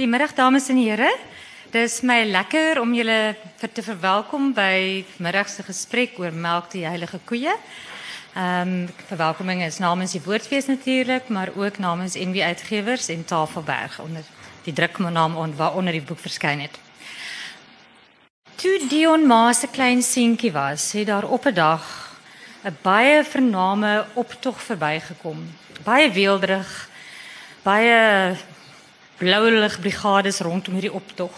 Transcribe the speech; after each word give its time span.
Goedemiddag 0.00 0.34
dames 0.34 0.68
en 0.68 0.76
heren. 0.76 1.14
Het 1.64 1.74
is 1.74 2.00
mij 2.00 2.26
lekker 2.26 2.80
om 2.80 2.94
jullie 2.94 3.34
te 3.72 3.82
verwelkomen 3.82 4.52
bij 4.52 5.04
middagse 5.16 5.62
gesprek 5.62 6.10
over 6.16 6.32
melk 6.32 6.70
die 6.70 6.84
heilige 6.84 7.18
koeien. 7.24 7.56
Um, 8.36 8.88
verwelkoming 9.06 9.62
is 9.62 9.78
namens 9.78 10.12
die 10.12 10.22
woordfeest 10.24 10.68
natuurlijk, 10.68 11.28
maar 11.28 11.48
ook 11.56 11.78
namens 11.78 12.14
NW 12.14 12.40
Uitgevers 12.40 13.08
in 13.08 13.24
Tafelberg 13.24 14.00
onder 14.00 14.22
die 14.62 14.72
druknaam 14.72 15.36
on, 15.36 15.56
waaronder 15.56 15.92
die 15.92 16.02
boek 16.02 16.18
verskyn 16.18 16.60
het. 16.60 16.78
Toe 18.54 18.80
Dion 18.88 19.26
Maas 19.26 19.62
'n 19.62 19.70
klein 19.70 20.02
seentjie 20.02 20.52
was, 20.52 20.92
het 20.92 21.06
daar 21.06 21.28
op 21.28 21.44
'n 21.44 21.54
dag 21.54 22.16
'n 22.64 22.76
baie 22.82 23.24
vername 23.24 24.06
optog 24.12 24.62
verbygekom. 24.62 25.56
Baie 25.84 26.10
weelderig, 26.10 26.88
baie 27.62 28.36
blauwelig 29.20 29.76
brigades 29.80 30.40
rondom 30.40 30.78
hierdie 30.78 30.96
optog. 30.96 31.36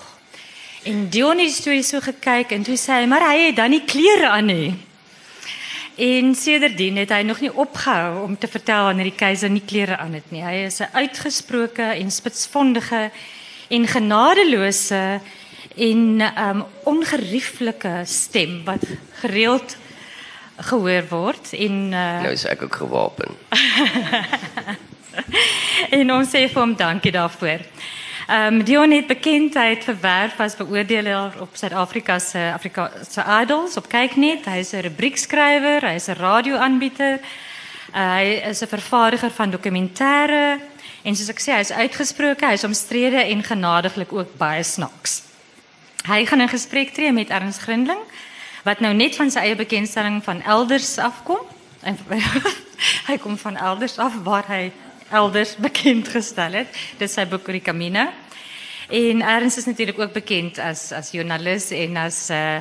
En 0.87 1.09
Dion 1.11 1.39
het 1.39 1.51
die 1.51 1.55
storie 1.55 1.85
so 1.87 2.03
gekyk 2.03 2.55
en 2.55 2.63
toe 2.67 2.79
sê 2.79 3.03
hy, 3.03 3.07
"Maar 3.07 3.29
hy 3.31 3.47
het 3.47 3.57
dan 3.57 3.71
nie 3.71 3.85
klere 3.85 4.29
aan 4.29 4.47
nie." 4.47 4.75
En 5.97 6.35
sedertdien 6.35 6.97
het 6.97 7.11
hy 7.11 7.23
nog 7.23 7.41
nie 7.41 7.53
opgehou 7.53 8.23
om 8.25 8.39
te 8.39 8.49
vertel 8.49 8.85
wanneer 8.85 9.11
die 9.11 9.19
keiser 9.19 9.51
nie 9.51 9.63
klere 9.67 9.97
aan 9.97 10.13
het 10.13 10.31
nie. 10.31 10.43
Hy 10.43 10.65
is 10.65 10.81
'n 10.81 10.89
uitgesproke 10.93 11.83
en 11.83 12.11
spitsvondige 12.11 13.11
en 13.69 13.87
genadeloose 13.87 15.21
en 15.77 16.21
um 16.49 16.65
ongerieflike 16.85 18.03
stem 18.05 18.65
wat 18.65 18.85
gereeld 19.21 19.77
gehoor 20.57 21.05
word 21.09 21.53
en 21.53 21.73
uh, 21.93 22.23
nou 22.23 22.33
is 22.33 22.45
ek 22.45 22.63
ook 22.63 22.75
gewapen. 22.75 23.29
en 25.99 26.13
ons 26.13 26.31
sê 26.31 26.47
vir 26.49 26.61
hom 26.61 26.77
dankie 26.77 27.13
daarvoor. 27.13 27.65
Ehm 28.29 28.55
um, 28.55 28.65
Dion 28.65 28.91
het 28.91 29.07
bekendheid 29.07 29.85
verwerf 29.85 30.41
as 30.41 30.57
beoordelaar 30.57 31.41
op 31.41 31.57
Suid-Afrika 31.59 32.19
se 32.19 32.51
Afrika 32.55 32.91
se 33.11 33.23
Idols 33.43 33.77
op 33.77 33.89
Kyknet. 33.89 34.45
Hy 34.47 34.59
is 34.59 34.73
'n 34.73 34.87
rubriekskrywer, 34.87 35.83
hy 35.83 35.95
is 35.95 36.09
'n 36.09 36.21
radioaanbieder. 36.21 37.19
Uh, 37.95 38.15
hy 38.15 38.43
is 38.49 38.63
'n 38.63 38.69
vervaardiger 38.69 39.31
van 39.31 39.51
dokumentêre 39.51 40.61
en 41.03 41.17
soos 41.17 41.29
ek 41.29 41.41
sê, 41.41 41.53
hy 41.53 41.61
is 41.61 41.73
uitgesproke, 41.73 42.47
hy 42.47 42.53
is 42.53 42.65
omstrede 42.65 43.21
en 43.27 43.43
genadiglik 43.43 44.13
ook 44.13 44.37
baie 44.39 44.63
snaaks. 44.63 45.23
Hy 46.07 46.27
gaan 46.27 46.41
in 46.41 46.49
gesprek 46.49 46.93
tree 46.95 47.13
met 47.13 47.31
Ernst 47.31 47.61
Grindling 47.61 48.01
wat 48.63 48.81
nou 48.81 48.95
net 48.95 49.17
van 49.17 49.31
sy 49.31 49.39
eie 49.39 49.57
bekendstelling 49.59 50.23
van 50.25 50.43
elders 50.43 50.99
afkom. 50.99 51.43
Hy 53.11 53.17
kom 53.19 53.39
van 53.39 53.57
elders 53.57 53.99
af 53.99 54.15
waar 54.23 54.47
hy 54.47 54.73
elders 55.13 55.57
bekend 55.67 56.09
gestel 56.09 56.53
het. 56.63 56.69
Dis 56.99 57.13
sy 57.15 57.27
boek 57.29 57.47
oor 57.49 57.59
die 57.59 57.65
Camino. 57.65 58.09
En 58.93 59.23
Ernst 59.23 59.57
is 59.63 59.69
natuurlik 59.69 59.99
ook 59.99 60.13
bekend 60.13 60.59
as 60.59 60.91
as 60.93 61.13
joernalis 61.15 61.71
en 61.71 61.97
as 61.97 62.29
'n 62.29 62.35
uh, 62.35 62.61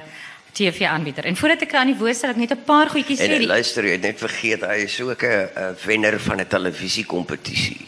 TV-aanbieder. 0.51 1.25
En 1.25 1.35
voordat 1.35 1.61
ek 1.61 1.73
aan 1.73 1.87
die 1.91 1.95
woord 1.95 2.15
stel, 2.15 2.29
ek 2.29 2.35
net 2.35 2.51
'n 2.51 2.63
paar 2.65 2.89
goedjies 2.89 3.19
sê. 3.19 3.31
En 3.31 3.45
luister, 3.45 3.83
jy 3.85 3.91
het 3.91 4.01
net 4.01 4.19
vergeet 4.19 4.61
hy 4.61 4.83
is 4.83 4.99
ook 5.01 5.23
'n 5.23 5.75
wenner 5.85 6.19
van 6.19 6.39
'n 6.39 6.47
televisiekompetisie. 6.47 7.87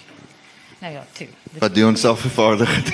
Nou 0.79 0.93
ja, 0.93 1.05
toe. 1.11 1.27
Wat 1.59 1.75
doen 1.75 1.87
ons 1.87 2.01
self 2.01 2.19
vervaardig 2.19 2.75
het. 2.75 2.87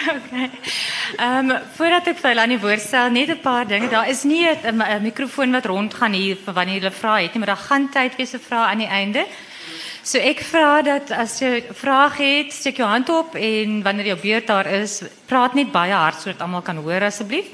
okay. 0.16 0.50
Ehm 1.16 1.50
um, 1.50 1.58
voordat 1.76 2.06
ek 2.12 2.18
vir 2.22 2.34
Lani 2.34 2.58
woord 2.60 2.80
stel, 2.80 3.10
net 3.10 3.30
'n 3.30 3.40
paar 3.40 3.66
dinge. 3.66 3.88
Daar 3.88 4.08
is 4.08 4.24
nie 4.24 4.46
'n 4.48 5.02
mikrofoon 5.02 5.52
wat 5.52 5.66
rondgaan 5.66 6.12
hier 6.12 6.36
vir 6.36 6.54
wanneer 6.54 6.82
jy 6.82 6.90
vra 6.90 7.16
het 7.20 7.34
nie, 7.34 7.38
maar 7.38 7.54
daar 7.54 7.66
gaan 7.68 7.88
tyd 7.88 8.16
wees 8.16 8.30
vir 8.30 8.40
vrae 8.40 8.66
aan 8.70 8.78
die 8.78 8.88
einde. 8.88 9.26
So 10.02 10.18
ek 10.18 10.40
vra 10.40 10.82
dat 10.82 11.10
as 11.10 11.40
jy 11.40 11.60
'n 11.60 11.74
vraag 11.74 12.16
het, 12.16 12.52
steek 12.52 12.78
hand 12.78 13.08
op 13.08 13.34
en 13.34 13.82
wanneer 13.82 14.06
jou 14.06 14.18
beurt 14.18 14.46
daar 14.46 14.66
is, 14.66 15.02
praat 15.26 15.54
net 15.54 15.72
baie 15.72 15.92
hard 15.92 16.20
sodat 16.20 16.40
almal 16.40 16.62
kan 16.62 16.76
hoor 16.76 17.02
asseblief. 17.02 17.46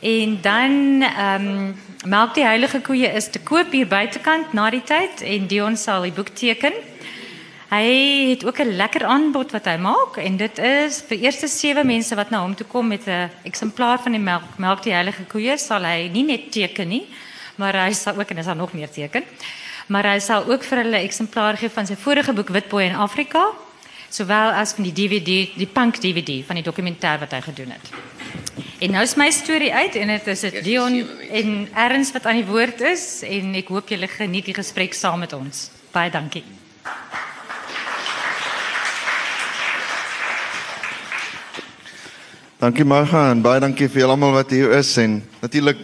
En 0.00 0.38
dan 0.40 1.02
ehm 1.02 1.74
um, 2.04 2.32
die 2.34 2.44
heilige 2.44 2.80
koeie 2.80 3.12
is 3.12 3.30
te 3.30 3.40
koop 3.40 3.72
hier 3.72 3.86
buitekant 3.86 4.52
na 4.52 4.70
die 4.70 4.82
tyd 4.82 5.22
en 5.22 5.46
Dion 5.46 5.76
sal 5.76 6.02
die 6.02 6.12
boek 6.12 6.28
teken. 6.28 6.72
Hy 7.74 8.30
het 8.30 8.44
ook 8.46 8.58
'n 8.60 8.76
lekker 8.76 9.04
aanbod 9.04 9.50
wat 9.50 9.64
hy 9.64 9.76
maak 9.76 10.16
en 10.16 10.36
dit 10.36 10.58
is 10.58 11.02
vir 11.08 11.18
eerste 11.18 11.48
7 11.48 11.86
mense 11.86 12.14
wat 12.14 12.30
na 12.30 12.40
hom 12.40 12.54
toe 12.54 12.66
kom 12.66 12.86
met 12.86 13.06
'n 13.06 13.30
eksemplaar 13.42 13.98
van 13.98 14.12
die 14.12 14.20
melk, 14.20 14.58
melk 14.58 14.82
die 14.82 14.92
heilige 14.92 15.24
koeie 15.24 15.58
sal 15.58 15.82
hy 15.82 16.08
nie 16.12 16.22
net 16.22 16.52
teken 16.52 16.88
nie, 16.88 17.06
maar 17.56 17.74
hy 17.74 17.92
sal 17.92 18.18
ook 18.18 18.30
en 18.30 18.38
is 18.38 18.46
daar 18.46 18.56
nog 18.56 18.72
meer 18.72 18.90
teken. 18.90 19.24
Maar 19.86 20.04
hy 20.04 20.18
sal 20.18 20.44
ook 20.46 20.64
vir 20.64 20.78
hulle 20.78 20.96
eksemplaar 20.96 21.56
gee 21.56 21.68
van 21.68 21.86
sy 21.86 21.96
vorige 21.96 22.32
boek 22.32 22.48
Witboy 22.48 22.82
in 22.82 22.94
Afrika, 22.94 23.46
sowel 24.08 24.50
as 24.50 24.72
van 24.72 24.84
die 24.84 24.92
DVD, 24.92 25.50
die 25.56 25.66
Punk 25.72 25.96
DVD 25.96 26.44
van 26.46 26.54
die 26.54 26.64
dokumentêr 26.64 27.18
wat 27.18 27.30
hy 27.30 27.40
gedoen 27.40 27.70
het. 27.70 27.90
En 28.78 28.90
nou 28.90 29.02
is 29.02 29.16
my 29.16 29.30
storie 29.30 29.74
uit 29.74 29.94
en 29.94 30.08
dit 30.08 30.26
is 30.26 30.40
dit 30.40 30.64
Dion 30.64 31.08
en 31.30 31.68
Ernst 31.74 32.12
wat 32.12 32.26
aan 32.26 32.36
die 32.36 32.46
woord 32.46 32.80
is 32.80 33.22
en 33.22 33.54
ek 33.54 33.68
hoop 33.68 33.88
julle 33.88 34.08
geniet 34.08 34.44
die 34.44 34.54
gesprek 34.54 34.94
saam 34.94 35.18
met 35.18 35.32
ons. 35.32 35.70
Baie 35.92 36.10
dankie. 36.10 36.44
Dankie 42.64 42.84
Marga 42.88 43.26
en 43.28 43.42
baie 43.44 43.60
dankie 43.60 43.90
vir 43.92 44.00
julle 44.00 44.14
almal 44.14 44.30
wat 44.38 44.52
hier 44.54 44.70
is 44.72 44.94
en 44.96 45.18
natuurlik 45.42 45.82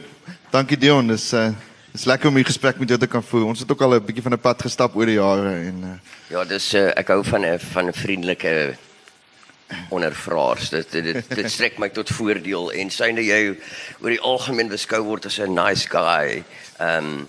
dankie 0.49 0.79
Dion. 0.81 1.11
Dis 1.13 1.27
uh 1.37 1.51
dis 1.93 2.07
lekker 2.09 2.31
om 2.31 2.39
hier 2.39 2.47
gesprek 2.49 2.79
met 2.81 2.89
jou 2.89 2.97
te 3.03 3.09
kan 3.11 3.25
voer. 3.27 3.43
Ons 3.51 3.61
het 3.61 3.73
ook 3.75 3.83
al 3.85 3.97
'n 3.99 4.07
bietjie 4.07 4.23
van 4.23 4.33
'n 4.33 4.41
pad 4.41 4.63
gestap 4.63 4.97
oor 4.97 5.05
die 5.05 5.19
jare 5.19 5.51
en 5.69 5.83
uh 5.85 5.99
Ja, 6.31 6.45
dis 6.45 6.73
uh, 6.75 6.89
ek 6.97 7.09
hou 7.13 7.21
van 7.25 7.45
'n 7.45 7.59
van 7.59 7.89
'n 7.89 7.93
vriendelike 7.93 8.77
ondervraers. 9.91 10.71
Dit 10.71 10.91
dit 10.93 11.29
dit 11.29 11.51
strek 11.51 11.79
my 11.79 11.89
tot 11.89 12.09
voordeel 12.09 12.73
en 12.73 12.91
syne 12.91 13.21
jy 13.21 13.59
oor 14.01 14.11
die 14.11 14.25
algemeen 14.33 14.69
beskou 14.69 15.03
word 15.03 15.27
as 15.27 15.39
'n 15.39 15.53
nice 15.53 15.87
guy. 15.89 16.45
Ehm 16.79 17.05
um, 17.05 17.29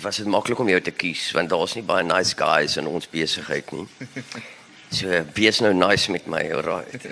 was 0.00 0.16
dit 0.16 0.26
maklik 0.26 0.58
om 0.58 0.68
jou 0.68 0.80
te 0.80 0.96
kies 0.96 1.32
want 1.32 1.50
daar's 1.50 1.74
nie 1.74 1.84
baie 1.84 2.04
nice 2.04 2.34
guys 2.36 2.76
in 2.76 2.86
ons 2.86 3.10
besigheid 3.10 3.72
nie. 3.72 3.86
So 4.90 5.24
wees 5.34 5.60
nou 5.60 5.74
nice 5.74 6.10
met 6.10 6.26
my, 6.26 6.52
alright. 6.52 7.04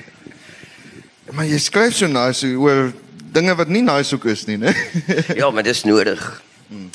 Maar 1.35 1.49
jy 1.51 1.59
skryf 1.59 1.97
so 1.99 2.07
nice 2.07 2.47
oor 2.47 2.93
dinge 3.35 3.55
wat 3.59 3.71
nie 3.73 3.83
nice 3.83 4.15
ook 4.15 4.25
is 4.31 4.45
nie, 4.47 4.57
né? 4.61 4.71
ja, 5.41 5.51
maar 5.51 5.67
dis 5.67 5.83
nodig. 5.83 6.23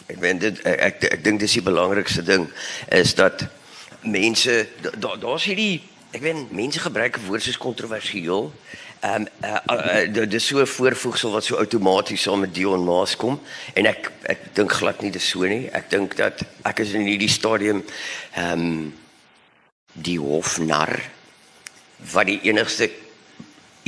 Ek 0.07 0.19
weet 0.23 0.39
dit 0.39 0.61
ek 0.67 0.79
ek, 0.85 1.07
ek 1.17 1.23
dink 1.25 1.41
dis 1.43 1.57
die 1.59 1.63
belangrikste 1.65 2.23
ding 2.25 2.47
is 2.95 3.11
dat 3.19 3.43
mense 4.01 4.61
daar's 4.95 5.19
da, 5.19 5.35
hierdie 5.43 5.81
ek 6.15 6.23
weet 6.23 6.53
mense 6.55 6.79
gebruik 6.79 7.19
'n 7.19 7.27
woord 7.27 7.43
soos 7.43 7.59
kontroversieel. 7.59 8.47
Ehm 8.99 9.27
um, 9.27 9.27
uh, 9.43 9.59
uh, 9.75 10.07
uh, 10.07 10.23
dis 10.27 10.47
so 10.47 10.63
'n 10.63 10.67
voorvoegsel 10.67 11.35
wat 11.35 11.43
so 11.43 11.59
outomaties 11.59 12.21
saam 12.21 12.39
met 12.39 12.55
Dion 12.55 12.83
Maas 12.83 13.15
kom 13.15 13.39
en 13.75 13.85
ek 13.85 14.11
ek 14.23 14.55
dink 14.55 14.71
glad 14.71 15.01
nie 15.01 15.11
dis 15.11 15.29
so 15.29 15.43
nie. 15.43 15.67
Ek 15.71 15.89
dink 15.89 16.15
dat 16.15 16.41
ek 16.63 16.79
is 16.79 16.95
in 16.95 17.03
hierdie 17.07 17.31
stadium 17.31 17.83
ehm 18.35 18.59
um, 18.59 18.93
die 19.93 20.19
hofnar 20.19 20.95
wat 22.13 22.25
die 22.25 22.39
enigste 22.47 22.89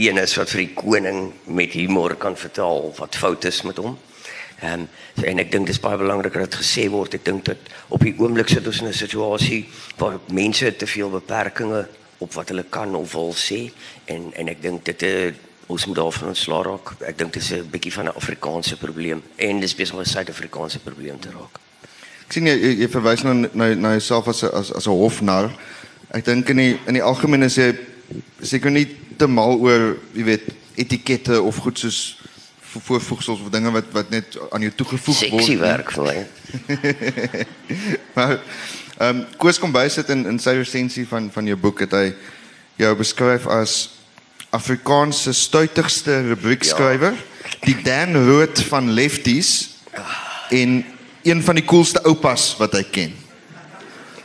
een 0.07 0.17
is 0.17 0.35
wat 0.35 0.49
vir 0.49 0.65
die 0.65 0.73
koning 0.73 1.33
met 1.45 1.75
humor 1.77 2.15
kan 2.15 2.37
vertel 2.37 2.93
wat 2.97 3.15
fout 3.15 3.45
is 3.45 3.61
met 3.61 3.77
hom. 3.77 3.97
Ehm 4.61 4.81
um, 4.81 4.87
en 5.25 5.39
ek 5.41 5.51
dink 5.51 5.67
dis 5.67 5.79
baie 5.81 5.97
belangrik 5.97 6.33
dat 6.33 6.49
dit 6.49 6.59
gesê 6.61 6.89
word. 6.89 7.13
Ek 7.17 7.25
dink 7.25 7.45
dat 7.45 7.57
op 7.89 8.01
die 8.05 8.13
oomblik 8.17 8.49
sit 8.49 8.67
ons 8.67 8.81
in 8.81 8.87
'n 8.87 8.93
situasie 8.93 9.65
waar 9.97 10.19
mense 10.29 10.75
te 10.75 10.87
veel 10.87 11.09
beperkings 11.09 11.87
op 12.17 12.33
wat 12.33 12.49
hulle 12.49 12.65
kan 12.69 12.95
of 12.95 13.13
wil 13.13 13.33
sê 13.33 13.71
en 14.05 14.31
en 14.33 14.47
ek 14.47 14.61
dink 14.61 14.85
dit 14.85 15.03
uh, 15.03 15.33
ons 15.67 15.85
moet 15.85 15.95
daarvan 15.95 16.27
ontslaa 16.27 16.61
raak. 16.63 16.93
Ek 17.07 17.17
dink 17.17 17.33
dit 17.33 17.43
is 17.43 17.51
'n 17.51 17.69
bietjie 17.71 17.93
van 17.93 18.05
'n 18.05 18.15
Afrikaanse 18.15 18.77
probleem 18.77 19.23
en 19.35 19.59
dis 19.59 19.75
besig 19.75 19.95
om 19.95 20.01
'n 20.01 20.05
Suid-Afrikaanse 20.05 20.79
probleem 20.79 21.19
te 21.19 21.29
raak. 21.29 21.59
Ek 22.25 22.31
sien 22.31 22.45
jy, 22.45 22.55
jy 22.79 22.87
verwys 22.89 23.23
nou 23.23 23.33
na 23.53 23.73
na 23.73 23.89
jouself 23.91 24.27
as 24.27 24.43
'n 24.43 24.49
as 24.53 24.73
as 24.73 24.87
'n 24.87 24.91
hofnar. 24.91 25.51
Ek 26.11 26.25
dink 26.25 26.49
in 26.49 26.57
die 26.57 26.79
in 26.87 26.93
die 26.93 27.03
algemeen 27.03 27.43
is 27.43 27.55
jy 27.55 27.75
seker 28.41 28.71
nie 28.71 28.87
te 29.17 29.27
mal 29.27 29.59
oor, 29.61 29.95
jy 30.15 30.25
weet, 30.27 30.49
etikette 30.79 31.41
of 31.41 31.61
goed 31.61 31.79
soos 31.79 32.01
voorvoegsels 32.71 33.41
of 33.43 33.49
dinge 33.51 33.71
wat 33.75 33.89
wat 33.91 34.11
net 34.13 34.37
aan 34.49 34.63
jou 34.63 34.71
toegevoeg 34.75 35.17
word. 35.19 35.43
Seksie 35.43 35.57
werk 35.59 35.91
vir 35.91 36.05
my. 36.07 36.19
maar 38.15 38.37
ehm 39.01 39.09
um, 39.09 39.25
Koos 39.41 39.59
kom 39.59 39.73
by 39.73 39.87
sit 39.91 40.09
in 40.13 40.23
in 40.29 40.39
sy 40.39 40.55
resensie 40.59 41.07
van 41.09 41.31
van 41.33 41.47
jou 41.47 41.57
boek 41.59 41.83
het 41.85 41.95
hy 41.97 42.13
jou 42.79 42.93
beskryf 42.95 43.47
as 43.51 43.97
Afrikaanse 44.51 45.33
stuitigste 45.33 46.17
rubriekskrywer, 46.27 47.15
ja. 47.15 47.51
die 47.63 47.75
Dan 47.83 48.17
Rood 48.27 48.59
van 48.67 48.91
Lefties 48.91 49.77
en 50.51 50.81
een 51.23 51.43
van 51.43 51.55
die 51.55 51.65
coolste 51.65 52.01
oupas 52.03 52.55
wat 52.59 52.75
hy 52.75 52.83
ken. 52.83 53.13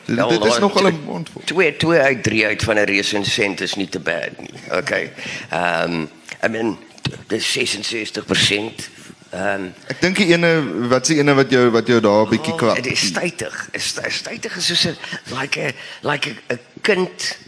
Dit, 0.07 0.17
ja, 0.17 0.27
dit 0.27 0.45
is 0.45 0.59
nog 0.59 0.73
wel 0.73 0.91
'n 0.93 1.01
mondvol. 1.05 1.43
Twee 1.45 1.77
twee 1.77 1.99
uit 1.99 2.23
drie 2.23 2.47
uit 2.47 2.63
van 2.63 2.77
'n 2.77 2.85
resensent 2.85 3.61
is 3.61 3.75
nie 3.75 3.89
te 3.89 4.01
bad 4.01 4.31
nie. 4.39 4.55
Okay. 4.71 5.13
Ehm 5.51 5.93
um, 5.93 6.11
I 6.45 6.49
mean 6.49 6.79
dis 7.27 7.59
66%. 7.59 8.91
Ehm 9.31 9.63
um, 9.63 9.75
ek 9.87 10.01
dink 10.01 10.17
die 10.17 10.27
ene 10.27 10.53
wat 10.89 11.07
se 11.07 11.15
ene 11.15 11.35
wat 11.35 11.51
jou 11.51 11.71
wat 11.71 11.87
jou 11.87 12.01
daar 12.01 12.27
'n 12.27 12.29
bietjie. 12.29 12.53
Oh, 12.53 12.75
dit 12.75 12.87
is 12.87 13.07
stytig. 13.07 13.69
Is 13.73 13.95
stytig 14.09 14.57
is 14.57 14.67
soos 14.67 14.87
'n 14.87 14.97
like 15.39 15.61
a 15.61 15.71
like 16.01 16.35
a 16.53 16.57
kind 16.81 17.39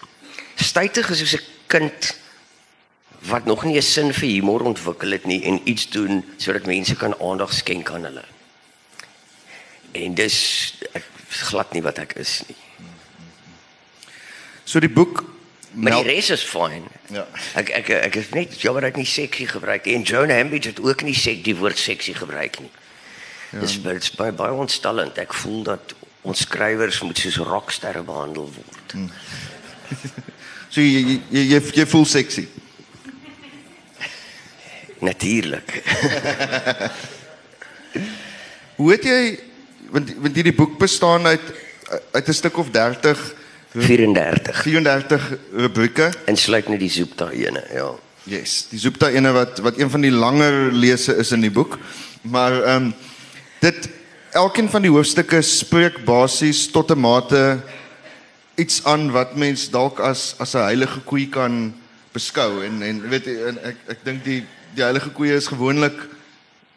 Stytig 0.59 1.11
is 1.11 1.19
soos 1.19 1.35
'n 1.35 1.45
kind 1.67 2.17
wat 3.31 3.45
nog 3.45 3.65
nie 3.65 3.77
'n 3.77 3.83
sin 3.83 4.13
vir 4.13 4.29
humor 4.29 4.63
ontwikkel 4.63 5.11
het 5.11 5.25
nie 5.25 5.43
en 5.45 5.61
iets 5.65 5.89
doen 5.91 6.25
sodat 6.37 6.67
mense 6.67 6.95
kan 6.97 7.21
aandag 7.21 7.53
skenk 7.53 7.91
aan 7.91 8.05
hulle. 8.05 8.25
En 9.93 10.15
dis 10.15 10.75
ek 11.29 11.49
glad 11.51 11.73
nie 11.77 11.83
wat 11.85 11.99
ek 11.99 12.17
is 12.17 12.43
nie. 12.49 12.57
So 14.65 14.81
die 14.81 14.93
boek 14.93 15.25
Maar 15.79 16.01
die 16.01 16.15
res 16.15 16.31
is 16.33 16.43
fyn. 16.49 16.87
Ja. 17.13 17.27
Ek 17.61 17.69
ek 17.77 17.91
ek 17.93 18.17
is 18.19 18.31
net 18.33 18.55
jammer 18.61 18.83
dat 18.83 18.95
ek 18.95 19.03
nie 19.03 19.09
seksie 19.09 19.47
gebruik 19.47 19.87
en 19.87 20.03
Joan 20.03 20.33
Hambidge 20.33 20.73
het 20.73 20.81
ook 20.81 21.05
nie 21.07 21.15
sek 21.15 21.45
die 21.45 21.55
woord 21.57 21.79
seksie 21.79 22.15
gebruik 22.17 22.59
nie. 22.65 22.71
Ja. 23.53 23.61
Dis 23.61 23.77
dit 23.83 24.03
is 24.03 24.11
baie 24.17 24.33
baie 24.33 24.57
ontstellend. 24.57 25.21
Ek 25.21 25.37
voel 25.37 25.63
dat 25.69 25.95
ons 26.27 26.41
skrywers 26.45 27.03
moet 27.05 27.21
soos 27.21 27.37
rocksterre 27.37 28.03
behandel 28.03 28.51
word. 28.57 28.97
Hmm. 28.97 29.13
So 30.69 30.83
jy 30.85 31.01
jy 31.01 31.15
jy, 31.33 31.43
jy, 31.49 31.59
jy 31.79 31.85
voel 31.89 32.05
sexy. 32.05 32.43
Natuurlik. 35.01 35.79
Hoe 38.77 38.91
het 38.93 39.07
jy 39.09 39.21
want 39.91 40.15
want 40.21 40.35
hierdie 40.35 40.55
boek 40.55 40.79
bestaan 40.79 41.27
uit 41.27 41.53
uit 42.13 42.29
'n 42.29 42.33
stuk 42.33 42.57
of 42.59 42.71
30 42.71 43.35
34. 43.75 44.63
34 44.63 45.37
rubrieke. 45.53 46.09
Insluit 46.25 46.69
net 46.69 46.81
die 46.81 46.91
Zoopta 46.91 47.29
ene, 47.31 47.63
ja. 47.73 47.91
Yes, 48.29 48.67
die 48.71 48.81
Zoopta 48.81 49.11
ene 49.13 49.33
wat 49.37 49.61
wat 49.65 49.79
een 49.79 49.91
van 49.91 50.05
die 50.05 50.13
langer 50.13 50.73
lese 50.73 51.17
is 51.21 51.33
in 51.37 51.45
die 51.45 51.53
boek. 51.53 51.79
Maar 52.23 52.63
ehm 52.63 52.89
um, 52.89 52.95
dit 53.61 53.89
elkeen 54.33 54.69
van 54.71 54.83
die 54.83 54.91
hoofstukke 54.91 55.43
spreek 55.43 56.05
basies 56.05 56.69
tot 56.71 56.91
'n 56.91 57.01
mate 57.01 57.61
iets 58.55 58.85
aan 58.85 59.11
wat 59.11 59.37
mens 59.37 59.71
dalk 59.71 60.01
as 60.01 60.35
as 60.39 60.55
'n 60.55 60.69
heilige 60.69 61.01
koei 61.01 61.29
kan 61.29 61.75
beskou 62.13 62.65
en 62.65 62.83
en 62.83 63.09
weet 63.09 63.27
en 63.27 63.59
ek 63.63 63.77
ek 63.87 64.05
dink 64.05 64.25
die 64.25 64.45
die 64.75 64.83
heilige 64.83 65.11
koeie 65.11 65.37
is 65.37 65.47
gewoonlik 65.47 65.97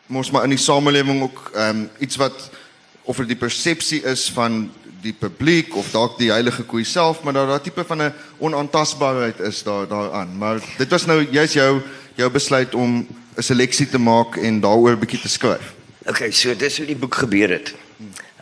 mos 0.07 0.31
maar 0.31 0.43
in 0.43 0.55
die 0.55 0.65
samelewing 0.65 1.21
ook 1.21 1.51
ehm 1.55 1.69
um, 1.69 1.89
iets 1.99 2.15
wat 2.15 2.51
of 3.11 3.19
dit 3.23 3.33
die 3.33 3.41
persepsie 3.43 4.01
is 4.07 4.29
van 4.35 4.63
die 5.01 5.13
publiek 5.17 5.75
of 5.75 5.89
dalk 5.91 6.17
die 6.21 6.31
heilige 6.31 6.63
koei 6.63 6.85
self 6.85 7.23
maar 7.25 7.35
daar 7.35 7.51
daar 7.53 7.65
tipe 7.65 7.83
van 7.83 8.01
'n 8.07 8.13
onaantastbaarheid 8.39 9.39
is 9.51 9.63
daar 9.63 9.87
daaraan 9.87 10.37
maar 10.37 10.63
dit 10.77 10.89
was 10.89 11.05
nou 11.05 11.19
jy's 11.31 11.53
jou 11.53 11.81
jou 12.15 12.29
besluit 12.29 12.75
om 12.75 13.05
'n 13.37 13.43
seleksie 13.43 13.89
te 13.89 13.99
maak 13.99 14.37
en 14.37 14.61
daaroor 14.61 14.95
'n 14.95 15.03
bietjie 15.03 15.21
te 15.21 15.29
skryf 15.29 15.75
Okay, 16.01 16.31
so 16.31 16.55
dis 16.57 16.79
hoe 16.81 16.87
die 16.89 16.97
boek 16.97 17.13
gebeur 17.21 17.51
het. 17.53 17.75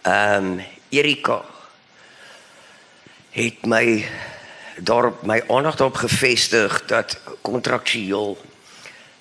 Ehm 0.07 0.45
um, 0.45 0.62
Erika 0.89 1.42
het 3.36 3.66
my 3.68 4.06
daarop 4.80 5.25
my 5.27 5.42
aandag 5.51 5.75
daarop 5.75 6.00
gefestig 6.00 6.86
dat 6.88 7.19
kontraktueel 7.42 8.38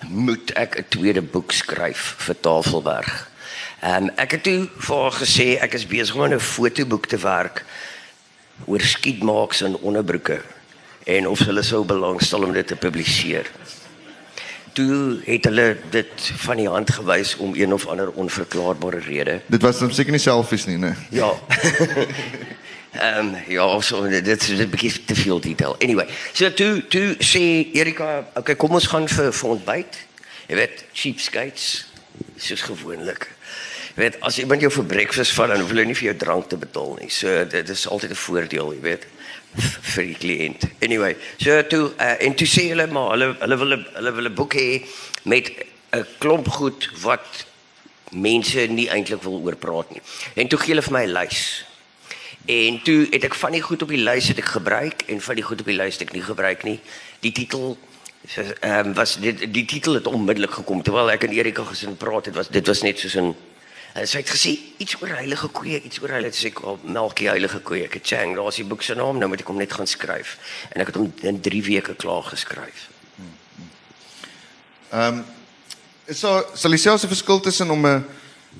moet 0.07 0.53
ek 0.55 0.79
'n 0.79 0.85
tweede 0.87 1.21
boek 1.21 1.51
skryf 1.51 2.15
vir 2.17 2.39
Tafelberg. 2.39 3.29
Ehm 3.79 4.03
um, 4.03 4.09
ek 4.19 4.31
het 4.31 4.43
toe 4.43 4.67
vir 4.75 4.97
haar 5.01 5.13
gesê 5.15 5.45
ek 5.63 5.73
is 5.77 5.85
besig 5.87 6.15
om 6.15 6.27
'n 6.27 6.39
fotoboek 6.39 7.05
te 7.07 7.17
werk 7.17 7.63
oor 8.65 8.81
skietmaaks 8.81 9.61
en 9.61 9.77
onderbroeke 9.77 10.41
en 11.03 11.27
of 11.27 11.39
hulle 11.39 11.63
sou 11.63 11.85
belangstel 11.85 12.43
om 12.43 12.51
dit 12.53 12.67
te 12.67 12.75
publiseer. 12.75 13.47
Toe 14.73 15.21
het 15.23 15.45
hulle 15.45 15.77
dit 15.89 16.31
van 16.43 16.57
die 16.57 16.67
hand 16.67 16.91
gewys 16.91 17.35
om 17.37 17.55
een 17.55 17.73
of 17.73 17.87
ander 17.87 18.11
onverklaarbare 18.11 18.99
rede. 18.99 19.41
dit 19.47 19.61
was 19.61 19.79
dan 19.79 19.93
seker 19.93 20.11
nie 20.11 20.19
selfies 20.19 20.65
nie 20.65 20.77
nee 20.77 20.93
Ja. 21.09 21.31
Ehm 22.91 23.27
um, 23.27 23.35
ja, 23.47 23.81
so 23.81 24.07
dit 24.07 24.25
dit 24.25 24.41
is 24.41 24.59
'n 24.59 24.69
bietjie 24.69 25.05
te 25.05 25.15
veel 25.15 25.39
detail. 25.39 25.75
Anyway, 25.79 26.07
so 26.33 26.53
toe 26.53 26.87
toe 26.87 27.15
sê 27.19 27.71
Erika, 27.73 28.27
okay, 28.35 28.55
kom 28.55 28.71
ons 28.71 28.87
gaan 28.87 29.07
vir 29.07 29.33
vir 29.33 29.49
ontbyt. 29.49 29.97
Jy 30.47 30.55
weet, 30.55 30.85
cheapskates 30.93 31.85
soos 32.37 32.61
gewoonlik. 32.61 33.38
Weet, 33.99 34.15
as 34.23 34.37
iemand 34.39 34.61
jou 34.63 34.71
vir 34.71 34.85
breakfast 34.87 35.33
vat, 35.35 35.49
dan 35.51 35.59
hoef 35.59 35.73
hulle 35.73 35.83
nie 35.83 35.95
vir 35.97 36.13
jou 36.13 36.17
drank 36.21 36.45
te 36.47 36.57
betaal 36.59 36.93
nie. 37.01 37.09
So 37.11 37.43
dit 37.51 37.69
is 37.69 37.81
altyd 37.87 38.11
'n 38.15 38.21
voordeel, 38.25 38.73
jy 38.73 38.81
weet 38.81 39.07
vir 39.93 40.03
die 40.03 40.15
kliënt. 40.15 40.63
Anyway, 40.79 41.17
so 41.37 41.61
toe 41.67 41.91
uh, 41.97 42.15
en 42.23 42.35
toe 42.35 42.47
sê 42.47 42.69
hulle 42.69 42.87
maar 42.87 43.11
hulle 43.11 43.35
hulle 43.41 43.57
wil 43.57 43.75
hulle 43.97 44.13
wil 44.15 44.29
'n 44.29 44.35
boek 44.35 44.55
hê 44.55 44.85
met 45.23 45.51
'n 45.91 46.05
klomp 46.17 46.47
goed 46.47 46.89
wat 47.01 47.45
mense 48.11 48.59
nie 48.71 48.87
eintlik 48.87 49.23
wil 49.23 49.41
oor 49.43 49.55
praat 49.55 49.91
nie. 49.91 50.01
En 50.35 50.47
toe 50.47 50.59
gee 50.59 50.73
hulle 50.73 50.87
vir 50.87 50.93
my 50.93 51.03
'n 51.03 51.13
lys. 51.19 51.65
En 52.45 52.81
toe 52.81 53.07
het 53.11 53.23
ek 53.23 53.35
van 53.35 53.51
die 53.51 53.61
goed 53.61 53.81
op 53.81 53.89
die 53.89 54.03
lys 54.03 54.27
het 54.27 54.37
ek 54.37 54.55
gebruik 54.55 55.03
en 55.07 55.21
van 55.21 55.35
die 55.35 55.43
goed 55.43 55.59
op 55.59 55.67
die 55.67 55.75
lys 55.75 55.99
het 55.99 56.07
ek 56.07 56.13
nie 56.15 56.23
gebruik 56.23 56.63
nie. 56.63 56.79
Die 57.19 57.31
titel 57.31 57.77
ehm 58.59 58.87
um, 58.87 58.93
was 58.93 59.19
dit 59.19 59.53
die 59.53 59.65
titel 59.65 59.93
het 59.93 60.07
onmiddellik 60.07 60.51
gekom 60.51 60.83
terwyl 60.83 61.11
ek 61.11 61.23
en 61.23 61.31
Erika 61.35 61.63
gesin 61.63 61.97
praat 61.97 62.25
het 62.25 62.35
was 62.35 62.47
dit 62.47 62.67
was 62.67 62.81
net 62.81 62.99
soos 62.99 63.15
'n 63.15 63.35
en 63.93 64.07
sy 64.07 64.21
het 64.21 64.29
gesê 64.29 64.51
iets 64.77 64.95
oor 65.01 65.15
heilige 65.17 65.47
koeie, 65.47 65.81
iets 65.81 66.01
oor 66.01 66.09
heilige 66.09 66.37
sê 66.37 66.51
ek 66.51 66.61
oh, 66.63 66.77
melkie 66.83 67.29
heilige 67.29 67.59
koeie. 67.65 67.87
Ek 67.89 67.97
het 67.99 68.05
chang, 68.05 68.35
daar's 68.37 68.59
die 68.61 68.67
boek 68.67 68.83
se 68.85 68.95
naam, 68.95 69.17
nou 69.17 69.29
moet 69.31 69.41
ek 69.41 69.49
hom 69.49 69.57
net 69.57 69.73
gaan 69.73 69.89
skryf. 69.89 70.37
En 70.73 70.81
ek 70.81 70.93
het 70.93 70.99
hom 71.01 71.11
in 71.21 71.41
3 71.41 71.63
weke 71.63 71.95
klaar 71.95 72.23
geskryf. 72.29 72.87
Ehm 74.89 75.19
um, 75.19 75.25
is 76.09 76.21
daar 76.25 76.45
sal 76.57 76.73
jy 76.73 76.77
selfs 76.81 77.03
'n 77.05 77.13
verskil 77.13 77.39
tussen 77.39 77.69
om 77.69 77.85
'n 77.85 78.05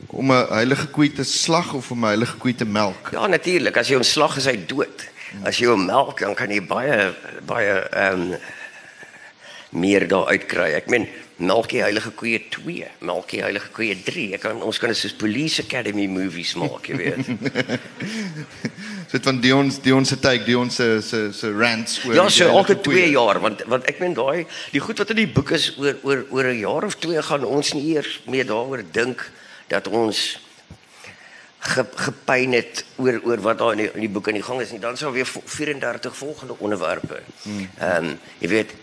om 0.08 0.32
'n 0.32 0.48
heilige 0.54 0.88
koei 0.88 1.10
te 1.14 1.24
slag 1.24 1.74
of 1.74 1.92
om 1.92 2.06
'n 2.06 2.08
heilige 2.14 2.38
koei 2.38 2.56
te 2.56 2.66
melk? 2.66 3.10
Ja, 3.12 3.28
natuurlik. 3.28 3.78
As 3.78 3.88
jy 3.88 3.96
hom 3.96 4.04
slag 4.04 4.38
is 4.38 4.46
hy 4.46 4.66
dood. 4.66 5.10
As 5.44 5.58
jy 5.58 5.66
hom 5.66 5.86
melk, 5.86 6.20
dan 6.20 6.36
kan 6.36 6.50
jy 6.50 6.62
baie 6.62 7.14
baie 7.46 7.90
ehm 7.90 8.22
um, 8.22 8.38
meer 9.70 10.08
daar 10.08 10.26
uitkry. 10.28 10.74
Ek 10.74 10.88
meen 10.90 11.08
Melkie 11.40 11.80
Heilige 11.82 12.12
Koeie 12.12 12.40
2, 12.52 12.88
Melkie 13.08 13.42
Heilige 13.42 13.70
Koeie 13.72 13.96
3. 14.04 14.34
Ek 14.34 14.42
kan 14.42 14.62
ons 14.62 14.78
kan 14.82 14.90
dit 14.90 14.98
soos 14.98 15.14
Police 15.14 15.62
Academy 15.64 16.08
movies 16.08 16.56
maak, 16.60 16.88
jy 16.90 16.96
weet. 16.98 17.26
So 19.10 19.18
dit 19.18 19.26
van 19.26 19.40
Dion 19.42 19.72
Dion 19.82 20.06
se 20.06 20.20
take, 20.22 20.44
Dion 20.46 20.70
se 20.70 21.02
se 21.02 21.32
se 21.34 21.50
rants 21.52 21.96
oor 22.06 22.14
ja, 22.14 22.26
die 22.28 22.36
so 22.36 22.46
elke 22.46 22.76
2 22.78 22.84
koeie. 22.94 23.08
jaar 23.16 23.40
want 23.42 23.64
want 23.66 23.88
ek 23.90 23.98
meen 24.04 24.14
daai 24.14 24.44
die 24.70 24.82
goed 24.86 25.00
wat 25.02 25.10
in 25.10 25.18
die 25.24 25.32
boek 25.34 25.50
is 25.58 25.72
oor 25.82 25.96
oor 26.06 26.22
oor 26.30 26.46
'n 26.52 26.60
jaar 26.60 26.86
of 26.86 26.94
2 27.02 27.22
gaan 27.26 27.44
ons 27.46 27.74
nie 27.74 27.96
eers 27.96 28.20
meer 28.30 28.46
daaroor 28.46 28.84
dink 28.94 29.24
dat 29.68 29.88
ons 29.88 30.38
ge, 31.60 31.86
gepyn 32.06 32.54
het 32.54 32.86
oor 33.02 33.18
oor 33.26 33.42
wat 33.42 33.58
daar 33.58 33.72
in 33.72 33.78
die, 33.82 33.90
in 33.98 34.06
die 34.06 34.10
boek 34.14 34.28
aan 34.28 34.38
die 34.38 34.46
gang 34.46 34.62
is 34.62 34.72
nie. 34.72 34.80
Dan 34.80 34.98
sal 34.98 35.12
weer 35.12 35.26
vo- 35.26 35.42
34 35.46 36.16
volgende 36.16 36.56
onderwerpe. 36.60 37.22
Ehm 37.80 38.06
um, 38.06 38.20
jy 38.40 38.48
weet 38.48 38.76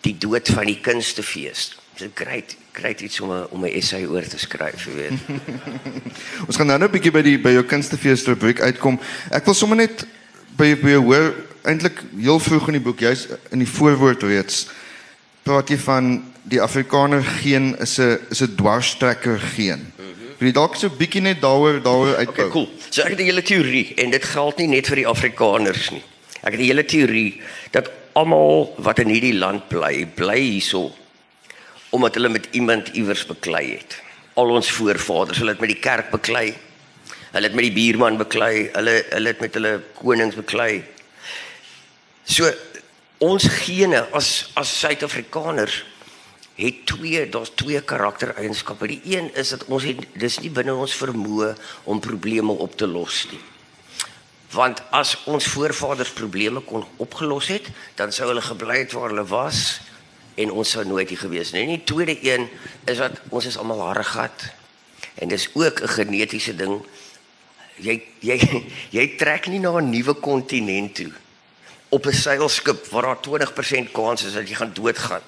die 0.00 0.16
dood 0.18 0.48
van 0.48 0.66
die 0.66 0.80
kunstefees. 0.80 1.76
Dit 1.98 2.14
kry 2.14 2.44
kry 2.72 2.94
iets 2.98 3.20
om 3.20 3.32
'n 3.32 3.46
om 3.50 3.64
'n 3.64 3.72
essay 3.72 4.06
oor 4.06 4.22
te 4.22 4.38
skryf, 4.38 4.86
jy 4.86 4.94
weet. 4.94 5.18
Ons 6.46 6.56
gaan 6.56 6.66
nou 6.66 6.78
nou 6.78 6.88
'n 6.88 6.92
bietjie 6.92 7.12
by 7.12 7.22
die 7.22 7.38
by 7.38 7.50
jou 7.50 7.64
kunstefees 7.64 8.24
rubriek 8.26 8.60
uitkom. 8.60 9.00
Ek 9.30 9.44
wil 9.44 9.54
sommer 9.54 9.76
net 9.76 10.06
by 10.56 10.74
by 10.74 10.90
jou 10.90 11.02
hoor 11.02 11.34
eintlik 11.62 12.00
heel 12.16 12.40
vroeg 12.40 12.66
in 12.68 12.72
die 12.72 12.86
boek, 12.86 13.00
jy's 13.00 13.28
in 13.50 13.58
die 13.58 13.68
voorwoord 13.68 14.22
reeds 14.22 14.66
praat 15.42 15.70
jy 15.72 15.78
van 15.80 16.10
die 16.50 16.60
Afrikaner 16.62 17.24
geen 17.40 17.74
is 17.80 17.98
'n 17.98 18.18
is 18.30 18.42
'n 18.42 18.54
dwarstrekker 18.56 19.38
geen. 19.56 19.92
Wil 20.38 20.48
jy 20.48 20.52
dalk 20.52 20.76
so 20.76 20.86
'n 20.86 20.96
bietjie 20.96 21.20
net 21.20 21.40
daaroor 21.40 21.82
daaroor 21.82 22.16
uitbou? 22.16 22.46
Okay, 22.46 22.48
cool. 22.48 22.68
So 22.90 23.02
ek 23.02 23.10
het 23.10 23.20
'n 23.20 23.24
hele 23.24 23.42
teorie 23.42 23.94
en 23.94 24.10
dit 24.10 24.24
geld 24.24 24.56
nie 24.58 24.66
net 24.66 24.86
vir 24.86 24.96
die 24.96 25.06
Afrikaners 25.06 25.90
nie. 25.90 26.02
Ek 26.42 26.52
het 26.52 26.60
'n 26.60 26.64
hele 26.64 26.84
teorie 26.84 27.40
dat 27.70 27.90
almal 28.18 28.70
wat 28.78 28.98
in 29.02 29.12
hierdie 29.12 29.36
land 29.36 29.68
bly, 29.68 30.06
bly 30.16 30.40
hierso 30.40 30.90
omdat 31.90 32.14
hulle 32.14 32.28
met 32.30 32.46
iemand 32.54 32.88
iewers 32.94 33.24
beklei 33.26 33.64
het. 33.72 33.96
Al 34.38 34.52
ons 34.54 34.70
voorvaders, 34.70 35.40
hulle 35.42 35.56
het 35.56 35.62
met 35.62 35.72
die 35.72 35.82
kerk 35.82 36.12
beklei. 36.12 36.52
Hulle 37.32 37.48
het 37.48 37.56
met 37.58 37.66
die 37.66 37.74
buurman 37.74 38.18
beklei, 38.20 38.68
hulle 38.76 38.94
hulle 39.08 39.32
het 39.32 39.42
met 39.42 39.58
hulle 39.58 39.72
konings 39.98 40.38
beklei. 40.38 40.84
So 42.22 42.46
ons 43.26 43.48
gene 43.64 44.04
as 44.14 44.50
as 44.54 44.70
Suid-Afrikaners 44.78 45.80
het 46.60 46.84
twee 46.86 47.26
daar's 47.28 47.50
twee 47.58 47.80
karaktereienskappe. 47.82 48.86
Die 48.86 49.00
een 49.16 49.34
is 49.34 49.50
dat 49.54 49.66
ons 49.66 49.86
het 49.88 50.06
dis 50.14 50.38
nie 50.44 50.52
binne 50.54 50.74
ons 50.74 50.94
vermoë 50.94 51.54
om 51.90 52.02
probleme 52.02 52.52
op 52.52 52.76
te 52.78 52.86
los 52.86 53.24
nie. 53.32 53.42
Want 54.50 54.82
as 54.90 55.14
ons 55.30 55.46
voorvaders 55.46 56.10
probleme 56.12 56.60
kon 56.60 56.86
opgelos 56.96 57.46
het, 57.52 57.68
dan 57.94 58.12
sou 58.12 58.28
hulle 58.28 58.42
gebly 58.42 58.78
het 58.82 58.92
waar 58.92 59.12
hulle 59.12 59.26
was 59.30 59.80
en 60.34 60.50
ons 60.50 60.70
sou 60.70 60.84
nooit 60.84 61.08
hier 61.08 61.18
gewees 61.18 61.52
nie. 61.52 61.62
En 61.62 61.74
die 61.76 61.84
tweede 61.84 62.16
een 62.26 62.48
is 62.90 62.98
dat 62.98 63.20
ons 63.28 63.46
is 63.46 63.58
almal 63.58 63.82
harregat. 63.86 64.50
En 65.22 65.28
dis 65.28 65.48
ook 65.54 65.82
'n 65.82 65.88
genetiese 65.88 66.56
ding. 66.56 66.82
Jy 67.76 68.02
jy 68.20 68.38
jy 68.96 69.06
trek 69.16 69.46
nie 69.46 69.60
na 69.60 69.78
'n 69.78 69.90
nuwe 69.90 70.14
kontinent 70.14 70.94
toe 70.94 71.12
op 71.88 72.06
'n 72.06 72.12
seilskip 72.12 72.86
waar 72.86 73.02
daar 73.02 73.20
20% 73.20 73.90
kans 73.92 74.24
is 74.24 74.32
dat 74.32 74.48
jy 74.48 74.54
gaan 74.54 74.72
doodgaan 74.74 75.22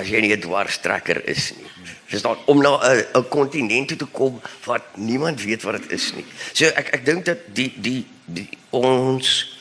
as 0.00 0.08
jy 0.08 0.20
nie 0.20 0.32
'n 0.32 0.40
dwarstrekker 0.40 1.28
is 1.28 1.52
nie. 1.56 1.68
Dis 2.10 2.22
dan 2.22 2.36
om 2.46 2.58
na 2.62 2.80
'n 2.80 3.04
'n 3.14 3.28
kontinent 3.28 3.88
toe 3.88 3.96
te 3.96 4.06
kom 4.06 4.40
wat 4.64 4.82
niemand 4.96 5.42
weet 5.42 5.62
wat 5.62 5.82
dit 5.82 5.92
is 5.92 6.12
nie. 6.14 6.26
So 6.52 6.64
ek 6.66 6.88
ek 6.94 7.04
dink 7.04 7.24
dat 7.24 7.38
die 7.54 7.72
die 7.76 8.06
die 8.24 8.48
ons 8.70 9.56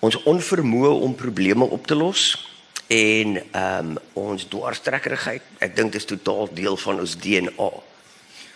ons 0.00 0.22
onvermoë 0.22 1.00
om 1.02 1.14
probleme 1.14 1.64
op 1.64 1.86
te 1.86 1.94
los 1.94 2.48
en 2.86 3.36
ehm 3.52 3.90
um, 3.90 3.98
ons 4.12 4.48
dwarstrekkerigheid. 4.48 5.42
Ek 5.58 5.76
dink 5.76 5.92
dit 5.92 6.00
is 6.00 6.06
totaal 6.06 6.48
deel 6.54 6.76
van 6.76 7.00
ons 7.00 7.16
DNA. 7.16 7.70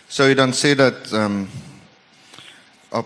Sou 0.07 0.27
jy 0.27 0.35
dan 0.35 0.53
sê 0.53 0.75
dat 0.75 1.11
ehm 1.11 1.25
um, 1.25 1.49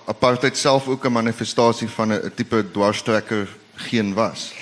apartheid 0.05 0.57
self 0.57 0.87
ook 0.87 1.05
'n 1.05 1.11
manifestasie 1.11 1.89
van 1.89 2.13
'n 2.13 2.31
tipe 2.35 2.65
dwarstrekker 2.71 3.47
geen 3.75 4.13
was? 4.13 4.53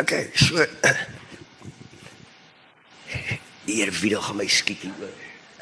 Okay, 0.00 0.30
so 0.34 0.66
hier 3.64 3.92
video 3.92 4.20
gaan 4.20 4.36
my 4.36 4.46
skiet 4.46 4.80
hier. 4.80 5.12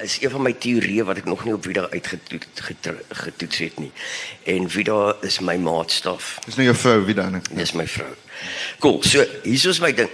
Is 0.02 0.18
een 0.22 0.30
van 0.30 0.42
my 0.42 0.52
teorieë 0.52 1.04
wat 1.04 1.20
ek 1.20 1.28
nog 1.30 1.44
nie 1.44 1.54
op 1.54 1.62
video 1.62 1.86
uitgetoets 1.88 2.62
getoets 3.08 3.58
het 3.58 3.78
nie. 3.78 3.92
En 4.42 4.70
video 4.70 5.12
is 5.22 5.38
my 5.38 5.56
maatstaf. 5.56 6.38
Dis 6.44 6.56
nou 6.58 6.66
jou 6.66 6.76
vrou 6.76 7.04
Vida 7.06 7.28
net. 7.30 7.48
Dis 7.54 7.72
my 7.72 7.86
vrou. 7.86 8.10
Cool. 8.78 9.02
So, 9.02 9.24
hier 9.42 9.68
is 9.68 9.80
my 9.80 9.92
ding. 9.94 10.10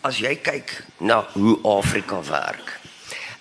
As 0.00 0.20
jy 0.22 0.36
kyk 0.38 0.84
na 0.98 1.24
hoe 1.32 1.58
Afrika 1.66 2.22
werk. 2.28 2.78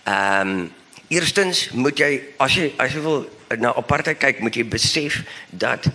Ehm 0.03 0.49
um, 0.49 0.71
eerstens 1.11 1.69
moet 1.75 1.99
jy 1.99 2.11
as 2.39 2.55
jy 2.55 2.71
as 2.79 2.93
jy 2.95 3.01
wil 3.03 3.25
na 3.59 3.73
apartheid 3.75 4.17
kyk, 4.17 4.39
moet 4.39 4.55
jy 4.55 4.63
besef 4.65 5.21
dat 5.51 5.89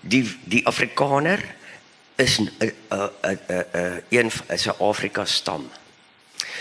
die 0.00 0.22
die 0.46 0.62
Afrikaner 0.66 1.42
is 2.16 2.38
'n 2.38 2.48
'n 2.60 2.72
'n 3.22 3.38
'n 3.50 4.02
een 4.08 4.30
is 4.48 4.66
'n 4.66 4.78
Afrika 4.78 5.24
stam. 5.24 5.70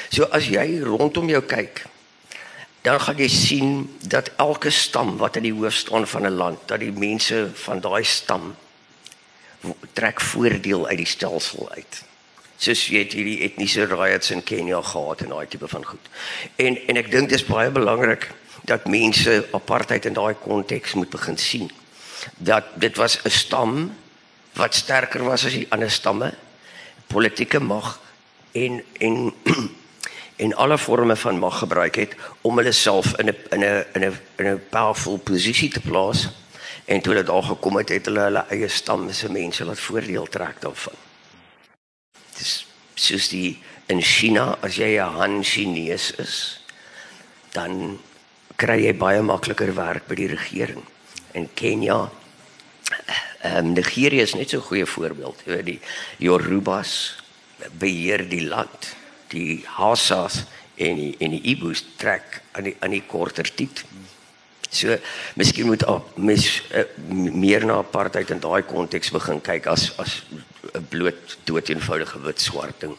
So 0.10 0.24
as 0.32 0.48
jy 0.48 0.80
rondom 0.84 1.30
jou 1.30 1.42
kyk, 1.42 1.86
dan 2.82 3.00
gaan 3.00 3.18
jy 3.20 3.28
sien 3.28 3.98
dat 4.08 4.32
elke 4.38 4.72
stam 4.72 5.18
wat 5.18 5.36
in 5.36 5.44
die 5.44 5.54
hoof 5.54 5.74
staan 5.74 6.08
van 6.08 6.26
'n 6.26 6.38
land, 6.38 6.60
dat 6.66 6.80
die 6.80 6.92
mense 6.92 7.50
van 7.54 7.80
daai 7.80 8.04
stam 8.04 8.56
trek 9.94 10.22
voordeel 10.22 10.88
uit 10.88 10.98
die 10.98 11.06
stelsel 11.06 11.70
uit. 11.72 12.04
Soos 12.58 12.88
jy 12.88 13.04
het 13.04 13.14
hierdie 13.14 13.42
etniese 13.44 13.86
riots 13.86 14.32
in 14.32 14.44
Kenia 14.44 14.82
gehad 14.82 15.22
en 15.22 15.30
daai 15.30 15.48
tipe 15.48 15.68
van 15.68 15.86
goed. 15.86 16.10
En 16.56 16.78
en 16.88 16.98
ek 16.98 17.12
dink 17.12 17.30
dit 17.30 17.40
is 17.40 17.46
baie 17.48 17.72
belangrik 17.72 18.32
dat 18.68 18.88
mense 18.88 19.48
apartheid 19.52 20.06
in 20.06 20.14
daai 20.14 20.34
konteks 20.34 20.94
moet 20.94 21.10
begin 21.10 21.38
sien. 21.38 21.72
Dat 22.38 22.64
dit 22.76 22.96
was 22.96 23.20
'n 23.24 23.30
stam 23.30 23.96
wat 24.54 24.76
sterker 24.76 25.24
was 25.24 25.46
as 25.46 25.54
die 25.54 25.68
ander 25.70 25.92
stamme, 25.92 26.34
politieke 27.08 27.60
mag 27.60 28.00
en 28.52 28.84
en 29.00 29.34
en 30.40 30.54
alle 30.56 30.78
forme 30.78 31.16
van 31.16 31.40
mag 31.40 31.60
gebruik 31.60 31.96
het 31.96 32.16
om 32.42 32.58
hulle 32.58 32.72
self 32.72 33.14
in 33.20 33.30
'n 33.30 33.36
in 33.52 33.64
'n 33.64 33.86
in 33.96 34.04
'n 34.10 34.20
in 34.38 34.48
'n 34.48 34.62
powerful 34.70 35.18
posisie 35.18 35.70
te 35.70 35.82
plaas 35.82 36.30
En 36.90 37.02
toe 37.02 37.14
dit 37.14 37.26
daar 37.26 37.44
gekom 37.44 37.78
het, 37.78 37.90
het 37.90 38.08
hulle 38.10 38.24
hulle 38.26 38.42
eie 38.50 38.68
stam 38.68 39.04
se 39.14 39.30
mense 39.30 39.66
wat 39.66 39.80
voordeel 39.80 40.26
trek 40.26 40.58
daarvan. 40.64 40.96
Dis 42.38 42.54
soos 42.98 43.28
die 43.30 43.60
in 43.94 44.02
China 44.02 44.56
as 44.66 44.80
jy 44.82 44.98
'n 44.98 45.14
Han 45.18 45.44
Chinese 45.44 46.16
is, 46.18 46.64
dan 47.54 48.00
kry 48.56 48.80
jy 48.86 48.94
baie 48.98 49.22
makliker 49.22 49.76
werk 49.76 50.08
by 50.08 50.16
die 50.16 50.28
regering. 50.34 50.82
In 51.32 51.50
Kenia 51.54 52.10
ehm 53.42 53.58
um, 53.58 53.74
Nigeria 53.74 54.24
is 54.24 54.34
net 54.34 54.50
so 54.50 54.58
'n 54.58 54.70
goeie 54.70 54.86
voorbeeld. 54.86 55.42
Jy 55.46 55.56
weet 55.56 55.66
die 55.66 55.82
Yorubas 56.18 57.22
beheer 57.78 58.30
die 58.30 58.48
land. 58.48 58.96
Die 59.30 59.64
Hausas 59.78 60.44
en 60.76 60.96
die 60.96 61.16
en 61.20 61.36
die 61.36 61.42
Ibos 61.54 61.84
trek 61.98 62.42
aan 62.52 62.70
die 62.70 62.76
aan 62.80 62.96
die 62.96 63.04
korter 63.08 63.50
tyd. 63.56 63.84
So 64.70 64.96
miskien 65.36 65.66
moet 65.66 65.84
mes 66.16 66.46
uh, 66.78 66.86
meer 67.34 67.66
na 67.66 67.80
apartheid 67.82 68.30
in 68.30 68.42
daai 68.44 68.62
konteks 68.64 69.12
begin 69.12 69.42
kyk 69.42 69.68
as 69.68 69.92
as 69.98 70.22
'n 70.74 70.86
bloot 70.90 71.38
dood 71.44 71.70
eenvoudige 71.70 72.22
wit 72.22 72.42
swart 72.42 72.80
ding. 72.80 72.96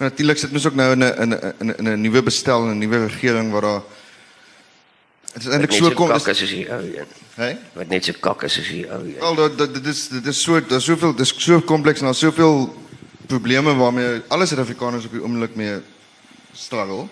Natuurlik 0.00 0.38
sit 0.38 0.52
mens 0.52 0.66
ook 0.66 0.74
nou 0.74 0.92
in 0.92 1.04
'n 1.04 1.12
in 1.22 1.34
'n 1.34 1.74
in 1.78 1.88
'n 1.88 2.00
nuwe 2.00 2.22
bestel 2.22 2.62
en 2.64 2.70
'n 2.74 2.78
nuwe 2.78 3.06
regering 3.06 3.52
waar 3.52 3.60
daar 3.62 3.82
Dit 5.32 5.42
is 5.42 5.48
eintlik 5.48 5.72
so 5.72 5.90
kom 5.94 6.10
is 6.10 6.26
as 6.26 6.40
jy 6.40 6.64
ou 6.66 6.82
een. 6.82 7.10
Hè? 7.38 7.50
Wat 7.74 7.88
net 7.88 8.04
so 8.04 8.12
kak 8.20 8.42
is 8.42 8.56
jy 8.56 8.80
ou 8.90 9.04
een. 9.06 9.20
Al 9.20 9.34
dit 9.34 9.74
dit 9.74 9.86
is 9.86 10.08
dit 10.08 10.26
is 10.26 10.42
so 10.42 10.60
daar's 10.60 10.84
soveel 10.84 11.14
dis 11.14 11.34
so 11.36 11.60
kompleks 11.60 12.00
en 12.00 12.10
daar's 12.10 12.18
soveel 12.18 12.74
probleme 13.30 13.74
waarmee 13.74 14.22
alle 14.28 14.46
Suid-Afrikaners 14.46 15.06
op 15.06 15.12
die 15.14 15.22
oomblik 15.22 15.54
mee 15.54 15.78
struggle. 16.52 17.06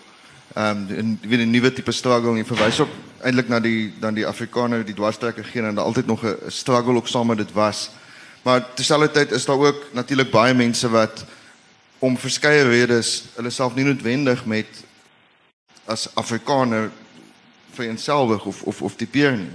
Ehm 0.54 0.88
um, 0.90 0.96
en 0.96 1.18
weer 1.22 1.38
'n 1.46 1.50
nuwe 1.50 1.72
tipe 1.72 1.92
struggle 1.92 2.38
en 2.38 2.46
verwys 2.46 2.80
ook 2.80 2.90
eintlik 3.22 3.48
na 3.48 3.60
die 3.60 3.92
dan 4.00 4.14
die 4.14 4.26
Afrikaner 4.26 4.84
die 4.84 4.94
dwarstrekker 4.94 5.44
geen 5.44 5.64
en 5.64 5.74
daar 5.74 5.84
altyd 5.84 6.06
nog 6.06 6.24
'n 6.24 6.36
struggle 6.46 6.94
ook 6.94 7.08
saam 7.08 7.26
met 7.26 7.36
dit 7.36 7.52
was. 7.52 7.90
Maar 8.42 8.74
terselfdertyd 8.74 9.30
is 9.30 9.44
daar 9.44 9.58
ook 9.58 9.84
natuurlik 9.92 10.30
baie 10.30 10.54
mense 10.54 10.88
wat 10.90 11.24
om 11.98 12.18
verskeie 12.18 12.62
redes 12.62 13.24
hulle 13.34 13.50
self 13.50 13.74
nie 13.74 13.84
noodwendig 13.84 14.44
met 14.44 14.66
as 15.84 16.08
Afrikaner 16.14 16.90
vereenselwig 17.72 18.44
of 18.44 18.62
of 18.62 18.82
of 18.82 18.96
tipeer 18.96 19.36
nie. 19.36 19.50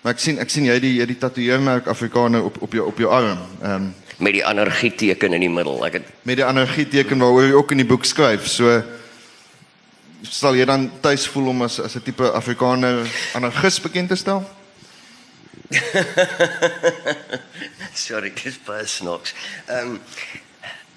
Maar 0.00 0.12
ek 0.12 0.18
sien 0.18 0.38
ek 0.38 0.50
sien 0.50 0.64
jy 0.64 0.78
die 0.80 0.94
jy 0.94 1.06
die 1.06 1.18
tatoeëermerk 1.18 1.86
Afrikaner 1.86 2.44
op 2.44 2.62
op 2.62 2.72
jou 2.72 2.86
op 2.86 2.98
jou 2.98 3.10
arm. 3.10 3.38
Ehm 3.62 3.74
um, 3.74 3.94
met 4.18 4.32
die 4.32 4.44
anargie 4.46 4.94
teken 4.94 5.32
in 5.32 5.40
die 5.40 5.50
middel. 5.50 5.78
Ek 5.86 5.92
het 6.00 6.06
met 6.26 6.36
die 6.40 6.44
anargie 6.44 6.88
teken 6.90 7.18
waaroor 7.22 7.46
jy 7.46 7.52
ook 7.52 7.74
in 7.74 7.82
die 7.82 7.88
boek 7.88 8.04
skryf. 8.04 8.46
So 8.50 8.82
sal 10.26 10.58
jy 10.58 10.66
dan 10.66 10.88
tuis 11.00 11.26
voel 11.30 11.52
om 11.52 11.62
as 11.62 11.78
as 11.80 11.94
'n 11.96 12.02
tipe 12.02 12.30
Afrikaner 12.32 13.06
anarchis 13.34 13.80
bekend 13.80 14.08
te 14.08 14.16
stel? 14.16 14.42
Sorry, 17.94 18.32
dis 18.34 18.58
baie 18.64 18.86
snaaks. 18.86 19.34
Ehm 19.66 19.94
um, 19.94 20.00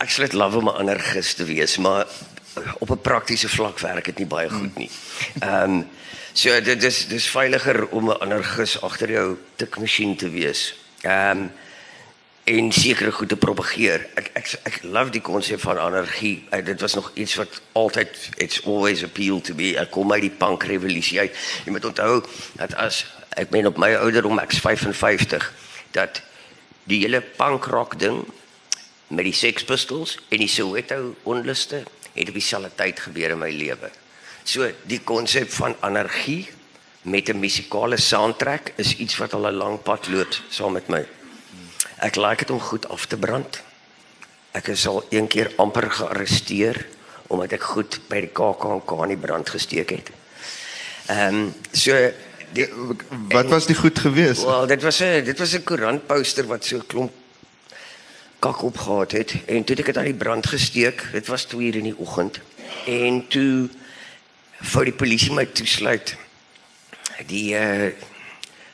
ek 0.02 0.10
sal 0.10 0.26
dit 0.26 0.34
love 0.34 0.58
om 0.58 0.70
'n 0.70 0.80
anarchis 0.82 1.34
te 1.34 1.46
wees, 1.46 1.78
maar 1.78 2.08
op 2.80 2.90
'n 2.90 3.02
praktiese 3.02 3.50
vlak 3.50 3.80
werk 3.80 4.06
dit 4.06 4.18
nie 4.18 4.28
baie 4.28 4.50
goed 4.50 4.76
nie. 4.78 4.90
Ehm 5.40 5.64
um, 5.64 5.90
so 6.34 6.62
dit 6.62 6.84
is 6.84 7.08
dis 7.08 7.30
veiliger 7.30 7.88
om 7.88 8.10
'n 8.10 8.22
anarchis 8.22 8.82
agter 8.82 9.12
jou 9.12 9.38
tikmasjien 9.56 10.16
te 10.16 10.30
wees. 10.30 10.74
Ehm 11.02 11.38
um, 11.38 11.52
en 12.52 12.72
sekere 12.72 13.12
goed 13.12 13.30
te 13.30 13.38
propageer. 13.40 14.04
Ek 14.20 14.32
ek 14.36 14.50
ek 14.68 14.80
love 14.84 15.14
die 15.14 15.24
konsep 15.24 15.62
van 15.64 15.80
anargie. 15.80 16.44
Uh, 16.52 16.60
dit 16.66 16.82
was 16.84 16.98
nog 16.98 17.12
iets 17.14 17.36
wat 17.40 17.62
altyd 17.80 18.18
it's 18.44 18.60
always 18.66 19.04
appealed 19.04 19.46
to 19.48 19.56
be. 19.56 19.72
Ek 19.80 19.92
kom 19.96 20.12
uit 20.12 20.26
die 20.26 20.34
punk 20.36 20.66
revolusie 20.68 21.20
uit. 21.20 21.38
Jy 21.66 21.72
moet 21.72 21.88
onthou 21.88 22.20
dat 22.60 22.76
as 22.76 23.06
ek 23.40 23.54
men 23.56 23.70
op 23.70 23.80
my 23.80 23.94
ouderdom 24.02 24.42
ek's 24.44 24.60
55 24.60 25.48
dat 25.96 26.20
die 26.92 27.00
hele 27.06 27.22
punk 27.22 27.70
rock 27.72 27.96
ding 28.00 28.26
met 29.08 29.28
die 29.28 29.36
Sex 29.36 29.64
Pistols 29.68 30.18
en 30.30 30.44
die 30.44 30.52
Soweto 30.52 31.16
onluste 31.24 31.86
het 32.12 32.28
op 32.28 32.36
dieselfde 32.36 32.72
tyd 32.76 33.00
gebeur 33.00 33.38
in 33.38 33.40
my 33.40 33.52
lewe. 33.56 33.92
So 34.44 34.68
die 34.92 35.00
konsep 35.08 35.52
van 35.56 35.78
anargie 35.80 36.50
met 37.04 37.30
'n 37.30 37.40
musikale 37.40 37.98
soundtrack 37.98 38.74
is 38.76 38.96
iets 38.98 39.18
wat 39.18 39.34
al 39.34 39.48
'n 39.48 39.56
lang 39.56 39.82
pad 39.84 40.08
loop 40.08 40.36
saam 40.50 40.74
met 40.74 40.88
my. 40.88 41.06
Ek 42.02 42.18
like 42.18 42.46
dit 42.46 42.50
om 42.50 42.60
goed 42.60 42.88
af 42.90 43.06
te 43.06 43.18
brand. 43.18 43.62
Ek 44.58 44.72
is 44.74 44.88
al 44.90 45.04
een 45.10 45.28
keer 45.28 45.52
amper 45.62 45.92
gearresteer 45.92 46.86
omdat 47.32 47.54
ek 47.56 47.64
goed 47.64 47.96
by 48.12 48.26
die 48.26 48.34
KAKNK 48.36 48.92
in 49.06 49.14
die 49.14 49.22
brand 49.22 49.50
gesteek 49.50 49.94
het. 49.96 50.12
Ehm 51.08 51.38
um, 51.38 51.54
so 51.72 51.96
die, 52.52 52.68
wat 53.32 53.48
was 53.48 53.70
die 53.70 53.78
goed 53.78 54.00
geweest? 54.00 54.44
Wel, 54.44 54.68
dit 54.68 54.82
was 54.84 55.00
'n 55.00 55.24
dit 55.24 55.40
was 55.40 55.54
'n 55.56 55.64
koerantposter 55.64 56.46
wat 56.48 56.66
so 56.66 56.82
klomp 56.88 57.14
kak 58.40 58.62
opgehad 58.62 59.12
het 59.12 59.32
en 59.46 59.64
toe 59.64 59.76
het 59.76 59.80
ek 59.80 59.86
dit 59.86 59.98
aan 59.98 60.10
die 60.10 60.24
brand 60.24 60.46
gesteek. 60.48 61.10
Dit 61.12 61.28
was 61.28 61.44
2 61.44 61.68
uur 61.68 61.76
in 61.76 61.90
die 61.94 61.98
oggend 61.98 62.40
en 62.86 63.28
toe 63.28 63.70
vir 64.62 64.84
die 64.84 64.94
polisie 64.94 65.34
my 65.34 65.46
toesluit. 65.46 66.16
Die 67.28 67.54
uh 67.54 67.94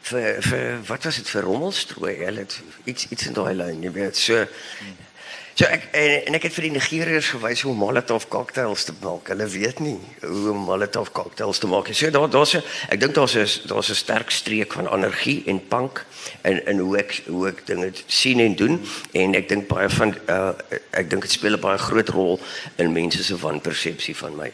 vir 0.10 0.42
vir 0.42 0.80
wat 0.88 1.04
was 1.04 1.20
dit 1.22 1.30
vir 1.30 1.50
rommelstrooi? 1.50 2.16
Hulle 2.24 2.46
het 2.46 2.62
iets 2.86 3.10
iets 3.10 3.28
in 3.28 3.34
daai 3.34 3.54
lyn, 3.54 3.84
jy 3.84 3.92
weet. 3.92 4.18
So 4.18 4.46
So 5.58 5.66
ek 5.66 5.88
en, 5.98 6.12
en 6.30 6.38
ek 6.38 6.44
het 6.46 6.54
vir 6.54 6.68
die 6.68 6.76
Nigeriërs 6.76 7.32
gewys 7.34 7.64
hoe 7.66 7.72
Molotov 7.74 8.28
cocktails 8.30 8.84
te 8.86 8.94
maak. 9.02 9.32
Hulle 9.32 9.48
weet 9.50 9.80
nie 9.82 9.96
hoe 10.22 10.52
om 10.52 10.60
Molotov 10.68 11.10
cocktails 11.18 11.58
te 11.64 11.70
maak 11.72 11.90
nie. 11.90 11.96
So 11.98 12.12
daar 12.14 12.30
daar's 12.30 12.54
'n 12.54 12.62
ek 12.94 13.00
dink 13.02 13.16
daar's 13.18 13.34
'n 13.34 13.66
daar's 13.66 13.90
'n 13.90 13.98
sterk 13.98 14.30
streek 14.30 14.74
van 14.78 14.86
energie 14.94 15.42
en 15.48 15.58
punk 15.68 16.06
en 16.44 16.62
en 16.66 16.78
hoe 16.78 16.98
ek 16.98 17.24
hoe 17.26 17.48
ek 17.48 17.66
dinge 17.66 17.90
sien 18.06 18.40
en 18.40 18.56
doen 18.56 18.86
en 19.14 19.34
ek 19.34 19.50
dink 19.50 19.68
baie 19.68 19.90
van 19.90 20.14
uh, 20.30 20.54
ek 20.92 21.10
dink 21.10 21.22
dit 21.22 21.32
speel 21.32 21.58
'n 21.58 21.60
baie 21.60 21.78
groot 21.78 22.10
rol 22.10 22.40
in 22.76 22.94
mense 22.94 23.24
se 23.24 23.38
wanpersepsie 23.38 24.16
van 24.16 24.36
my. 24.36 24.54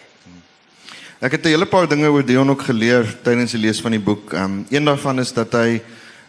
Ek 1.23 1.31
het 1.31 1.45
'n 1.45 1.55
hele 1.55 1.65
paar 1.65 1.87
dinge 1.87 2.09
oor 2.11 2.25
Dion 2.25 2.49
ook 2.49 2.61
geleer 2.61 3.15
tydens 3.23 3.51
die 3.51 3.59
lees 3.59 3.79
van 3.81 3.91
die 3.91 3.99
boek. 3.99 4.33
Um, 4.33 4.65
een 4.69 4.83
daarvan 4.83 5.19
is 5.19 5.33
dat 5.33 5.51
hy 5.51 5.81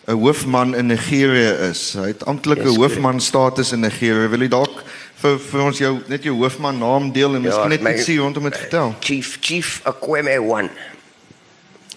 'n 0.07 0.13
hoofman 0.13 0.75
in 0.75 0.87
Nigerië 0.87 1.71
is. 1.71 1.93
Hy 1.93 2.07
het 2.07 2.25
amptelike 2.25 2.69
yes, 2.69 2.77
hoofman 2.77 3.21
status 3.21 3.73
in 3.73 3.81
Nigerië. 3.81 4.29
Wil 4.29 4.41
jy 4.41 4.49
dalk 4.49 4.85
vir 5.15 5.39
vir 5.39 5.63
ons 5.63 5.79
jou 5.79 5.99
net 6.07 6.23
jou 6.23 6.37
hoofman 6.37 6.79
naam 6.79 7.13
deel 7.13 7.35
en 7.35 7.43
ja, 7.43 7.49
miskien 7.49 7.69
net 7.69 7.97
iets 7.97 8.09
sê 8.09 8.17
rondom 8.17 8.43
dit 8.43 8.57
vertel? 8.57 8.95
Chief 9.01 9.39
Chief 9.41 9.81
Akweme 9.83 10.31
1. 10.31 10.71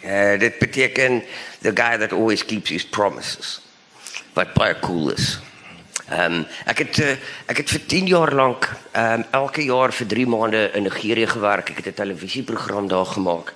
Uh, 0.04 0.39
dit 0.39 0.60
beteken 0.60 1.24
the 1.62 1.72
guy 1.74 1.98
that 1.98 2.12
always 2.12 2.46
keeps 2.46 2.70
his 2.70 2.86
promises. 2.86 3.62
But 4.34 4.54
by 4.54 4.74
cool 4.82 5.12
is. 5.12 5.39
Ehm 6.06 6.34
um, 6.34 6.46
ek 6.66 6.77
het 6.77 6.98
uh, 7.04 7.16
ek 7.51 7.58
het 7.58 7.70
vir 7.70 7.86
10 7.86 8.08
jaar 8.08 8.34
lank 8.34 8.70
ehm 8.92 9.20
um, 9.20 9.25
elke 9.32 9.63
jaar 9.66 9.92
vir 9.92 10.08
3 10.08 10.27
maande 10.27 10.72
in 10.74 10.84
Nigerië 10.84 11.27
gewerk. 11.27 11.70
Ek 11.70 11.77
het 11.84 11.88
'n 11.88 11.94
televisieprogram 11.94 12.88
daar 12.88 13.06
gemaak. 13.06 13.54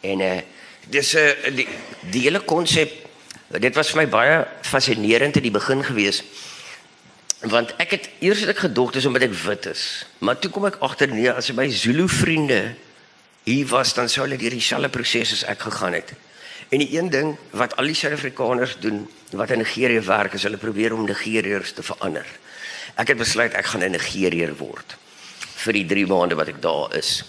En 0.00 0.20
eh 0.20 0.36
uh, 0.36 0.42
dis 0.88 1.14
'n 1.14 1.18
uh, 1.18 1.56
die, 1.56 1.68
die 2.10 2.22
hele 2.22 2.40
konsep 2.40 2.92
dit 3.48 3.74
was 3.74 3.90
vir 3.90 4.02
my 4.02 4.08
baie 4.08 4.46
fascinerend 4.60 5.36
in 5.36 5.42
die 5.42 5.50
begin 5.50 5.84
gewees. 5.84 6.22
Want 7.40 7.74
ek 7.78 7.90
het 7.90 8.08
eers 8.18 8.40
het 8.40 8.48
ek 8.48 8.66
gedog 8.68 8.92
dis 8.92 9.06
omdat 9.06 9.22
ek 9.22 9.34
wit 9.46 9.66
is. 9.66 10.06
Maar 10.18 10.38
toe 10.38 10.50
kom 10.50 10.66
ek 10.66 10.80
agter 10.80 11.08
nee, 11.08 11.30
as 11.30 11.52
my 11.52 11.70
Zulu 11.70 12.08
vriende 12.08 12.74
hier 13.44 13.66
was 13.66 13.94
dan 13.94 14.08
sou 14.08 14.26
hulle 14.26 14.36
deur 14.36 14.50
dieselfde 14.50 14.88
proses 14.88 15.32
as 15.32 15.44
ek 15.48 15.60
gegaan 15.60 15.92
het. 15.92 16.12
En 16.68 16.78
die 16.78 16.90
een 16.98 17.10
ding 17.10 17.36
wat 17.50 17.76
al 17.76 17.88
die 17.88 17.96
Suid-Afrikaners 17.96 18.76
doen 18.80 19.06
wat 19.30 19.50
in 19.50 19.58
Nigerië 19.58 20.00
werk 20.00 20.32
is 20.36 20.42
hulle 20.42 20.60
probeer 20.60 20.94
om 20.94 21.06
Nigeriërs 21.06 21.72
te 21.72 21.82
verander. 21.82 22.26
Ek 22.94 23.08
het 23.08 23.16
besluit 23.16 23.52
ek 23.56 23.72
gaan 23.72 23.84
'n 23.84 23.96
Nigeriër 23.96 24.56
word 24.56 24.96
vir 25.64 25.72
die 25.72 25.86
3 25.86 26.06
maande 26.06 26.34
wat 26.34 26.48
ek 26.48 26.62
daar 26.62 26.96
is. 26.96 27.24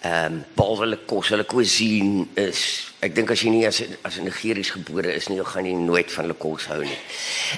Ehm 0.00 0.24
um, 0.32 0.44
behalwe 0.56 0.84
hulle 0.84 0.98
kos, 1.06 1.28
hulle 1.28 1.44
cuisine 1.44 2.26
is 2.34 2.90
ek 3.00 3.14
dink 3.14 3.30
as 3.30 3.42
jy 3.42 3.50
nie 3.50 3.66
as 3.66 3.82
as 4.02 4.16
'n 4.18 4.24
Nigeriërs 4.24 4.70
gebore 4.70 5.14
is 5.14 5.28
nie, 5.28 5.36
dan 5.36 5.46
gaan 5.46 5.66
jy 5.66 5.72
nooit 5.72 6.12
van 6.12 6.24
hulle 6.24 6.38
kos 6.38 6.66
hou 6.66 6.82
nie. 6.82 6.98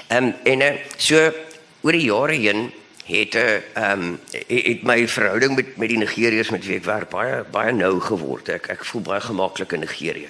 Ehm 0.07 0.23
um, 0.23 0.33
en 0.43 0.61
uh, 0.61 0.71
so 0.97 1.33
oor 1.81 1.91
die 1.91 2.05
jare 2.05 2.33
heen 2.33 2.71
het 3.05 3.35
'n 3.35 3.37
uh, 3.37 3.61
ehm 3.73 4.01
um, 4.01 4.19
het 4.47 4.83
my 4.83 5.07
verhouding 5.07 5.55
met 5.55 5.77
met 5.77 5.89
die 5.89 5.97
Nigeriërs 5.97 6.49
met 6.49 6.65
wie 6.65 6.75
ek 6.75 6.85
werk 6.85 7.09
baie 7.09 7.43
baie 7.43 7.71
nou 7.71 7.99
geword. 7.99 8.49
Ek 8.49 8.69
ek 8.69 8.85
voel 8.85 9.01
baie 9.01 9.21
gemaklik 9.21 9.71
in 9.71 9.79
Nigerië. 9.79 10.29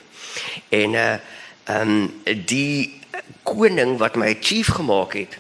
En 0.70 0.94
uh 0.94 1.16
ehm 1.64 1.90
um, 1.90 2.22
die 2.46 3.00
koning 3.44 3.98
wat 3.98 4.16
my 4.20 4.36
chief 4.40 4.68
gemaak 4.68 5.14
het, 5.16 5.38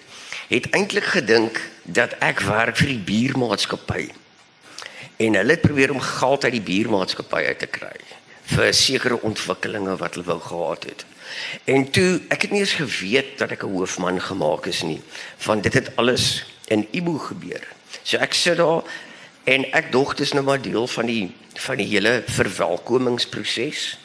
het 0.47 0.69
eintlik 0.71 1.03
gedink 1.03 1.59
dat 1.83 2.15
ek 2.23 2.39
werk 2.47 2.77
vir 2.79 2.93
die 2.93 3.03
buurmaatskappy. 3.03 4.05
En 5.19 5.35
hulle 5.35 5.57
het 5.57 5.61
probeer 5.61 5.91
om 5.91 5.99
geld 5.99 6.43
uit 6.43 6.55
die 6.55 6.67
buurmaatskappy 6.67 7.43
uit 7.43 7.59
te 7.59 7.67
kry 7.67 7.95
vir 8.53 8.73
sekere 8.75 9.19
ontwikkelinge 9.23 9.95
wat 9.99 10.15
hulle 10.15 10.27
wou 10.27 10.39
gehad 10.39 10.87
het. 10.89 11.05
En 11.63 11.85
toe 11.91 12.21
ek 12.33 12.47
het 12.47 12.51
nie 12.51 12.59
eens 12.63 12.75
geweet 12.79 13.37
dat 13.39 13.51
ek 13.55 13.63
'n 13.63 13.71
hoofman 13.71 14.21
gemaak 14.21 14.65
is 14.65 14.83
nie, 14.83 15.01
want 15.45 15.63
dit 15.63 15.73
het 15.73 15.95
alles 15.95 16.45
in 16.67 16.87
Ibu 16.91 17.17
gebeur. 17.19 17.63
So 18.03 18.17
ek 18.17 18.33
sit 18.33 18.57
daar 18.57 18.83
en 19.43 19.71
ek 19.71 19.91
dog 19.91 20.15
dit 20.15 20.25
is 20.25 20.33
nou 20.33 20.43
maar 20.43 20.61
deel 20.61 20.87
van 20.87 21.05
die 21.05 21.31
van 21.53 21.77
die 21.77 21.87
hele 21.87 22.23
verwelkomingsproses. 22.25 23.97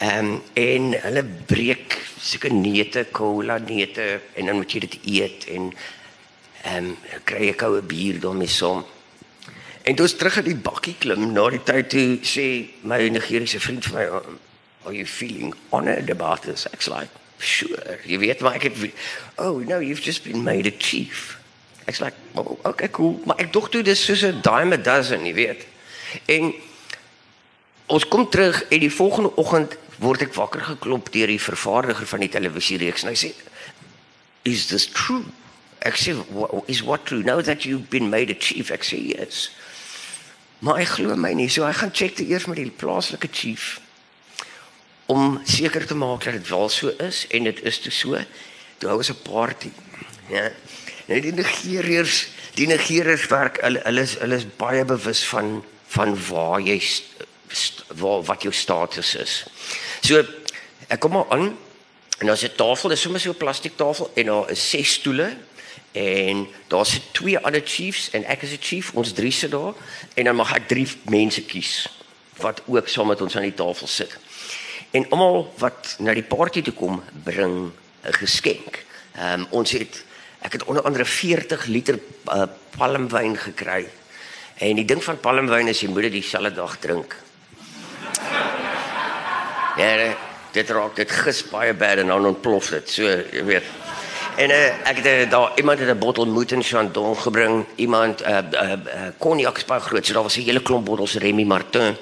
Ehm 0.00 0.18
um, 0.24 0.42
en 0.56 0.92
hulle 0.96 1.22
breek 1.46 1.98
sulke 2.16 2.48
neute, 2.48 3.02
cola 3.12 3.58
neute 3.58 4.20
en 4.32 4.46
dan 4.46 4.56
moet 4.56 4.72
jy 4.72 4.80
dit 4.86 4.94
eet 5.04 5.44
en 5.52 5.66
ehm 6.62 6.86
um, 6.86 6.94
kry 7.28 7.50
jy 7.50 7.56
koue 7.60 7.82
bier 7.84 8.20
daarmee 8.22 8.48
saam. 8.48 8.80
En 9.84 9.94
toe 9.94 10.06
is 10.08 10.16
terug 10.16 10.38
in 10.40 10.46
die 10.48 10.56
bakkie 10.56 10.94
klim 10.98 11.26
na 11.34 11.44
die 11.52 11.60
tyd 11.68 11.90
toe 11.92 12.06
sê 12.24 12.46
my 12.80 12.96
Nigeriese 13.12 13.60
vriend 13.60 13.84
vir 13.90 13.98
my 13.98 14.06
are 14.86 14.94
you 14.96 15.04
feeling 15.04 15.52
honored 15.68 16.08
about 16.08 16.48
this? 16.48 16.64
Ek's 16.72 16.88
like 16.88 17.12
sure. 17.36 17.98
Jy 18.08 18.22
weet 18.24 18.40
maar 18.40 18.56
ek 18.56 18.70
het 18.70 18.80
oh 19.36 19.60
no, 19.60 19.82
you've 19.84 20.00
just 20.00 20.24
been 20.24 20.40
made 20.44 20.64
a 20.64 20.72
chief. 20.78 21.36
Ek's 21.84 22.00
like 22.00 22.16
oh, 22.40 22.56
okay 22.64 22.88
cool, 22.88 23.20
maar 23.28 23.36
ek 23.36 23.52
dink 23.52 23.68
toe 23.68 23.84
dis 23.84 24.00
soos 24.04 24.24
'n 24.24 24.40
dime 24.40 24.80
a 24.80 24.80
dozen, 24.80 25.28
jy 25.28 25.34
weet. 25.34 25.68
En 26.24 26.54
ons 27.92 28.08
kom 28.08 28.24
terug 28.30 28.64
en 28.72 28.80
die 28.80 28.92
volgende 28.92 29.36
oggend 29.36 29.76
word 30.00 30.24
ek 30.24 30.34
wakker 30.34 30.64
geklop 30.64 31.10
deur 31.12 31.28
die 31.28 31.40
vervaardiger 31.40 32.08
van 32.08 32.24
die 32.24 32.32
televisiereeks. 32.32 33.04
En 33.04 33.12
hy 33.12 33.18
sê 33.20 33.32
is 34.48 34.66
this 34.70 34.88
true? 34.96 35.26
Ek 35.84 35.96
sê 36.00 36.14
is 36.72 36.82
what 36.84 37.04
true? 37.08 37.22
Now 37.24 37.40
that 37.44 37.66
you've 37.68 37.90
been 37.92 38.10
made 38.12 38.32
a 38.32 38.38
chief 38.38 38.72
ek 38.72 38.86
sê 38.86 39.00
yes. 39.12 39.48
Maar 40.64 40.80
hy 40.82 40.88
glo 40.88 41.16
my 41.16 41.32
nie 41.36 41.48
so 41.52 41.64
hy 41.64 41.72
gaan 41.76 41.92
check 41.92 42.16
te 42.16 42.26
eers 42.28 42.48
met 42.48 42.60
die 42.60 42.72
plaaslike 42.72 43.30
chief 43.32 43.78
om 45.10 45.40
seker 45.48 45.84
te 45.88 45.96
maak 45.98 46.22
dat 46.24 46.36
dit 46.38 46.50
wel 46.52 46.68
so 46.70 46.92
is 47.02 47.24
en 47.34 47.48
dit 47.48 47.62
is 47.66 47.80
te 47.82 47.92
so. 47.92 48.20
Toe 48.80 48.92
hou 48.92 49.00
ons 49.00 49.10
'n 49.12 49.22
party 49.24 49.72
ja. 50.30 50.50
Net 51.08 51.22
die 51.26 51.32
Nigeriërs 51.34 52.28
die 52.54 52.68
Nigeriërs 52.70 53.26
werk 53.32 53.60
hulle 53.64 53.80
hulle 53.84 54.04
is 54.06 54.16
hulle 54.20 54.36
is 54.36 54.46
baie 54.56 54.84
bewus 54.84 55.24
van 55.28 55.64
van 55.90 56.14
waar 56.28 56.60
jy 56.60 56.78
waar 57.98 58.22
wat 58.22 58.42
jou 58.42 58.52
status 58.54 59.14
is. 59.14 59.44
So 60.00 60.24
ek 60.88 61.00
kom 61.00 61.12
maar 61.12 61.28
aan 61.28 61.56
en 62.18 62.26
daar's 62.26 62.44
'n 62.44 62.56
tafel, 62.56 62.88
dis 62.88 63.00
sommer 63.00 63.20
so 63.20 63.30
'n 63.30 63.36
plastiek 63.36 63.76
tafel 63.76 64.10
en 64.14 64.26
daar 64.26 64.50
is 64.50 64.68
ses 64.70 64.92
stoele 64.92 65.36
en 65.92 66.48
daar's 66.68 67.00
twee 67.12 67.38
ander 67.38 67.62
chiefs 67.64 68.10
en 68.10 68.24
ek 68.24 68.42
is 68.42 68.52
'n 68.52 68.60
chief, 68.60 68.92
ons 68.94 69.12
drie 69.12 69.32
sit 69.32 69.50
daar 69.50 69.74
en 70.14 70.24
dan 70.24 70.36
mag 70.36 70.54
ek 70.54 70.68
drie 70.68 70.88
mense 71.04 71.42
kies 71.42 71.88
wat 72.36 72.62
ook 72.66 72.88
saam 72.88 73.06
met 73.06 73.20
ons 73.20 73.36
aan 73.36 73.42
die 73.42 73.54
tafel 73.54 73.86
sit. 73.86 74.16
En 74.90 75.06
almal 75.10 75.54
wat 75.58 75.96
na 75.98 76.14
die 76.14 76.26
party 76.26 76.62
toe 76.62 76.74
kom, 76.74 77.02
bring 77.24 77.72
'n 78.02 78.12
geskenk. 78.12 78.84
Ehm 79.14 79.40
um, 79.40 79.46
ons 79.50 79.70
het 79.70 80.04
ek 80.40 80.52
het 80.52 80.64
onder 80.64 80.82
andere 80.82 81.04
40 81.04 81.64
liter 81.64 81.98
uh, 82.26 82.44
palmwyn 82.76 83.36
gekry. 83.36 83.88
En 84.54 84.76
die 84.76 84.84
ding 84.84 85.04
van 85.04 85.20
palmwyn 85.20 85.68
is 85.68 85.80
jy 85.80 85.88
moet 85.88 86.02
dit 86.02 86.12
dieselfde 86.12 86.52
dag 86.52 86.78
drink. 86.78 87.16
Ja, 89.76 90.14
dit 90.52 90.70
raak 90.70 90.96
dit 90.96 91.10
gis 91.10 91.44
baie 91.50 91.74
bad 91.74 92.02
en 92.02 92.06
dan 92.06 92.26
ontplof 92.26 92.70
dit. 92.74 92.90
So, 92.90 93.06
jy 93.06 93.44
weet. 93.44 93.64
En 94.40 94.50
uh, 94.50 94.88
ek 94.88 95.02
het 95.02 95.06
uh, 95.06 95.30
daar 95.30 95.52
iemand 95.56 95.78
het 95.78 95.88
'n 95.88 95.98
bottel 95.98 96.26
Mouton 96.26 96.62
Chandon 96.62 97.16
gebring. 97.16 97.64
Iemand 97.76 98.20
'n 98.20 98.30
uh, 98.30 98.38
uh, 98.52 98.72
uh, 98.72 99.08
cognac 99.18 99.58
spa 99.58 99.78
groot. 99.78 100.06
So 100.06 100.12
daar 100.12 100.22
was 100.22 100.36
'n 100.36 100.42
hele 100.42 100.62
klomp 100.62 100.84
bottels 100.84 101.14
Remy 101.14 101.44
Martin 101.44 101.96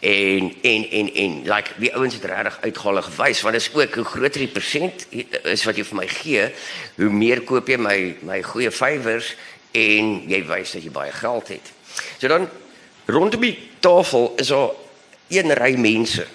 en 0.00 0.54
en 0.62 0.90
en 0.90 1.14
en 1.14 1.42
like 1.44 1.70
die 1.76 1.94
ouens 1.94 2.14
het 2.14 2.24
regtig 2.24 2.58
uitgalig 2.60 3.04
gewys 3.04 3.40
want 3.40 3.54
dit 3.54 3.62
is 3.62 3.74
ook 3.74 3.94
hoe 3.94 4.04
groter 4.04 4.40
die 4.40 4.48
persent 4.48 5.06
is 5.42 5.64
wat 5.64 5.76
jy 5.76 5.84
vir 5.84 5.96
my 5.96 6.06
gee, 6.08 6.46
hoe 6.96 7.10
meer 7.10 7.42
koop 7.44 7.68
jy 7.68 7.76
my 7.76 8.16
my 8.20 8.42
goeie 8.42 8.70
favours 8.72 9.34
en 9.76 10.22
jy 10.28 10.40
wys 10.48 10.72
dat 10.72 10.82
jy 10.82 10.90
baie 10.90 11.12
geld 11.12 11.48
het. 11.48 11.72
So 12.18 12.28
dan 12.28 12.48
rondom 13.04 13.40
die 13.40 13.58
tafel 13.80 14.32
is 14.36 14.48
daar 14.48 14.70
een 15.28 15.52
ry 15.52 15.76
mense 15.76 16.26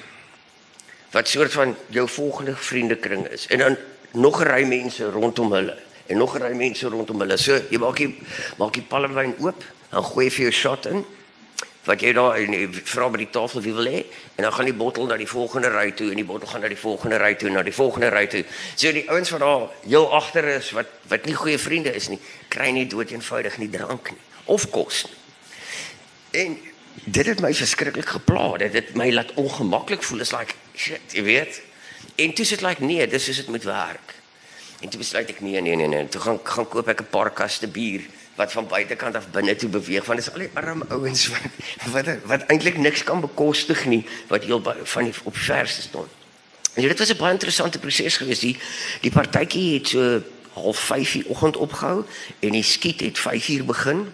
wat 1.15 1.27
soort 1.27 1.53
van 1.53 1.75
jou 1.87 2.09
volgende 2.09 2.55
vriendekring 2.55 3.27
is 3.27 3.47
en 3.47 3.57
dan 3.57 3.77
nog 4.11 4.41
'n 4.43 4.47
ry 4.47 4.63
mense 4.63 5.09
rondom 5.09 5.51
hulle 5.51 5.77
en 6.05 6.17
nog 6.17 6.35
'n 6.35 6.41
ry 6.41 6.53
mense 6.53 6.87
rondom 6.87 7.19
hulle. 7.19 7.37
So 7.37 7.59
jy 7.69 7.77
maak 7.77 7.97
jy 7.97 8.15
maak 8.57 8.73
die 8.73 8.81
palmwyn 8.81 9.35
oop, 9.39 9.63
dan 9.89 10.03
gooi 10.03 10.25
jy 10.25 10.31
vir 10.31 10.41
jou 10.41 10.51
shot 10.51 10.85
in 10.85 11.05
wat 11.85 12.01
jy 12.01 12.13
daar 12.13 12.35
en 12.35 12.53
jy 12.53 12.67
vra 12.83 13.09
by 13.09 13.17
die 13.17 13.29
tafel 13.29 13.61
wie 13.61 13.73
wil 13.73 13.85
hê 13.85 14.05
en 14.35 14.43
dan 14.43 14.53
gaan 14.53 14.65
die 14.65 14.73
bottel 14.73 15.05
na 15.05 15.17
die 15.17 15.27
volgende 15.27 15.69
ry 15.69 15.91
toe 15.91 16.09
en 16.09 16.15
die 16.15 16.25
bottel 16.25 16.47
gaan 16.47 16.61
na 16.61 16.67
die 16.67 16.77
volgende 16.77 17.17
ry 17.17 17.35
toe 17.35 17.47
en 17.47 17.53
na 17.53 17.63
die 17.63 17.73
volgende 17.73 18.09
ry 18.09 18.27
toe. 18.27 18.43
So 18.75 18.91
die 18.91 19.09
ouens 19.09 19.29
wat 19.29 19.39
daar 19.39 19.69
heel 19.87 20.13
agter 20.13 20.47
is 20.47 20.71
wat 20.71 20.87
wat 21.07 21.25
nie 21.25 21.35
goeie 21.35 21.57
vriende 21.57 21.93
is 21.93 22.07
nie, 22.07 22.19
kry 22.47 22.71
nie 22.71 22.87
dood 22.87 23.11
eenvoudig 23.11 23.57
nie 23.57 23.69
drank 23.69 24.11
nie 24.11 24.19
of 24.45 24.69
kos 24.69 25.05
nie. 25.05 25.15
En 26.43 26.59
dit 27.03 27.25
het 27.25 27.39
my 27.39 27.53
verskriklik 27.53 28.05
gepla. 28.05 28.57
Dit 28.57 28.73
het 28.73 28.95
my 28.95 29.11
laat 29.11 29.33
ongemaklik 29.33 30.03
voel. 30.03 30.19
Is 30.19 30.31
like 30.31 30.55
shit, 30.77 31.01
jy 31.11 31.23
weet. 31.23 31.61
En 32.15 32.33
toe 32.33 32.45
sit 32.45 32.61
like 32.61 32.83
nee, 32.83 33.07
dis 33.07 33.29
is 33.29 33.35
dit 33.35 33.47
moet 33.47 33.63
werk. 33.63 34.15
En 34.81 34.89
toe 34.89 34.99
besluit 34.99 35.29
ek 35.29 35.41
nee 35.41 35.61
nee 35.61 35.75
nee 35.75 35.87
nee. 35.87 36.07
Toe 36.07 36.21
gaan 36.21 36.39
gaan 36.43 36.67
koop 36.67 36.87
ek 36.87 37.01
'n 37.01 37.09
paar 37.09 37.31
kaste 37.31 37.67
bier 37.67 38.01
wat 38.35 38.51
van 38.51 38.67
buitekant 38.67 39.15
af 39.15 39.29
binne 39.31 39.55
toe 39.55 39.69
beweeg 39.69 40.05
want 40.05 40.19
dit 40.19 40.27
is 40.27 40.33
al 40.33 40.43
die 40.43 40.51
arm 40.53 40.83
ouens 40.89 41.27
wat 41.31 41.47
wat, 41.93 42.07
wat 42.25 42.41
eintlik 42.51 42.77
niks 42.77 43.03
kan 43.03 43.21
bekostig 43.23 43.85
nie 43.85 44.03
wat 44.27 44.43
heel 44.43 44.61
van 44.83 45.03
die 45.03 45.13
op 45.23 45.37
verste 45.37 45.81
staan. 45.81 46.09
En 46.75 46.83
dit 46.83 46.99
was 46.99 47.09
'n 47.09 47.17
baie 47.17 47.31
interessante 47.31 47.79
proses 47.79 48.17
geweest. 48.17 48.41
Die 48.41 48.57
die 49.01 49.11
partytjie 49.11 49.73
het 49.73 49.87
so 49.87 50.21
half 50.53 50.79
5 50.79 51.11
die 51.11 51.27
oggend 51.27 51.57
opgehou 51.57 52.03
en 52.39 52.51
die 52.51 52.63
skiet 52.63 52.99
het 52.99 53.19
5 53.19 53.47
uur 53.47 53.65
begin. 53.65 54.13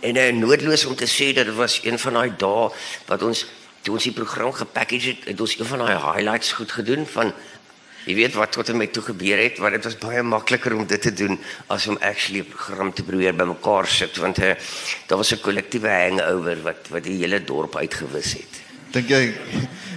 En 0.00 0.16
uh, 0.16 0.32
noodloos 0.32 0.84
om 0.84 0.94
te 0.94 1.06
sê 1.06 1.32
dat 1.34 1.46
dit 1.46 1.54
was 1.54 1.80
een 1.82 1.98
van 1.98 2.12
daai 2.12 2.32
dae 2.36 2.70
wat 3.06 3.22
ons 3.22 3.46
toe 3.86 3.94
ons 3.94 4.06
die 4.08 4.14
program 4.14 4.52
gepackage 4.52 5.12
het, 5.14 5.28
het 5.30 5.40
ons 5.40 5.54
een 5.58 5.68
van 5.70 5.84
daai 5.84 5.94
highlights 5.94 6.52
goed 6.58 6.74
gedoen 6.74 7.06
van 7.12 7.30
jy 8.06 8.14
weet 8.14 8.36
wat 8.38 8.52
tot 8.54 8.68
en 8.70 8.78
met 8.78 8.92
toe 8.94 9.02
gebeur 9.02 9.40
het, 9.42 9.58
want 9.62 9.74
dit 9.74 9.86
was 9.86 9.96
baie 10.02 10.22
makliker 10.22 10.74
om 10.76 10.84
dit 10.86 11.02
te 11.02 11.12
doen 11.14 11.38
as 11.74 11.86
om 11.90 11.98
actually 12.00 12.42
'n 12.42 12.50
program 12.50 12.92
te 12.92 13.02
probeer 13.02 13.34
bymekaar 13.34 13.86
sit 13.86 14.16
want 14.16 14.38
uh, 14.38 14.54
daar 15.06 15.18
was 15.18 15.32
'n 15.32 15.40
kollektiewe 15.40 15.88
hangover 15.88 16.62
wat 16.62 16.88
wat 16.90 17.04
die 17.04 17.18
hele 17.22 17.44
dorp 17.44 17.76
uitgewis 17.76 18.32
het. 18.32 18.62
Dink 18.90 19.08
jy 19.08 19.34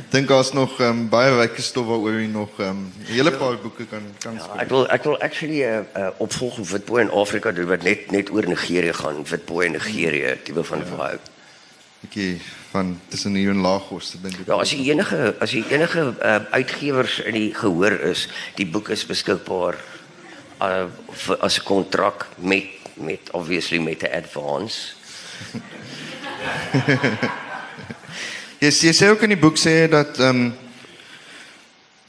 dink 0.09 0.27
daar's 0.27 0.53
nog 0.53 0.79
um, 0.81 1.09
baie 1.09 1.33
wyke 1.37 1.61
stof 1.61 1.85
waaroor 1.85 2.19
jy 2.19 2.27
nog 2.27 2.49
'n 2.57 2.61
um, 2.61 2.91
hele 3.05 3.31
paar 3.31 3.57
boeke 3.57 3.85
kan 3.85 4.03
kan 4.19 4.33
ja, 4.33 4.39
skryf. 4.39 4.61
Ek 4.61 4.69
wil 4.69 4.87
ek 4.89 5.03
wil 5.03 5.17
actually 5.21 5.61
'n 5.61 5.69
uh, 5.69 5.77
eh, 5.77 5.85
uh, 5.95 6.07
eh, 6.07 6.13
opvolg 6.17 6.57
op 6.57 6.69
Witboy 6.69 7.01
in 7.01 7.11
Afrika 7.11 7.51
doen 7.51 7.67
wat 7.67 7.83
net 7.83 8.11
net 8.11 8.31
oor 8.31 8.47
Nigerië 8.47 8.93
gaan, 8.93 9.25
Witboy 9.25 9.65
in 9.65 9.71
Nigerië, 9.71 10.37
tipe 10.43 10.63
van 10.63 10.77
ja. 10.77 10.85
vibe. 10.85 11.25
Okay, 12.05 12.41
van 12.71 12.99
tussen 13.07 13.33
hier 13.35 13.49
en 13.49 13.61
Lagos, 13.61 14.11
dink 14.21 14.39
ek. 14.39 14.47
Ja, 14.47 14.59
as 14.61 14.71
jy 14.71 14.91
enige 14.91 15.35
as 15.41 15.51
jy 15.51 15.63
enige 15.73 16.13
uh, 16.21 16.39
uitgewers 16.51 17.19
in 17.25 17.33
die 17.33 17.53
gehoor 17.53 17.95
is, 18.11 18.27
die 18.55 18.67
boek 18.69 18.89
is 18.93 19.05
beskikbaar 19.09 19.75
uh, 20.61 20.85
as 21.39 21.59
'n 21.59 21.65
kontrak 21.65 22.27
met 22.37 22.77
met 22.99 23.31
obviously 23.31 23.79
met 23.79 24.03
'n 24.03 24.13
advance. 24.13 24.93
Jy 28.59 28.71
sê 28.75 28.89
jy 28.91 28.93
sê 28.93 29.07
ook 29.07 29.21
in 29.23 29.31
die 29.31 29.39
boek 29.39 29.55
sê 29.55 29.87
dat 29.87 30.19
ehm 30.19 30.51
um, 30.51 30.53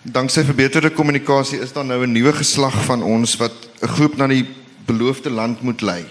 danksy 0.02 0.42
verbeterde 0.42 0.90
kommunikasie 0.90 1.60
is 1.60 1.72
daar 1.72 1.84
nou 1.84 2.02
'n 2.02 2.12
nuwe 2.12 2.32
geslag 2.32 2.74
van 2.84 3.02
ons 3.02 3.36
wat 3.36 3.52
'n 3.82 3.86
groep 3.86 4.16
na 4.16 4.26
die 4.26 4.46
beloofde 4.86 5.30
land 5.30 5.62
moet 5.62 5.80
lei. 5.80 6.04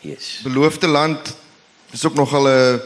Yes. 0.00 0.40
Beloofde 0.42 0.86
land 0.86 1.36
is 1.90 2.04
ook 2.04 2.14
nogal 2.14 2.48
'n 2.48 2.80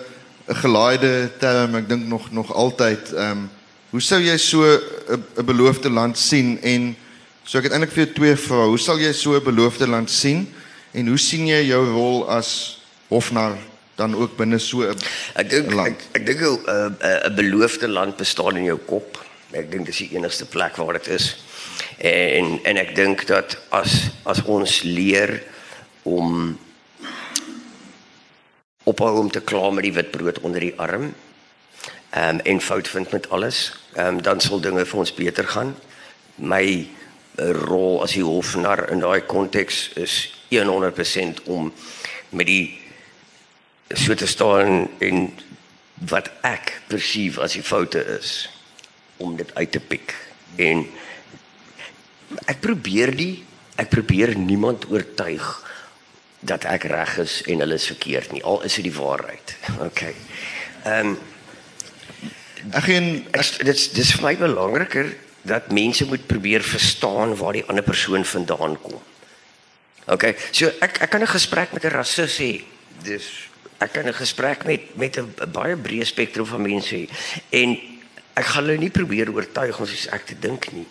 'n 0.49 0.55
gelaaide 0.55 1.31
term, 1.39 1.75
ek 1.75 1.89
dink 1.89 2.07
nog 2.07 2.31
nog 2.31 2.53
altyd 2.55 3.13
ehm 3.13 3.31
um, 3.31 3.51
hoe 3.91 4.01
sou 4.01 4.21
jy 4.21 4.37
so 4.37 4.63
'n 4.63 5.45
beloofde 5.45 5.91
land 5.91 6.19
sien 6.19 6.59
en 6.63 6.97
so 7.45 7.59
ek 7.59 7.65
het 7.65 7.73
eintlik 7.73 7.93
vir 7.95 8.05
jou 8.05 8.15
twee 8.15 8.37
vrae. 8.37 8.69
Hoe 8.69 8.79
sal 8.79 8.99
jy 8.99 9.13
so 9.13 9.35
'n 9.35 9.45
beloofde 9.45 9.89
land 9.89 10.11
sien 10.11 10.47
en 10.93 11.07
hoe 11.07 11.19
sien 11.19 11.47
jy 11.47 11.63
jou 11.67 11.83
rol 11.91 12.29
as 12.31 12.81
hofnar 13.09 13.57
dan 13.97 14.15
ook 14.15 14.37
binne 14.37 14.59
so 14.59 14.83
'n 14.83 14.97
Ek 15.35 15.51
dink 15.51 15.73
ek, 15.73 16.01
ek 16.13 16.27
dink 16.27 16.41
'n 16.41 16.59
uh, 16.69 17.27
'n 17.27 17.35
beloofde 17.35 17.89
land 17.89 18.17
bestaan 18.17 18.57
in 18.57 18.65
jou 18.65 18.79
kop. 18.79 19.25
Ek 19.53 19.71
dink 19.71 19.87
dis 19.87 19.99
die 19.99 20.15
enigste 20.17 20.47
plek 20.47 20.77
waar 20.77 20.93
dit 20.93 21.09
is. 21.09 21.37
En 21.99 22.61
en 22.63 22.77
ek 22.77 22.95
dink 22.95 23.27
dat 23.27 23.59
as 23.71 24.11
as 24.25 24.43
ons 24.45 24.83
leer 24.83 25.43
om 26.03 26.59
ophou 28.87 29.19
om 29.19 29.31
te 29.31 29.43
kla 29.43 29.71
met 29.75 29.87
die 29.87 29.95
wit 29.97 30.13
brood 30.15 30.39
onder 30.47 30.63
die 30.63 30.77
arm 30.79 31.11
ehm 32.11 32.39
um, 32.39 32.41
en 32.41 32.61
fout 32.63 32.89
vind 32.89 33.11
met 33.13 33.31
alles, 33.35 33.73
ehm 33.95 34.07
um, 34.07 34.23
dan 34.23 34.41
sal 34.41 34.61
dinge 34.61 34.85
vir 34.87 34.99
ons 34.99 35.15
beter 35.15 35.49
gaan. 35.49 35.75
My 36.35 36.87
uh, 37.37 37.51
rol 37.51 38.03
as 38.03 38.15
die 38.15 38.25
hofnar 38.25 38.87
in 38.91 39.03
daai 39.03 39.27
konteks 39.27 39.91
is 40.01 40.15
100% 40.55 41.43
om 41.45 41.73
met 42.31 42.47
die 42.47 42.79
so 43.95 44.15
te 44.15 44.27
staan 44.27 44.89
en 44.99 45.29
wat 46.11 46.31
ek 46.47 46.73
perceive 46.87 47.43
as 47.43 47.57
die 47.59 47.67
foute 47.67 48.03
is 48.19 48.49
om 49.17 49.37
dit 49.37 49.55
uit 49.55 49.71
te 49.73 49.81
pik 49.81 50.15
en 50.63 50.85
ek 52.47 52.61
probeer 52.61 53.15
die 53.17 53.45
ek 53.81 53.91
probeer 53.93 54.35
niemand 54.39 54.89
oortuig 54.91 55.47
dat 56.47 56.67
ek 56.71 56.87
reg 56.91 57.17
is 57.23 57.41
en 57.51 57.63
hulle 57.65 57.79
is 57.79 57.89
verkeerd 57.91 58.33
nie. 58.33 58.43
Al 58.43 58.63
is 58.67 58.79
dit 58.79 58.89
die 58.89 58.99
waarheid. 58.99 59.57
Okay 59.91 60.15
ehm 60.87 61.17
um, 61.17 61.19
Ek 62.75 62.89
geen 62.89 63.27
Ek 63.31 63.63
dit's 63.67 63.91
dis 63.95 64.13
vir 64.17 64.25
my 64.25 64.35
belangriker 64.41 65.13
dat 65.47 65.71
mense 65.71 66.07
moet 66.11 66.25
probeer 66.27 66.65
verstaan 66.67 67.37
waar 67.39 67.55
die 67.55 67.65
ander 67.71 67.85
persoon 67.87 68.25
vandaan 68.27 68.75
kom. 68.83 68.97
OK, 70.11 70.33
so 70.51 70.71
ek 70.83 70.99
ek 71.07 71.11
kan 71.11 71.23
'n 71.23 71.31
gesprek 71.31 71.73
met 71.73 71.85
'n 71.85 71.95
rassis 71.95 72.39
hê. 72.43 72.65
Dis 73.03 73.27
ek 73.79 73.93
kan 73.93 74.07
'n 74.07 74.15
gesprek 74.15 74.65
met 74.65 74.97
met 74.97 75.19
'n 75.19 75.35
baie 75.53 75.77
breë 75.77 76.05
spektrum 76.05 76.47
van 76.47 76.63
mense 76.63 76.95
hê. 76.95 77.07
En 77.51 77.79
ek 78.35 78.45
gaan 78.45 78.65
hulle 78.65 78.79
nie 78.79 78.91
probeer 78.91 79.31
oortuig 79.31 79.79
om 79.79 79.87
soos 79.87 80.09
ek 80.11 80.27
te 80.27 80.39
dink 80.39 80.73
nie 80.73 80.87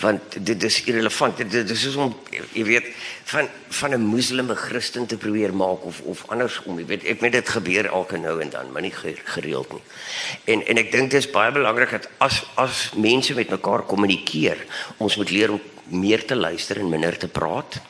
want 0.00 0.20
dit 0.46 0.62
is 0.62 0.82
irrelevant. 0.84 1.36
Dit, 1.36 1.50
dit 1.50 1.70
is 1.70 1.80
soos 1.82 1.96
om 1.96 2.16
jy 2.52 2.64
weet 2.64 2.86
van 3.24 3.48
van 3.68 3.90
'n 3.94 4.00
moslim 4.00 4.50
'n 4.50 4.56
Christen 4.56 5.06
te 5.06 5.16
probeer 5.16 5.54
maak 5.54 5.84
of 5.84 6.00
of 6.00 6.24
andersom 6.28 6.78
jy 6.78 6.86
weet. 6.86 7.04
Ek 7.04 7.20
weet 7.20 7.32
dit 7.32 7.48
gebeur 7.48 7.86
elke 7.86 8.16
nou 8.16 8.40
en 8.40 8.50
dan 8.50 8.72
maar 8.72 8.82
nie 8.82 8.92
ge- 8.92 9.16
gereeld 9.24 9.72
nie. 9.72 9.82
En 10.44 10.66
en 10.66 10.76
ek 10.76 10.92
dink 10.92 11.10
dit 11.10 11.24
is 11.24 11.30
baie 11.30 11.52
belangrik 11.52 11.90
dat 11.90 12.08
as 12.18 12.42
as 12.54 12.90
mense 12.96 13.34
met 13.34 13.50
mekaar 13.50 13.82
kommunikeer 13.82 14.56
ons 14.96 15.16
moet 15.16 15.30
leer 15.30 15.50
om 15.52 15.60
meer 15.88 16.24
te 16.24 16.36
luister 16.36 16.78
en 16.78 16.88
minder 16.88 17.16
te 17.18 17.28
praat. 17.28 17.80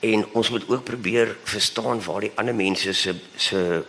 En 0.00 0.26
ons 0.32 0.50
moet 0.50 0.68
ook 0.68 0.84
probeer 0.84 1.36
verstaan 1.44 2.02
waar 2.04 2.20
die 2.20 2.32
ander 2.34 2.54
mense 2.54 2.92
se 2.92 3.14
se 3.36 3.84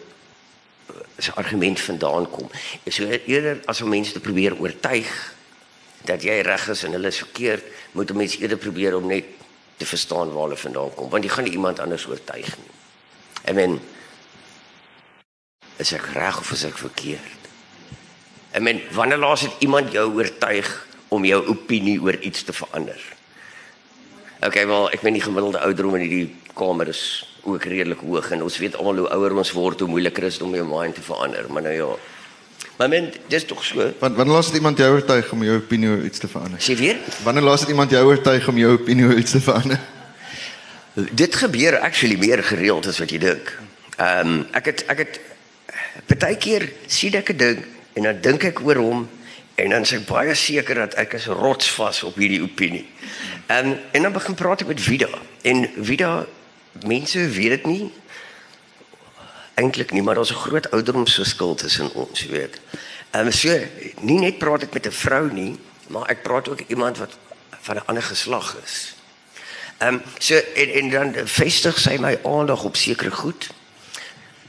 se 1.19 1.31
argument 1.35 1.79
vandaan 1.79 2.29
kom. 2.29 2.49
So 2.87 3.03
eerder 3.25 3.59
as 3.65 3.81
om 3.81 3.89
mense 3.89 4.11
te 4.11 4.19
probeer 4.19 4.55
oortuig 4.59 5.35
dat 6.07 6.23
jy 6.23 6.39
reg 6.45 6.67
is 6.73 6.83
en 6.87 6.95
hulle 6.95 7.11
is 7.11 7.23
verkeerd, 7.23 7.63
moet 7.91 8.11
'n 8.11 8.17
mens 8.17 8.37
eerder 8.39 8.57
probeer 8.57 8.95
om 8.95 9.07
net 9.07 9.25
te 9.77 9.85
verstaan 9.85 10.31
waar 10.33 10.43
hulle 10.43 10.57
vandaan 10.57 10.93
kom, 10.93 11.09
want 11.09 11.23
jy 11.23 11.29
gaan 11.29 11.43
nie 11.43 11.53
iemand 11.53 11.79
anders 11.79 12.07
oortuig 12.07 12.57
nie. 12.57 12.73
En 13.43 13.55
men 13.55 13.79
is 15.77 15.93
ek 15.93 16.05
reg 16.13 16.39
of 16.39 16.51
is 16.51 16.63
ek 16.63 16.77
verkeerd? 16.77 17.41
En 18.51 18.63
men 18.63 18.81
wanneer 18.91 19.17
laas 19.17 19.41
het 19.41 19.53
iemand 19.59 19.91
jou 19.91 20.07
oortuig 20.17 20.87
om 21.07 21.25
jou 21.25 21.45
opinie 21.47 22.01
oor 22.01 22.17
iets 22.25 22.43
te 22.43 22.53
verander? 22.53 23.01
Okay, 24.41 24.67
wel, 24.67 24.89
ek 24.93 25.01
meen 25.01 25.13
die 25.13 25.21
gemiddelde 25.21 25.59
ouderdom 25.59 25.95
in 25.95 26.01
hierdie 26.05 26.35
kamer 26.57 26.87
is 26.87 27.01
ook 27.47 27.63
redelik 27.63 28.01
hoog 28.03 28.31
en 28.31 28.43
ons 28.43 28.57
weet 28.57 28.75
almal 28.75 29.03
hoe 29.03 29.09
ouer 29.15 29.35
ons 29.37 29.51
word, 29.55 29.79
hoe 29.79 29.89
moeiliker 29.89 30.27
is 30.27 30.39
dit 30.39 30.45
om 30.47 30.55
jou 30.55 30.65
mind 30.67 30.97
te 30.97 31.05
verander, 31.05 31.45
maar 31.49 31.65
nou 31.69 31.73
ja. 31.73 31.89
Maar 32.77 32.89
men, 32.89 33.13
dis 33.27 33.45
tog 33.45 33.63
so. 33.65 33.93
Want 33.99 34.15
wanneer 34.15 34.33
laas 34.33 34.45
het 34.45 34.55
iemand 34.55 34.77
jou 34.77 34.91
oortuig 34.93 35.31
om 35.31 35.43
jou 35.43 35.55
opinie 35.57 35.89
oor 35.89 36.03
iets 36.05 36.19
te 36.21 36.27
verander? 36.27 36.61
Sê 36.61 36.75
weer? 36.77 36.99
Wanneer 37.23 37.43
laas 37.43 37.59
het 37.59 37.69
iemand 37.69 37.91
jou 37.91 38.03
oortuig 38.05 38.47
om 38.47 38.57
jou 38.57 38.71
opinie 38.71 39.05
oor 39.05 39.17
iets 39.17 39.31
te 39.33 39.41
verander? 39.41 39.79
Dit 40.93 41.35
gebeur 41.35 41.79
actually 41.79 42.17
meer 42.17 42.43
gereeld 42.43 42.85
as 42.85 43.01
wat 43.01 43.09
jy 43.09 43.17
dink. 43.21 43.49
Ehm 43.97 44.29
um, 44.29 44.45
ek 44.53 44.69
het 44.69 44.85
ek 44.93 45.01
het 45.03 45.19
partykeer 46.05 46.69
sien 46.85 47.17
ek 47.17 47.33
'n 47.33 47.37
ding 47.37 47.65
en 47.93 48.03
dan 48.03 48.21
dink 48.21 48.43
ek 48.43 48.61
oor 48.61 48.77
hom 48.77 49.09
en 49.55 49.69
dan 49.69 49.81
is 49.81 49.93
ek 49.97 50.05
baie 50.05 50.35
seker 50.35 50.75
dat 50.75 50.93
ek 50.93 51.13
is 51.13 51.25
rotsvas 51.25 52.03
op 52.03 52.15
hierdie 52.15 52.43
opinie. 52.45 52.85
Ehm 53.47 53.73
um, 53.73 53.77
en 53.91 54.01
dan 54.01 54.13
begin 54.13 54.35
praat 54.35 54.61
ek 54.61 54.67
met 54.67 54.81
Vida 54.81 55.09
en 55.41 55.69
Vida 55.81 56.27
mense 56.85 57.29
weet 57.29 57.49
dit 57.49 57.65
nie 57.65 57.91
eintlik 59.57 59.91
nie, 59.91 60.01
maar 60.01 60.15
daar's 60.15 60.31
'n 60.31 60.43
groot 60.45 60.71
ouderdomsverskil 60.71 61.55
tussen 61.55 61.93
ons, 61.93 62.21
jy 62.21 62.29
weet. 62.29 62.59
Ehm 63.11 63.25
um, 63.25 63.31
so 63.31 63.59
nie 63.99 64.19
net 64.19 64.37
praat 64.37 64.63
ek 64.63 64.73
met 64.73 64.85
'n 64.85 64.91
vrou 64.91 65.31
nie, 65.33 65.59
maar 65.87 66.09
ek 66.09 66.23
praat 66.23 66.49
ook 66.49 66.61
iemand 66.67 66.97
wat 66.97 67.17
van 67.61 67.75
'n 67.75 67.85
ander 67.85 68.03
geslag 68.03 68.57
is. 68.63 68.95
Ehm 69.77 69.93
um, 69.93 70.01
so 70.17 70.35
en 70.35 70.69
en 70.69 70.89
dan 70.89 71.27
vestig 71.27 71.79
sy 71.79 71.97
my 71.99 72.19
aandag 72.23 72.63
op 72.63 72.75
sekere 72.75 73.11
goed. 73.11 73.49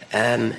Ehm 0.09 0.43
um, 0.43 0.55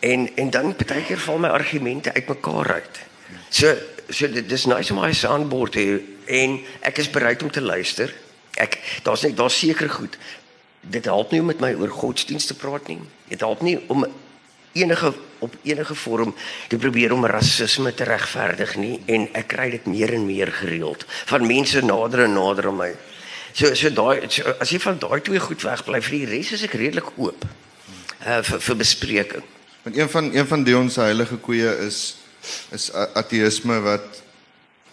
en 0.00 0.36
en 0.36 0.50
dan 0.50 0.76
partykeer 0.76 1.18
val 1.18 1.38
my 1.38 1.48
argumente 1.48 2.12
uitmekaar 2.12 2.72
uit. 2.72 3.00
So 3.48 3.74
so 4.08 4.30
dit 4.30 4.48
dis 4.48 4.64
nice 4.64 4.92
om 4.92 5.00
my 5.00 5.12
soundboard 5.12 5.72
te 5.72 5.80
hê 5.80 6.00
en 6.42 6.60
ek 6.80 6.98
is 6.98 7.10
bereid 7.10 7.42
om 7.42 7.50
te 7.50 7.60
luister. 7.60 8.14
Ek 8.54 8.78
daar's 9.02 9.22
net 9.22 9.36
daar's 9.36 9.58
seker 9.58 9.90
goed. 9.90 10.18
Dit 10.80 11.04
help 11.04 11.30
nie 11.30 11.40
om 11.40 11.46
met 11.46 11.60
my 11.60 11.74
oor 11.76 11.92
godsdienst 11.92 12.52
te 12.52 12.54
praat 12.54 12.88
nie. 12.88 13.00
Dit 13.28 13.40
help 13.40 13.62
nie 13.62 13.78
om 13.88 14.06
enige 14.72 15.12
op 15.38 15.54
enige 15.62 15.94
vorm 15.94 16.34
te 16.68 16.76
probeer 16.76 17.12
om 17.12 17.26
rasisme 17.26 17.94
te 17.94 18.04
regverdig 18.04 18.76
nie 18.76 19.00
en 19.06 19.26
ek 19.32 19.48
kry 19.54 19.70
dit 19.72 19.86
meer 19.88 20.12
en 20.14 20.26
meer 20.26 20.52
gereeld 20.52 21.06
van 21.32 21.46
mense 21.46 21.80
nader 21.84 22.26
en 22.26 22.36
nader 22.36 22.68
aan 22.68 22.76
my. 22.76 22.90
So 23.52 23.74
so 23.74 23.90
daai 23.90 24.28
so, 24.28 24.52
as 24.60 24.70
jy 24.70 24.78
van 24.84 25.00
daai 25.00 25.20
twee 25.24 25.40
goed 25.40 25.64
wegbly 25.64 26.02
vir 26.04 26.16
die 26.18 26.28
res 26.34 26.52
is 26.58 26.64
ek 26.68 26.76
redelik 26.78 27.08
oop. 27.16 27.46
Uh 28.20 28.42
vir 28.44 28.60
vir 28.68 28.80
bespreking. 28.84 29.46
Want 29.82 29.96
een 29.96 30.10
van 30.12 30.34
een 30.34 30.46
van 30.46 30.64
Dion 30.64 30.90
se 30.90 31.00
heilige 31.00 31.40
koeie 31.40 31.72
is 31.86 32.16
is 32.72 32.90
ateïsme 32.92 33.80
wat 33.84 34.22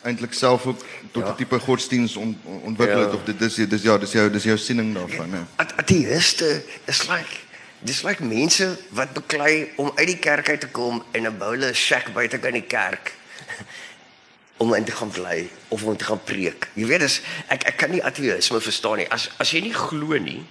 eintlik 0.07 0.33
self 0.33 0.65
ook 0.65 0.79
tot 1.11 1.23
'n 1.23 1.27
Ja. 1.27 1.33
tipe 1.33 1.59
godsdiens 1.59 2.15
on, 2.15 2.39
on- 2.43 2.61
ontwikkel 2.61 2.99
het 2.99 3.11
Ja. 3.11 3.15
of 3.17 3.23
dit 3.23 3.39
dis 3.39 3.55
dis 3.55 3.81
ja, 3.81 3.97
dis 3.97 4.11
jou 4.11 4.29
dis 4.31 4.43
jou 4.43 4.57
siening 4.57 4.93
daarvan, 4.93 5.31
hè. 5.33 5.39
At 5.55 5.73
ateïste 5.77 6.63
is 6.85 7.07
like 7.07 7.35
dis 7.79 8.01
like 8.03 8.23
mense 8.23 8.77
wat 8.89 9.13
beklei 9.13 9.71
om 9.75 9.91
uit 9.95 10.07
die 10.07 10.17
kerk 10.17 10.49
uit 10.49 10.59
te 10.59 10.67
kom 10.67 11.03
en 11.11 11.23
'n 11.27 11.37
boule 11.37 11.73
shack 11.73 12.13
buite 12.13 12.37
kan 12.39 12.51
die 12.51 12.61
kerk 12.67 13.13
om 14.57 14.73
in 14.73 14.83
te 14.83 14.91
gaan 14.91 15.09
bly 15.09 15.49
of 15.67 15.83
om 15.83 15.97
te 15.97 16.03
gaan 16.05 16.23
preek. 16.23 16.67
Jy 16.73 16.85
weet 16.85 16.99
dis 16.99 17.21
ek 17.47 17.63
ek 17.63 17.77
kan 17.77 17.91
nie 17.91 18.01
ateïsme 18.03 18.61
verstaan 18.61 18.97
nie. 18.97 19.07
As 19.11 19.29
as 19.37 19.51
jy 19.51 19.61
nie 19.61 19.73
glo 19.73 20.17
nie, 20.17 20.45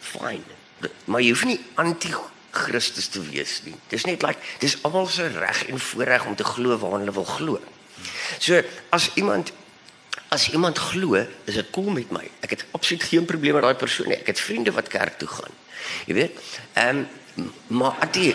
fyn. 0.00 0.42
Maar 1.04 1.20
jy 1.20 1.30
hoef 1.30 1.44
nie 1.44 1.60
anti 1.74 2.10
Christus 2.50 3.06
te 3.08 3.20
wees 3.20 3.60
nie. 3.64 3.74
Dis 3.88 4.04
net 4.04 4.22
like 4.22 4.38
dis 4.58 4.76
almal 4.82 5.06
se 5.06 5.28
reg 5.28 5.66
en 5.68 5.78
voorreg 5.80 6.24
om 6.26 6.34
te 6.34 6.44
glo 6.44 6.78
waar 6.78 6.98
hulle 6.98 7.12
wil 7.12 7.24
glo. 7.24 7.60
So 8.38 8.62
as 8.88 9.10
iemand 9.14 9.52
as 10.28 10.48
iemand 10.50 10.78
glo, 10.78 11.14
is 11.44 11.54
dit 11.54 11.70
cool 11.70 11.90
met 11.94 12.10
my. 12.10 12.24
Ek 12.42 12.50
het 12.56 12.64
absoluut 12.74 13.02
geen 13.02 13.24
probleem 13.24 13.54
met 13.54 13.62
daai 13.62 13.78
persoon 13.78 14.10
nie. 14.10 14.18
Ek 14.18 14.26
het 14.34 14.40
vriende 14.40 14.72
wat 14.74 14.88
kerk 14.90 15.18
toe 15.20 15.28
gaan. 15.28 15.54
Jy 16.06 16.14
weet? 16.18 16.40
Ehm 16.74 17.04
um, 17.36 17.52
maar 17.68 17.96
atee 18.00 18.34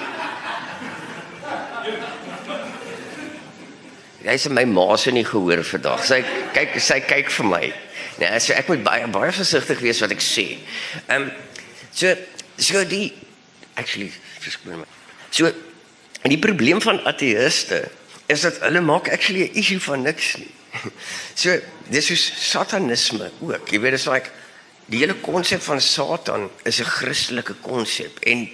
Hy 4.22 4.36
sê 4.38 4.52
my 4.54 4.64
ma 4.70 4.94
se 5.02 5.10
nie 5.12 5.24
gehoor 5.26 5.64
vandag. 5.66 6.04
Sy 6.06 6.20
kyk 6.54 6.76
sy 6.84 7.00
kyk 7.02 7.32
vir 7.34 7.48
my. 7.50 7.64
Nee, 8.22 8.42
so 8.44 8.54
ek 8.54 8.70
moet 8.70 8.84
baie 8.86 9.08
baie 9.10 9.32
versigtig 9.34 9.82
wees 9.82 10.02
wat 10.04 10.14
ek 10.14 10.22
sê. 10.22 10.46
Ehm 11.08 11.26
um, 11.26 11.32
so 11.90 12.14
so 12.62 12.84
die 12.86 13.10
actually 13.82 14.12
my. 14.70 14.86
So 15.34 15.50
die 16.22 16.38
probleem 16.38 16.82
van 16.84 17.02
ateïste 17.10 17.82
is 18.32 18.42
dat 18.48 18.60
hulle 18.64 18.82
maak 18.82 19.12
actually 19.12 19.50
'n 19.50 19.58
issue 19.60 19.80
van 19.80 20.02
niks 20.02 20.36
nie. 20.38 20.52
So 21.42 21.60
dis 21.90 22.06
soos 22.06 22.24
satanisme 22.52 23.32
ook. 23.40 23.70
Jy 23.70 23.80
weet 23.80 23.92
dit 23.92 24.00
is 24.00 24.08
like 24.08 24.30
die 24.86 25.00
hele 25.00 25.16
konsep 25.24 25.62
van 25.62 25.82
Satan 25.82 26.50
is 26.64 26.80
'n 26.80 26.88
Christelike 26.88 27.56
konsep 27.62 28.20
en 28.20 28.50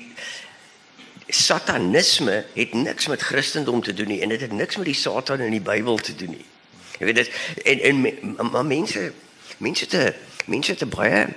satanisme 1.28 2.46
het 2.54 2.74
niks 2.74 3.08
met 3.08 3.22
Christendom 3.22 3.82
te 3.84 3.94
doen 3.94 4.08
nie 4.08 4.22
en 4.22 4.30
dit 4.30 4.42
het 4.42 4.52
niks 4.52 4.76
met 4.76 4.86
die 4.86 4.96
Satan 4.96 5.40
in 5.40 5.52
die 5.52 5.62
Bybel 5.62 5.98
te 5.98 6.16
doen 6.16 6.30
nie. 6.30 6.46
Jy 7.00 7.06
weet 7.06 7.16
dit 7.16 7.32
en 7.64 7.80
en 7.80 8.52
maar 8.52 8.66
mense 8.66 9.12
mense 9.58 9.86
te 9.86 10.14
mense 10.46 10.76
te 10.76 10.86
baie 10.86 11.28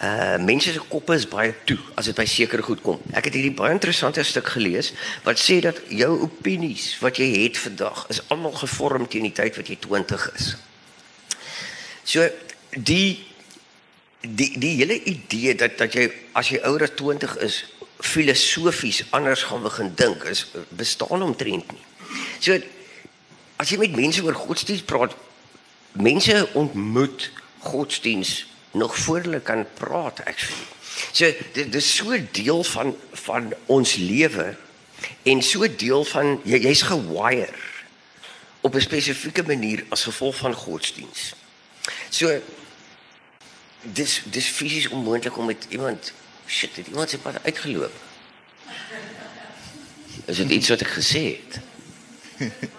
uh 0.00 0.38
mense 0.40 0.72
se 0.72 0.80
koppe 0.88 1.14
is 1.14 1.28
baie 1.28 1.52
toe 1.68 1.78
as 1.94 2.08
dit 2.08 2.16
by 2.16 2.24
sekere 2.26 2.64
goed 2.64 2.80
kom. 2.82 3.00
Ek 3.12 3.28
het 3.28 3.34
hierdie 3.36 3.54
baie 3.54 3.74
interessante 3.74 4.22
stuk 4.24 4.48
gelees 4.54 4.92
wat 5.26 5.38
sê 5.38 5.60
dat 5.60 5.82
jou 5.92 6.10
opinies 6.24 6.94
wat 7.04 7.20
jy 7.20 7.28
het 7.44 7.60
vandag 7.60 8.06
is 8.10 8.22
almal 8.32 8.56
gevorm 8.56 9.04
teen 9.06 9.28
die 9.28 9.36
tyd 9.36 9.58
wat 9.60 9.68
jy 9.68 9.76
20 9.84 10.24
is. 10.32 10.48
So 12.08 12.26
die 12.72 13.20
die 14.22 14.50
die 14.58 14.74
hele 14.80 14.96
idee 15.02 15.54
dat 15.54 15.76
dat 15.78 15.94
as 16.32 16.48
jy 16.48 16.62
ouer 16.64 16.86
as 16.88 16.96
20 16.96 17.36
is 17.44 17.62
filosofies 18.02 19.04
anders 19.10 19.44
gaan 19.46 19.62
begin 19.62 19.92
dink 19.94 20.24
is 20.24 20.46
bestaan 20.68 21.22
omtrent 21.22 21.68
nie. 21.72 21.84
So 22.40 22.56
as 23.56 23.70
jy 23.70 23.78
met 23.78 23.94
mense 23.96 24.24
oor 24.24 24.34
godsdienst 24.34 24.88
praat, 24.90 25.14
mense 25.92 26.48
ontmoet 26.58 27.28
godsdienst 27.62 28.48
nog 28.72 28.96
voor 28.98 29.20
hulle 29.20 29.40
kan 29.40 29.66
praat 29.74 30.24
actually. 30.24 30.66
So 31.12 31.32
dit 31.52 31.72
dis 31.72 31.94
so 31.94 32.16
deel 32.30 32.64
van 32.64 32.96
van 33.12 33.52
ons 33.66 33.94
lewe 33.94 34.56
en 35.22 35.42
so 35.42 35.66
deel 35.76 36.04
van 36.04 36.40
jy 36.44 36.58
jy's 36.66 36.82
gewire 36.82 37.70
op 38.60 38.74
'n 38.74 38.80
spesifieke 38.80 39.42
manier 39.42 39.84
as 39.88 40.02
gevolg 40.02 40.36
van 40.36 40.54
godsdienst. 40.54 41.34
So 42.08 42.40
dis 43.80 44.22
dis 44.24 44.46
fisies 44.46 44.88
onmoontlik 44.88 45.38
om 45.38 45.46
met 45.46 45.66
iemand 45.68 46.12
shit, 46.46 46.76
het 46.76 46.86
iemand 46.86 47.10
se 47.10 47.18
pad 47.18 47.44
uitgeloop. 47.44 47.92
Is 50.24 50.36
dit 50.36 50.50
iets 50.50 50.68
wat 50.68 50.80
ek 50.80 50.88
gesê 50.88 51.24
het? 51.40 51.60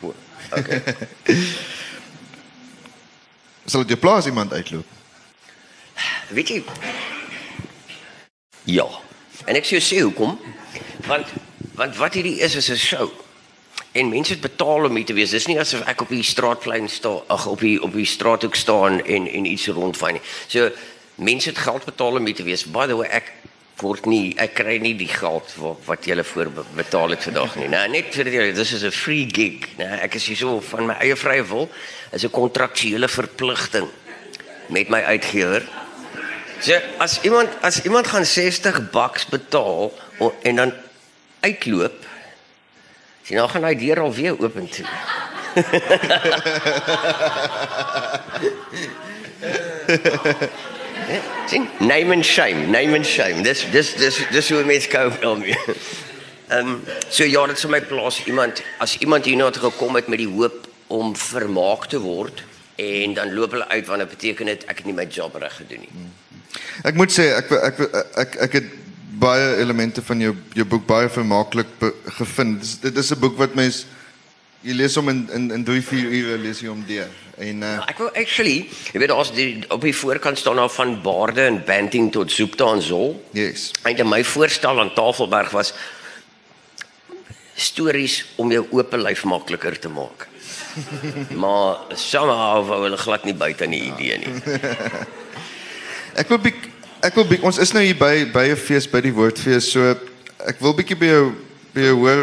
O, 0.00 0.14
okay. 0.50 0.82
Sal 3.68 3.84
dit 3.84 3.92
jou 3.92 4.00
plaas 4.00 4.26
iemand 4.26 4.52
uitloop? 4.52 4.86
Weet 6.32 6.48
jy? 6.48 6.62
Ja. 8.64 8.86
En 9.44 9.58
ek 9.58 9.68
sê 9.68 9.80
sê 9.84 10.00
hoekom? 10.00 10.38
Want 11.08 11.34
want 11.78 11.96
wat 12.00 12.16
hierdie 12.16 12.40
is 12.42 12.56
is 12.56 12.70
'n 12.70 12.80
show. 12.80 13.10
En 13.92 14.08
mense 14.08 14.32
het 14.32 14.40
betaal 14.40 14.84
om 14.84 14.96
hier 14.96 15.04
te 15.04 15.12
wees. 15.12 15.30
Dis 15.30 15.46
nie 15.46 15.58
asof 15.60 15.80
ek 15.86 16.00
op 16.00 16.08
die 16.08 16.22
straatplein 16.22 16.88
staan, 16.88 17.20
ag 17.26 17.46
op 17.46 17.60
die 17.60 17.82
op 17.82 17.92
die 17.92 18.04
straathoek 18.04 18.54
staan 18.54 19.04
en 19.04 19.28
en 19.28 19.44
iets 19.44 19.66
rondvaai 19.66 20.12
nie. 20.12 20.22
So 20.46 20.70
mense 21.14 21.48
het 21.48 21.58
geld 21.58 21.84
betaal 21.84 22.16
om 22.16 22.26
hier 22.26 22.34
te 22.34 22.42
wees. 22.42 22.64
By 22.64 22.86
the 22.86 22.96
way, 22.96 23.08
ek 23.08 23.32
word 23.82 24.06
nie 24.10 24.34
ek 24.40 24.54
kry 24.58 24.78
nie 24.82 24.94
die 24.98 25.10
geld 25.10 25.52
wat 25.60 25.84
wat 25.86 26.06
jy 26.06 26.22
voor 26.26 26.50
betaal 26.76 27.14
het 27.14 27.22
vandag 27.28 27.56
nie. 27.56 27.68
Nou 27.70 27.88
net 27.92 28.14
vir 28.14 28.30
julle, 28.32 28.52
dis 28.52 28.72
is 28.72 28.84
'n 28.84 28.90
free 28.90 29.26
gig. 29.30 29.76
Nou 29.78 29.88
ek 30.02 30.14
is 30.14 30.26
hier 30.26 30.36
so 30.36 30.60
van 30.60 30.86
my 30.86 30.94
eie 31.00 31.16
vrye 31.16 31.44
wil 31.44 31.68
is 32.12 32.24
'n 32.24 32.30
kontraktuele 32.30 33.08
verpligting 33.08 33.88
met 34.68 34.88
my 34.88 35.02
uitgewer. 35.02 35.62
So 36.60 36.74
as 36.98 37.20
iemand 37.22 37.48
as 37.62 37.82
iemand 37.84 38.06
gaan 38.06 38.24
60 38.24 38.90
bucks 38.90 39.26
betaal 39.26 39.92
en 40.42 40.56
dan 40.56 40.72
uitloop 41.40 42.06
sien 43.22 43.36
nou 43.36 43.48
gaan 43.48 43.64
hy 43.64 43.74
deur 43.76 44.00
al 44.00 44.14
weer 44.14 44.40
oop 44.40 44.56
toe. 44.72 44.86
sien 51.46 51.68
name 51.80 52.12
and 52.12 52.24
shame, 52.24 52.70
name 52.70 52.94
and 52.94 53.06
shame. 53.06 53.42
Dis 53.42 53.64
dis 53.72 53.94
dis 53.94 54.20
dis 54.30 54.50
hoe 54.50 54.64
mense 54.64 54.88
kou 54.88 55.10
daarmee. 55.20 55.56
Ehm 56.48 56.68
um, 56.68 56.76
so 57.12 57.24
ja, 57.28 57.46
dit 57.46 57.58
sou 57.60 57.68
my 57.70 57.80
plaas 57.84 58.22
iemand 58.24 58.62
as 58.80 58.96
iemand 59.04 59.26
hier 59.28 59.36
nou 59.36 59.50
gekom 59.52 59.98
het 60.00 60.08
met 60.08 60.22
die 60.22 60.30
hoop 60.30 60.64
om 60.88 61.12
vermaak 61.16 61.86
te 61.92 62.00
word 62.00 62.40
en 62.80 63.14
dan 63.14 63.34
loop 63.34 63.52
hulle 63.52 63.68
uit 63.68 63.86
want 63.86 64.00
dit 64.00 64.08
beteken 64.14 64.46
dit 64.46 64.64
ek 64.64 64.80
het 64.80 64.88
nie 64.88 64.96
my 64.96 65.04
job 65.12 65.36
reg 65.36 65.58
gedoen 65.60 65.84
nie. 65.84 66.06
Ek 66.88 66.96
moet 66.96 67.12
sê 67.12 67.26
ek 67.36 67.52
ek 67.52 67.82
ek 68.24 68.38
ek, 68.46 68.56
het 68.60 68.70
baie 69.20 69.58
elemente 69.60 70.02
van 70.02 70.24
jou 70.24 70.32
jou 70.56 70.66
boek 70.72 70.86
baie 70.88 71.10
vermaaklik 71.12 71.68
gevind. 72.20 72.64
Dit 72.82 72.96
is, 72.96 73.12
'n 73.12 73.20
boek 73.20 73.36
wat 73.36 73.54
mens 73.54 73.84
jy 74.62 74.74
lees 74.74 74.96
hom 74.98 75.08
in 75.12 75.24
in 75.34 75.50
in 75.58 75.64
3 75.64 75.82
4 75.82 76.14
ure 76.20 76.38
lees 76.42 76.62
jy 76.62 76.70
hom 76.70 76.84
deur. 76.86 77.10
En 77.38 77.62
uh, 77.62 77.74
ek 77.86 78.00
wil 78.02 78.10
actually, 78.18 78.66
jy 78.92 79.02
weet 79.02 79.12
die 79.36 79.50
op 79.70 79.84
die 79.84 79.94
voorkant 79.94 80.38
staan 80.38 80.58
daar 80.58 80.72
van 80.74 80.96
Baarde 81.02 81.46
en 81.46 81.60
Banting 81.66 82.10
tot 82.12 82.32
Zoopta 82.32 82.72
en 82.74 82.82
Zol. 82.82 83.14
Yes. 83.32 83.70
En 83.86 84.08
my 84.08 84.24
voorstel 84.24 84.80
aan 84.80 84.94
Tafelberg 84.94 85.54
was 85.54 85.74
stories 87.54 88.24
om 88.36 88.50
jou 88.54 88.66
oop 88.70 88.94
lyf 88.98 89.24
makliker 89.24 89.78
te 89.78 89.88
maak. 89.88 90.26
maar 91.42 91.78
somehow 91.94 92.66
wou 92.66 92.82
hulle 92.84 92.98
glad 92.98 93.24
nie 93.26 93.34
buite 93.34 93.66
in 93.66 93.74
die 93.74 93.86
idee 93.90 94.18
nie. 94.22 94.58
ek 96.22 96.30
wil 96.30 96.42
bietjie 96.42 96.74
ek 97.06 97.14
wil 97.14 97.26
bietjie 97.30 97.46
ons 97.46 97.58
is 97.62 97.72
nou 97.74 97.82
hier 97.84 97.98
by 97.98 98.26
by 98.34 98.48
'n 98.50 98.58
fees 98.58 98.86
by 98.90 99.00
die 99.04 99.14
woordfees 99.14 99.70
so 99.74 99.94
ek 100.50 100.62
wil 100.62 100.74
bietjie 100.74 100.98
by 100.98 101.10
jou 101.10 101.24
by 101.74 101.86
jou 101.86 101.96
hoor 102.02 102.22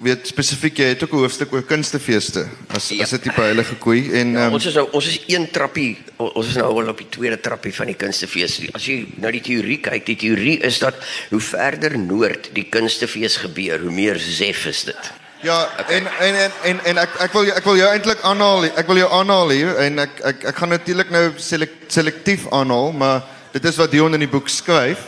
weet 0.00 0.30
spesifiek 0.30 0.80
jy 0.80 0.88
het 0.94 1.02
ook 1.04 1.12
'n 1.12 1.22
hoofstuk 1.24 1.52
oor 1.52 1.62
kunstefeeste 1.62 2.46
as 2.72 2.88
ja. 2.88 3.02
as 3.04 3.10
dit 3.10 3.22
tipe 3.22 3.40
heilige 3.40 3.76
koei 3.76 4.12
en 4.12 4.32
ja, 4.32 4.46
um, 4.46 4.56
ons 4.56 4.66
is 4.66 4.74
nou 4.74 4.88
ons 4.96 5.06
is 5.06 5.20
een 5.28 5.50
trappie 5.52 5.98
ons 6.16 6.46
is 6.46 6.56
nou 6.56 6.66
al 6.72 6.88
op 6.88 6.98
die 6.98 7.08
tweede 7.08 7.40
trappie 7.40 7.74
van 7.74 7.86
die 7.92 7.98
kunstefees 8.00 8.60
as 8.72 8.86
jy 8.86 9.06
nou 9.20 9.32
die 9.32 9.44
teorie 9.44 9.80
kyk 9.84 10.06
die 10.06 10.16
teorie 10.16 10.58
is 10.64 10.78
dat 10.78 10.96
hoe 11.30 11.40
verder 11.40 11.98
noord 11.98 12.48
die 12.56 12.68
kunstefees 12.72 13.36
gebeur 13.44 13.80
hoe 13.80 13.92
meer 13.92 14.18
zef 14.18 14.66
is 14.66 14.84
dit 14.84 15.12
Ja, 15.42 15.68
en 15.88 16.06
en 16.20 16.34
en 16.34 16.52
en 16.62 16.80
en 16.84 16.98
ek 17.00 17.14
ek 17.24 17.32
wil 17.32 17.46
ek 17.48 17.64
wil 17.64 17.76
jou 17.76 17.86
eintlik 17.88 18.20
aanhaal. 18.28 18.66
Ek 18.76 18.86
wil 18.86 18.98
jou 19.00 19.08
aanhaal 19.08 19.48
hier 19.48 19.78
en 19.80 20.02
ek 20.02 20.18
ek 20.20 20.42
ek 20.52 20.58
gaan 20.60 20.68
natuurlik 20.68 21.08
nou 21.10 21.22
selek, 21.40 21.72
selektief 21.88 22.44
aanhaal, 22.52 22.92
maar 22.92 23.22
dit 23.52 23.64
is 23.64 23.78
wat 23.80 23.90
Dion 23.90 24.12
in 24.12 24.20
die 24.20 24.28
boek 24.28 24.52
skryf. 24.52 25.06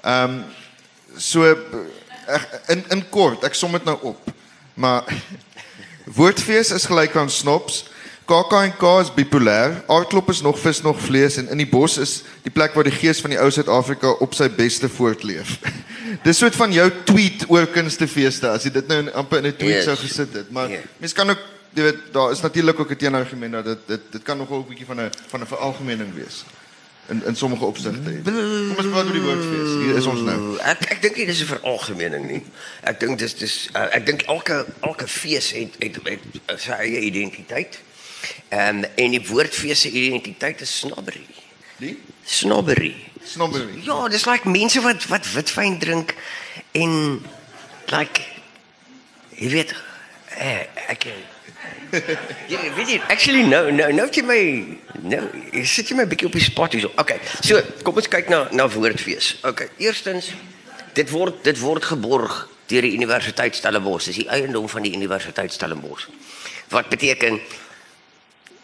Ehm 0.00 0.40
um, 0.40 0.44
so 1.20 1.44
ek, 2.26 2.60
in 2.68 2.84
in 2.90 3.02
kort, 3.10 3.44
ek 3.44 3.54
som 3.54 3.72
dit 3.72 3.84
nou 3.84 3.96
op. 4.14 4.30
Maar 4.74 5.04
woordfees 6.18 6.70
is 6.70 6.86
gelyk 6.90 7.16
aan 7.16 7.30
snops. 7.30 7.84
KAK&K 8.24 8.82
is 9.02 9.10
bipolêr. 9.12 9.82
Aardklop 9.86 10.30
is 10.32 10.40
nog 10.40 10.58
vis 10.58 10.80
nog 10.80 11.00
vlees 11.00 11.36
en 11.36 11.50
in 11.52 11.60
die 11.60 11.68
bos 11.68 11.98
is 12.00 12.22
die 12.42 12.52
plek 12.52 12.72
waar 12.72 12.88
die 12.88 12.94
gees 12.94 13.20
van 13.20 13.34
die 13.34 13.40
ou 13.40 13.50
Suid-Afrika 13.52 14.14
op 14.24 14.32
sy 14.34 14.48
beste 14.48 14.88
voortleef. 14.88 15.58
Dis 16.26 16.40
soort 16.40 16.56
van 16.56 16.72
jou 16.72 16.86
tweet 17.04 17.44
oor 17.52 17.68
kunstefeeste 17.68 18.48
as 18.48 18.64
jy 18.64 18.72
dit 18.78 18.88
nou 18.88 19.02
amper 19.12 19.44
in 19.44 19.52
'n 19.52 19.58
tweet 19.60 19.82
yes. 19.82 19.90
sou 19.90 19.96
gesit 20.00 20.32
het. 20.32 20.48
Maar 20.50 20.70
yeah. 20.70 20.88
Mens 20.98 21.12
kan 21.12 21.30
ook 21.30 21.42
jy 21.74 21.82
weet 21.82 22.00
daar 22.14 22.32
is 22.32 22.40
natuurlik 22.40 22.80
ook 22.80 22.90
'n 22.90 22.96
teenargument 22.96 23.52
dat 23.52 23.64
dit 23.64 23.86
dit 23.86 24.00
dit 24.12 24.22
kan 24.22 24.38
nogal 24.38 24.64
'n 24.64 24.68
bietjie 24.68 24.86
van 24.86 25.00
'n 25.00 25.10
van 25.28 25.40
'n 25.40 25.46
veralgemening 25.46 26.14
wees 26.14 26.44
in 27.08 27.24
in 27.24 27.36
sommige 27.36 27.64
opsigte. 27.64 28.20
Kom 28.24 28.76
ons 28.76 28.88
praat 28.88 29.04
oor 29.06 29.12
die 29.12 29.22
woordfees. 29.22 29.72
Hier 29.84 29.96
is 29.96 30.06
ons 30.06 30.20
nou. 30.20 30.56
Ek 30.64 30.84
ek 30.96 31.02
dink 31.02 31.16
nie 31.16 31.26
dis 31.26 31.42
'n 31.42 31.50
veralgemening 31.52 32.26
nie. 32.26 32.42
Ek 32.82 33.00
dink 33.00 33.18
dis 33.18 33.34
dis 33.36 33.56
uh, 33.74 33.88
ek 33.90 34.06
dink 34.06 34.22
elke 34.22 34.66
elke 34.80 35.08
fees 35.08 35.52
het 35.52 35.76
het, 35.78 35.98
het, 36.04 36.24
het 36.46 36.60
sy 36.60 36.78
eie 36.86 37.00
identiteit. 37.10 37.80
Ehm 38.48 38.84
um, 38.84 38.90
en 38.94 39.10
die 39.10 39.26
woordfees 39.26 39.80
se 39.80 39.90
identiteit 39.90 40.60
is 40.60 40.78
snobbery. 40.78 41.26
Die 41.76 41.98
snobbery. 42.24 42.94
Snobbery. 43.24 43.82
Ja, 43.84 44.08
dis 44.08 44.24
like 44.24 44.48
mense 44.48 44.80
wat 44.80 45.06
wat 45.06 45.32
witwyn 45.32 45.78
drink 45.78 46.14
en 46.72 47.20
like 47.92 48.20
jy 49.34 49.48
weet 49.48 49.74
eh, 50.38 50.66
ek 50.88 51.06
Ja, 52.52 52.60
weet 52.76 52.88
jy, 52.88 52.98
actually 53.08 53.44
no 53.48 53.70
no 53.70 53.90
no 53.94 54.06
jy 54.12 54.24
my 54.26 54.40
no, 55.02 55.20
jy 55.52 55.64
sit 55.68 55.90
jy 55.90 55.98
my 55.98 56.06
bietjie 56.10 56.28
op 56.28 56.36
die 56.36 56.44
spot 56.44 56.76
hier. 56.76 56.88
Okay. 57.00 57.20
So, 57.44 57.60
kom 57.86 58.00
ons 58.00 58.10
kyk 58.10 58.30
na 58.32 58.44
na 58.52 58.68
woordfees. 58.70 59.34
Okay. 59.46 59.70
Eerstens 59.82 60.32
dit 60.94 61.10
word 61.14 61.42
dit 61.46 61.60
word 61.60 61.86
geborg 61.90 62.44
deur 62.70 62.86
die 62.86 62.94
Universiteit 62.96 63.56
Stellenbosch. 63.58 64.08
Dis 64.10 64.22
die 64.22 64.30
eiendom 64.32 64.68
van 64.70 64.86
die 64.86 64.94
Universiteit 64.96 65.52
Stellenbosch. 65.52 66.08
Wat 66.72 66.88
beteken 66.92 67.40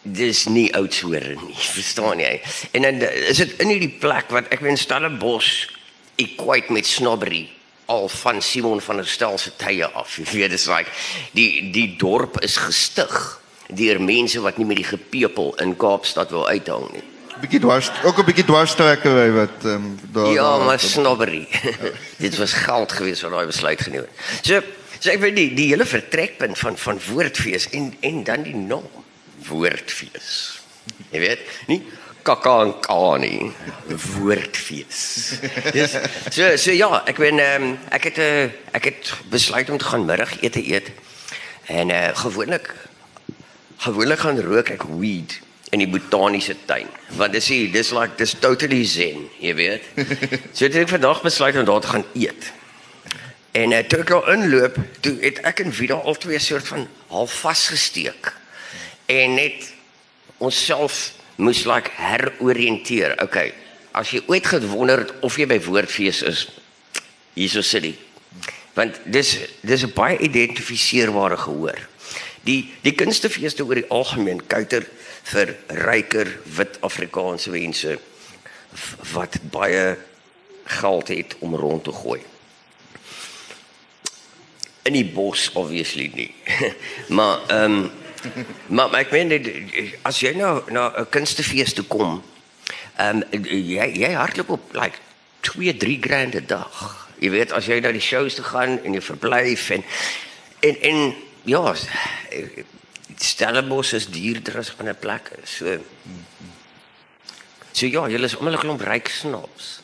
dis 0.01 0.47
nie 0.49 0.71
Oudtshoorn 0.73 1.43
nie, 1.45 1.57
verstaan 1.77 2.23
jy? 2.23 2.35
En 2.73 2.87
dan 2.87 3.03
is 3.05 3.43
dit 3.43 3.57
in 3.61 3.75
hierdie 3.75 3.95
plek 4.01 4.33
wat 4.33 4.49
ek 4.53 4.63
weet 4.65 4.81
Stellenbosch 4.81 5.69
equate 6.21 6.73
met 6.73 6.89
snobbery 6.89 7.47
al 7.91 8.09
van 8.09 8.41
Simon 8.41 8.81
van 8.81 9.01
der 9.01 9.07
Stel 9.07 9.37
se 9.37 9.51
tye 9.59 9.87
af. 9.87 10.15
Jy 10.17 10.25
weet 10.31 10.55
dis 10.55 10.67
like 10.71 10.91
die 11.37 11.69
die 11.75 11.87
dorp 11.99 12.39
is 12.45 12.57
gestig 12.61 13.13
deur 13.71 14.01
mense 14.03 14.41
wat 14.43 14.57
nie 14.59 14.67
met 14.67 14.81
die 14.81 14.87
gepepel 14.87 15.53
in 15.63 15.75
Kaapstad 15.79 16.31
wil 16.31 16.47
uithang 16.47 16.89
nie. 16.91 17.05
Bietjie 17.41 17.61
dwars, 17.63 17.89
ook 18.03 18.19
'n 18.19 18.25
bietjie 18.25 18.45
dwarstrekke 18.45 19.11
wat 19.33 19.63
ehm 19.63 19.75
um, 19.75 19.99
daar 20.13 20.31
Ja, 20.31 20.57
maar 20.57 20.79
snobbery. 20.79 21.47
Dit 22.25 22.37
was 22.37 22.53
geld 22.53 22.91
geweest 22.91 23.21
wat 23.21 23.31
daai 23.31 23.45
besluit 23.45 23.81
geneem 23.81 24.05
het. 24.07 24.45
So 24.45 24.61
So 25.01 25.09
ek 25.09 25.21
weet 25.23 25.33
die 25.33 25.49
die 25.57 25.69
hele 25.71 25.85
vertrekpunt 25.89 26.59
van 26.61 26.75
van 26.77 26.99
woordfees 27.09 27.65
en 27.73 27.89
en 28.05 28.21
dan 28.23 28.43
die 28.45 28.55
naam 28.55 28.85
woordfees. 29.47 30.27
Jy 31.09 31.21
weet, 31.23 31.41
nie 31.67 31.81
kaka 32.23 32.55
en 32.65 32.73
ka 32.79 33.17
nie. 33.21 33.51
Woordfees. 33.89 35.03
Dis 35.75 35.95
so 36.29 36.55
so 36.55 36.71
ja, 36.75 37.01
ek 37.09 37.21
weet 37.21 37.39
um, 37.41 37.77
ek 37.89 38.09
het 38.09 38.17
'n 38.17 38.21
uh, 38.21 38.49
ek 38.77 38.89
het 38.89 39.13
besluit 39.29 39.69
om 39.69 39.77
te 39.77 39.85
gaan 39.85 40.05
middagete 40.05 40.61
eet. 40.61 40.91
En 41.67 41.89
uh, 41.89 42.09
gewoonlik 42.13 42.75
gewoonlik 43.77 44.19
gaan 44.19 44.39
rook 44.39 44.69
ek 44.69 44.83
weed 44.83 45.39
in 45.71 45.79
die 45.79 45.89
botaniese 45.89 46.55
tuin. 46.65 46.87
Want 47.17 47.33
dis 47.33 47.47
hier, 47.47 47.71
dis 47.71 47.91
like 47.91 48.17
dis 48.17 48.35
totally 48.39 48.83
zen, 48.85 49.29
jy 49.39 49.55
weet. 49.55 49.83
so 50.55 50.65
het 50.65 50.75
ek 50.75 50.91
vandag 50.91 51.21
besluit 51.21 51.55
om 51.57 51.65
daar 51.65 51.81
te 51.81 51.87
gaan 51.87 52.05
eet. 52.13 52.51
En 53.51 53.71
uh, 53.71 53.79
toe 53.79 53.99
ek 54.03 54.11
daar 54.11 54.33
inloop, 54.33 54.77
toe 54.99 55.15
het 55.23 55.39
ek 55.47 55.63
en 55.63 55.73
Vida 55.73 55.95
al 55.95 56.15
twee 56.15 56.39
soort 56.39 56.67
van 56.67 56.87
half 57.07 57.33
vasgesteek. 57.43 58.33
En 59.11 59.33
net 59.35 59.73
onsself 60.37 61.11
moes 61.41 61.65
like 61.65 61.91
heroriënteer. 61.97 63.17
Okay. 63.25 63.53
As 63.97 64.13
jy 64.13 64.21
ooit 64.29 64.45
gewonder 64.47 65.05
het 65.05 65.13
of 65.25 65.37
jy 65.39 65.47
by 65.49 65.59
woordfees 65.65 66.21
is, 66.27 66.45
hierso 67.35 67.63
sit 67.65 67.89
jy. 67.89 67.95
Want 68.77 69.01
dis 69.05 69.37
dis 69.61 69.83
'n 69.83 69.93
baie 69.93 70.17
identifiseerbare 70.17 71.37
gehoor. 71.37 71.79
Die 72.43 72.71
die 72.81 72.95
kunstefeeste 72.95 73.65
oor 73.65 73.75
die 73.75 73.89
algemeen 73.89 74.41
kuiter 74.47 74.85
vir 75.23 75.55
ryker 75.67 76.39
wit 76.57 76.77
Afrikaanse 76.81 77.51
mense 77.51 77.99
wat 79.13 79.37
baie 79.51 79.97
geld 80.63 81.07
het 81.07 81.35
om 81.39 81.55
rond 81.55 81.83
te 81.83 81.91
gooi. 81.91 82.21
In 84.83 84.93
die 84.93 85.05
bos 85.05 85.51
obviously 85.53 86.11
nie. 86.13 86.33
maar 87.17 87.41
ehm 87.47 87.71
um, 87.71 87.91
maar, 88.67 88.89
maar 88.89 88.99
ek 88.99 89.11
meen 89.11 89.31
as 90.07 90.19
jy 90.19 90.33
nou 90.37 90.61
na 90.71 90.91
'n 90.97 91.09
kunstefees 91.09 91.73
toe 91.73 91.85
kom, 91.85 92.23
ehm 92.97 93.23
um, 93.31 93.45
jy 93.45 93.87
jy 94.03 94.11
hardloop 94.13 94.49
op 94.49 94.73
like 94.73 94.97
2, 95.41 95.77
3 95.77 95.97
grand 96.01 96.35
'n 96.35 96.45
dag. 96.45 97.07
Jy 97.19 97.29
weet 97.29 97.51
as 97.51 97.65
jy 97.65 97.79
na 97.79 97.91
die 97.91 98.01
shows 98.01 98.35
toe 98.35 98.45
gaan 98.45 98.79
en 98.83 98.93
jy 98.93 99.01
verblyf 99.01 99.69
en 99.69 99.83
en 100.59 100.75
en 100.81 101.15
ja, 101.43 101.75
Stellenbosch 103.17 103.93
is 103.93 104.07
duurder 104.09 104.57
as 104.57 104.73
ander 104.77 104.95
plekke. 104.95 105.37
So 105.43 105.77
So 107.71 107.87
ja, 107.87 108.07
julle 108.09 108.27
is 108.27 108.35
almal 108.37 108.53
'n 108.53 108.59
klomp 108.59 108.81
ryk 108.81 109.07
snaps. 109.07 109.79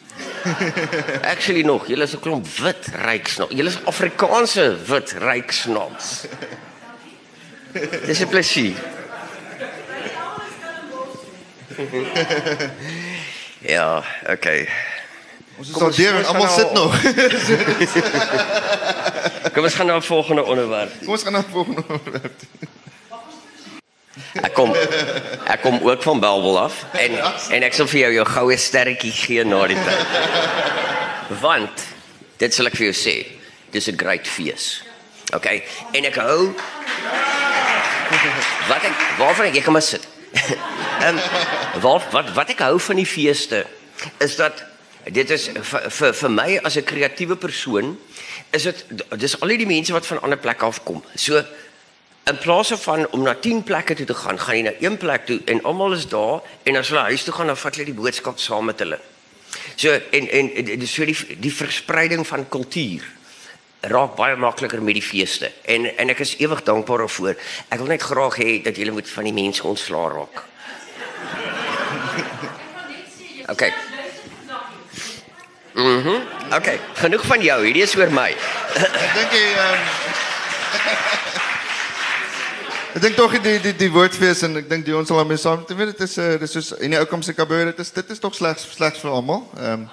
Actually 1.34 1.64
nog, 1.64 1.88
julle 1.88 2.04
is 2.04 2.14
'n 2.14 2.20
klomp 2.20 2.48
wit 2.60 2.88
ryk 2.94 3.28
snaps. 3.28 3.54
Julle 3.56 3.70
is 3.70 3.80
Afrikaanse 3.84 4.78
wit 4.86 5.12
ryk 5.12 5.52
snaps. 5.52 6.26
Dis 8.06 8.20
'n 8.20 8.28
plesier. 8.28 8.76
ja, 13.76 14.04
okay. 14.30 14.70
Ons 15.58 15.70
is 15.70 15.82
al 15.82 15.92
deur 15.92 16.16
en 16.16 16.26
almal 16.26 16.50
sit 16.54 16.74
nog. 16.74 17.02
Kom 19.54 19.64
ons 19.64 19.74
gaan 19.74 19.86
na 19.86 19.96
'n 19.96 20.02
volgende 20.02 20.44
onderwerp. 20.44 20.92
Kom 21.00 21.18
ons 21.18 21.24
gaan 21.24 21.34
na 21.34 21.40
'n 21.40 21.52
volgende 21.52 21.84
onderwerp. 21.88 22.42
Ek 24.42 24.54
kom 24.54 24.76
ek 25.46 25.62
kom 25.62 25.80
ook 25.82 26.04
van 26.04 26.20
Belwel 26.20 26.60
af 26.60 26.86
en 26.94 27.12
en 27.50 27.64
ek 27.64 27.74
sal 27.74 27.88
vir 27.88 28.00
jou 28.00 28.14
jou 28.14 28.26
goue 28.26 28.58
sterretjie 28.58 29.12
gee 29.12 29.46
na 29.46 29.68
die 29.68 29.78
tyd. 29.78 30.06
Want 31.42 31.86
dit 32.38 32.54
sal 32.54 32.70
ek 32.70 32.78
vir 32.78 32.92
jou 32.92 32.98
sê, 32.98 33.16
dis 33.72 33.88
'n 33.88 33.98
great 33.98 34.28
fees. 34.28 34.84
Okay? 35.34 35.64
En 35.92 36.06
ek 36.06 36.16
hou 36.16 36.54
Wat 38.68 38.84
ek 38.84 39.04
waarvan 39.18 39.50
ek, 39.50 39.60
ek 39.62 39.68
kan 39.68 39.76
maar 39.78 39.86
sit. 39.86 40.08
Ehm 40.98 41.18
um, 41.18 41.22
wat 41.82 42.10
wat 42.12 42.34
wat 42.34 42.50
ek 42.56 42.64
hou 42.66 42.80
van 42.82 43.00
die 43.00 43.06
feeste 43.06 43.66
is 44.24 44.36
dat 44.36 44.64
dit 45.14 45.30
is 45.30 45.50
vir, 45.54 46.14
vir 46.14 46.32
my 46.32 46.50
as 46.64 46.76
'n 46.76 46.84
kreatiewe 46.84 47.36
persoon 47.36 47.98
is 48.52 48.64
dit 48.64 48.86
dis 49.18 49.40
al 49.42 49.48
die 49.48 49.70
mense 49.70 49.94
wat 49.94 50.06
van 50.06 50.22
ander 50.22 50.38
plekke 50.38 50.66
af 50.66 50.84
kom. 50.84 51.04
So 51.16 51.44
in 52.28 52.38
plaas 52.38 52.72
van 52.84 53.08
om 53.12 53.22
na 53.22 53.34
10 53.34 53.64
plekke 53.64 53.96
toe 53.96 54.06
te 54.06 54.14
gaan, 54.14 54.40
gaan 54.40 54.56
jy 54.56 54.62
na 54.62 54.74
een 54.80 54.98
plek 54.98 55.26
toe 55.26 55.40
en 55.46 55.64
almal 55.64 55.94
is 55.94 56.08
daar 56.08 56.42
en 56.64 56.76
as 56.76 56.90
hulle 56.90 57.02
huis 57.02 57.24
toe 57.24 57.34
gaan, 57.34 57.48
dan 57.48 57.58
vat 57.58 57.76
hulle 57.76 57.86
die 57.86 58.02
boodskap 58.02 58.40
saam 58.40 58.66
met 58.66 58.80
hulle. 58.80 59.00
So 59.76 59.94
en 60.12 60.30
en 60.30 60.66
dis 60.66 60.94
so 60.94 61.06
die 61.06 61.38
die 61.40 61.54
verspreiding 61.54 62.28
van 62.28 62.50
kultuur 62.50 63.06
raak 63.82 64.16
baie 64.16 64.36
makliker 64.36 64.84
met 64.84 64.94
die 64.94 65.06
feeste. 65.06 65.52
En 65.66 65.86
en 65.98 66.10
ek 66.10 66.20
is 66.20 66.38
ewig 66.38 66.64
dankbaar 66.64 67.06
daarvoor. 67.06 67.36
Ek 67.70 67.80
wil 67.80 67.88
net 67.88 68.02
graag 68.02 68.38
hê 68.42 68.62
dat 68.64 68.76
julle 68.76 68.92
moet 68.92 69.10
van 69.10 69.24
die 69.24 69.34
mense 69.34 69.68
ontslaa 69.68 70.10
raak. 70.10 70.44
Okay. 73.48 73.74
Mhm. 75.74 76.10
Mm 76.10 76.22
okay, 76.56 76.80
genoeg 76.94 77.26
van 77.26 77.42
jou. 77.42 77.64
Hierdie 77.64 77.84
is 77.84 77.96
oor 77.96 78.12
my. 78.12 78.36
Ek 78.76 79.14
dink 79.16 79.32
jy 79.32 79.54
ehm 79.54 79.82
Ek 82.98 83.04
dink 83.04 83.16
tog 83.16 83.34
die 83.44 83.60
die 83.62 83.76
die 83.78 83.90
woordfees 83.94 84.42
en 84.48 84.58
ek 84.58 84.70
dink 84.72 84.86
die 84.88 84.96
ons 84.98 85.08
sal 85.08 85.20
daarmee 85.22 85.38
saam. 85.38 85.62
Jy 85.70 85.76
weet 85.78 85.92
dit 85.94 86.02
is 86.08 86.18
'n 86.18 86.34
uh, 86.34 86.40
dis 86.42 86.52
soos 86.52 86.72
in 86.82 86.92
die 86.92 87.00
ou 87.00 87.06
kom 87.06 87.22
se 87.22 87.34
kabeur 87.34 87.66
dit 87.70 87.80
is 87.80 87.92
dit 87.92 88.10
is 88.10 88.20
tog 88.20 88.34
slegs 88.36 88.66
slegs 88.76 89.00
vir 89.00 89.12
almal. 89.12 89.46
Ehm 89.56 89.86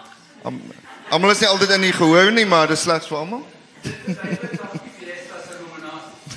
um, 0.44 0.60
almal 1.10 1.30
is 1.30 1.40
nie 1.40 1.48
altyd 1.48 1.76
in 1.76 1.90
die 1.90 1.92
gehoor 1.92 2.32
nie, 2.32 2.46
maar 2.46 2.66
dit 2.66 2.76
is 2.76 2.82
slegs 2.82 3.06
vir 3.06 3.18
almal. 3.18 3.44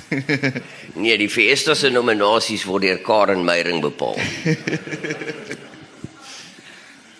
nee, 1.02 1.16
die 1.18 1.28
feeste 1.30 1.74
se 1.76 1.90
nominasies 1.92 2.64
word 2.68 2.82
deur 2.82 2.98
Karen 3.04 3.44
Meyering 3.44 3.82
bepaal. 3.84 4.16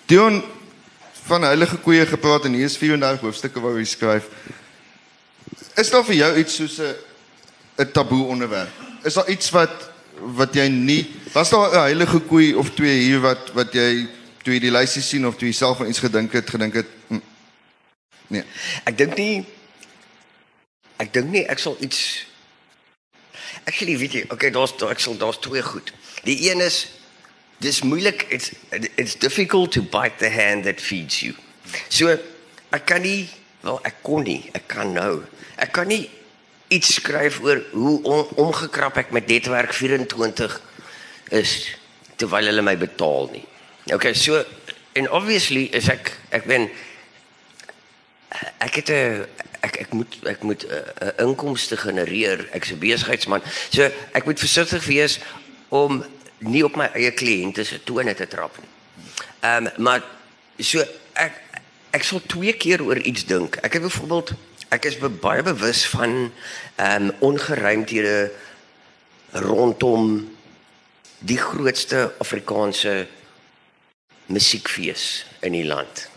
Dion 0.08 0.42
van 1.28 1.42
heilige 1.44 1.76
koeie 1.84 2.06
gepraat 2.08 2.44
en 2.48 2.56
hier 2.56 2.64
is 2.70 2.78
34 2.80 3.20
hoofstukke 3.26 3.60
waar 3.60 3.76
hy 3.76 3.84
skryf. 3.84 4.30
Is 5.78 5.92
daar 5.92 6.04
vir 6.08 6.16
jou 6.22 6.30
iets 6.40 6.54
soos 6.56 6.78
'n 6.80 6.94
'n 7.84 7.92
taboe 7.92 8.24
onderwerp? 8.26 8.72
Is 9.04 9.14
daar 9.14 9.28
iets 9.28 9.50
wat 9.50 9.90
wat 10.18 10.54
jy 10.54 10.68
nie 10.68 11.06
was 11.32 11.50
daar 11.50 11.70
'n 11.70 11.80
heilige 11.80 12.20
koei 12.20 12.54
of 12.54 12.70
twee 12.74 13.00
hier 13.00 13.20
wat 13.20 13.52
wat 13.54 13.72
jy 13.72 14.08
toe 14.42 14.52
jy 14.52 14.60
die 14.60 14.70
lysie 14.70 15.02
sien 15.02 15.26
of 15.26 15.36
toe 15.36 15.48
jy 15.48 15.54
self 15.54 15.80
aan 15.80 15.88
iets 15.88 15.98
gedink 15.98 16.32
het, 16.32 16.50
gedink 16.50 16.74
het 16.74 16.86
hm, 17.08 17.20
nee. 18.26 18.44
Ek 18.84 18.98
dink 18.98 19.16
nie 19.16 19.46
ek 20.98 21.12
dink 21.12 21.30
nie 21.30 21.44
ek 21.46 21.58
sal 21.62 21.76
iets 21.80 22.28
Actually 23.68 23.96
weet 23.98 24.12
jy, 24.12 24.22
okay, 24.32 24.50
daar's 24.52 24.72
daar 24.80 24.94
ek 24.94 25.00
sal 25.02 25.16
daar's 25.20 25.38
twee 25.44 25.62
goed. 25.62 25.90
Die 26.24 26.36
een 26.48 26.60
is 26.64 26.86
dis 27.60 27.82
moeilik 27.82 28.24
it's 28.32 28.52
it's 28.70 29.16
difficult 29.18 29.72
to 29.72 29.82
bite 29.82 30.16
the 30.18 30.30
hand 30.30 30.64
that 30.64 30.80
feeds 30.80 31.20
you. 31.20 31.34
So 31.88 32.14
ek 32.72 32.86
kan 32.88 33.02
nie 33.04 33.28
wel 33.64 33.80
ek 33.88 34.00
kon 34.06 34.24
nie, 34.24 34.48
ek 34.56 34.68
kan 34.70 34.94
nou. 34.96 35.24
Ek 35.60 35.72
kan 35.76 35.90
nie 35.90 36.06
iets 36.72 36.94
skryf 37.00 37.40
oor 37.44 37.60
hoe 37.72 37.96
om, 38.04 38.24
omgekrap 38.46 39.00
ek 39.00 39.12
met 39.16 39.28
netwerk 39.28 39.72
24 39.76 40.60
is 41.36 41.54
terwyl 42.20 42.48
hulle 42.48 42.64
my 42.64 42.76
betaal 42.78 43.28
nie. 43.32 43.44
Okay, 43.92 44.14
so 44.14 44.44
en 44.98 45.10
obviously 45.12 45.68
is 45.76 45.88
ek 45.92 46.12
ek 46.36 46.48
ben 46.48 46.68
ek 48.64 48.80
het 48.80 48.90
'n 48.92 49.26
ek 49.60 49.76
ek 49.76 49.92
moet 49.92 50.18
ek 50.26 50.42
moet 50.42 50.66
'n 50.66 51.12
inkomste 51.16 51.76
genereer. 51.76 52.48
Ek's 52.52 52.70
'n 52.70 52.78
besigheidsman. 52.78 53.42
So 53.70 53.90
ek 54.12 54.24
moet 54.24 54.38
versigtig 54.38 54.84
wees 54.86 55.18
om 55.68 56.04
nie 56.38 56.64
op 56.64 56.76
my 56.76 56.90
eie 56.94 57.10
kliënte 57.10 57.64
se 57.64 57.82
tone 57.84 58.14
te 58.14 58.26
trap 58.26 58.56
nie. 58.58 58.68
Ehm 59.40 59.66
um, 59.66 59.72
maar 59.82 60.02
so 60.58 60.84
ek 61.12 61.32
ek 61.90 62.02
sal 62.04 62.20
twee 62.26 62.52
keer 62.52 62.82
oor 62.82 62.98
iets 62.98 63.24
dink. 63.24 63.56
Ek 63.56 63.72
het 63.72 63.82
byvoorbeeld 63.82 64.32
ek 64.68 64.84
is 64.84 64.98
be, 64.98 65.08
baie 65.08 65.42
bewus 65.42 65.86
van 65.86 66.32
ehm 66.76 67.08
um, 67.08 67.14
ongeruimthede 67.18 68.30
rondom 69.32 70.36
die 71.18 71.38
grootste 71.38 72.12
Afrikaanse 72.18 73.06
musiekfees 74.26 75.26
in 75.40 75.52
die 75.52 75.64
land 75.64 76.08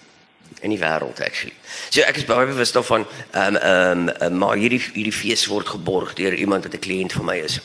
in 0.61 0.69
die 0.69 0.79
wêreld 0.79 1.21
actually. 1.21 1.53
So 1.89 2.01
ek 2.05 2.21
is 2.21 2.27
baie 2.29 2.45
bewus 2.49 2.73
daarvan 2.75 3.05
ehm 3.31 3.55
um, 3.55 4.09
ehm 4.09 4.09
um, 4.27 4.37
maar 4.37 4.59
hierdie 4.61 4.81
hierdie 4.93 5.15
fees 5.15 5.47
word 5.49 5.69
geborg 5.73 6.13
deur 6.19 6.33
iemand 6.33 6.63
wat 6.63 6.75
'n 6.77 6.85
kliënt 6.85 7.13
van 7.17 7.25
my 7.25 7.37
is. 7.37 7.59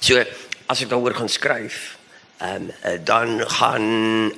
So 0.00 0.24
as 0.66 0.82
ek 0.82 0.90
daaroor 0.90 1.14
gaan 1.14 1.28
skryf, 1.28 1.96
ehm 2.38 2.54
um, 2.54 2.72
uh, 2.84 2.98
dan 3.04 3.40
gaan 3.46 3.86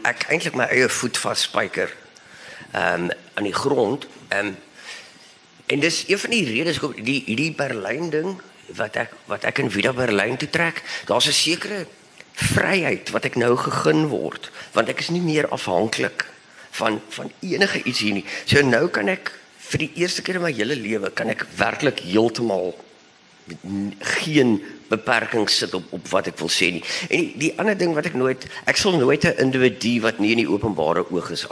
ek 0.03 0.29
eintlik 0.29 0.55
my 0.55 0.68
eie 0.68 0.89
voet 0.89 1.18
vasspyker 1.18 1.91
ehm 2.73 3.09
um, 3.09 3.11
aan 3.35 3.49
die 3.49 3.57
grond. 3.57 4.07
Ehm 4.29 4.47
um, 4.47 4.57
en 5.66 5.81
dis 5.81 6.05
een 6.09 6.18
van 6.18 6.31
die 6.31 6.45
redes 6.45 6.77
hoekom 6.77 7.05
die 7.05 7.23
hierdie 7.27 7.55
Berlyn 7.55 8.11
ding 8.11 8.41
wat 8.77 8.97
ek 8.97 9.14
wat 9.27 9.45
ek 9.45 9.59
in 9.59 9.70
Vida 9.70 9.93
Berlyn 9.93 10.37
toe 10.37 10.51
trek, 10.51 10.83
daar's 11.07 11.27
'n 11.27 11.33
sekere 11.33 11.87
vryheid 12.33 13.11
wat 13.11 13.25
ek 13.25 13.37
nou 13.37 13.57
gegun 13.57 14.07
word, 14.09 14.51
want 14.73 14.89
ek 14.89 14.99
is 14.99 15.09
nie 15.09 15.20
meer 15.20 15.49
afhanklik 15.49 16.32
van 16.79 17.01
van 17.16 17.33
enige 17.41 17.83
iets 17.83 18.01
hier 18.01 18.16
nie. 18.20 18.25
So 18.47 18.62
nou 18.64 18.89
kan 18.89 19.09
ek 19.12 19.33
vir 19.73 19.87
die 19.87 19.93
eerste 20.05 20.25
keer 20.25 20.41
in 20.41 20.47
my 20.47 20.53
hele 20.53 20.77
lewe 20.77 21.11
kan 21.11 21.33
ek 21.33 21.47
werklik 21.57 22.03
heeltemal 22.07 22.73
geen 24.23 24.61
beperkings 24.89 25.57
sit 25.64 25.75
op 25.75 25.89
op 25.97 26.09
wat 26.12 26.29
ek 26.31 26.39
wil 26.39 26.51
sê 26.53 26.70
nie. 26.77 26.85
En 27.09 27.18
die, 27.18 27.33
die 27.47 27.53
ander 27.59 27.79
ding 27.79 27.95
wat 27.97 28.09
ek 28.11 28.18
nooit 28.18 28.47
ek 28.70 28.79
sal 28.81 28.97
nooit 28.99 29.25
'n 29.25 29.39
individu 29.47 30.01
wat 30.07 30.18
nie 30.18 30.33
in 30.37 30.45
die 30.45 30.51
openbare 30.51 31.05
oog 31.11 31.31
is 31.31 31.47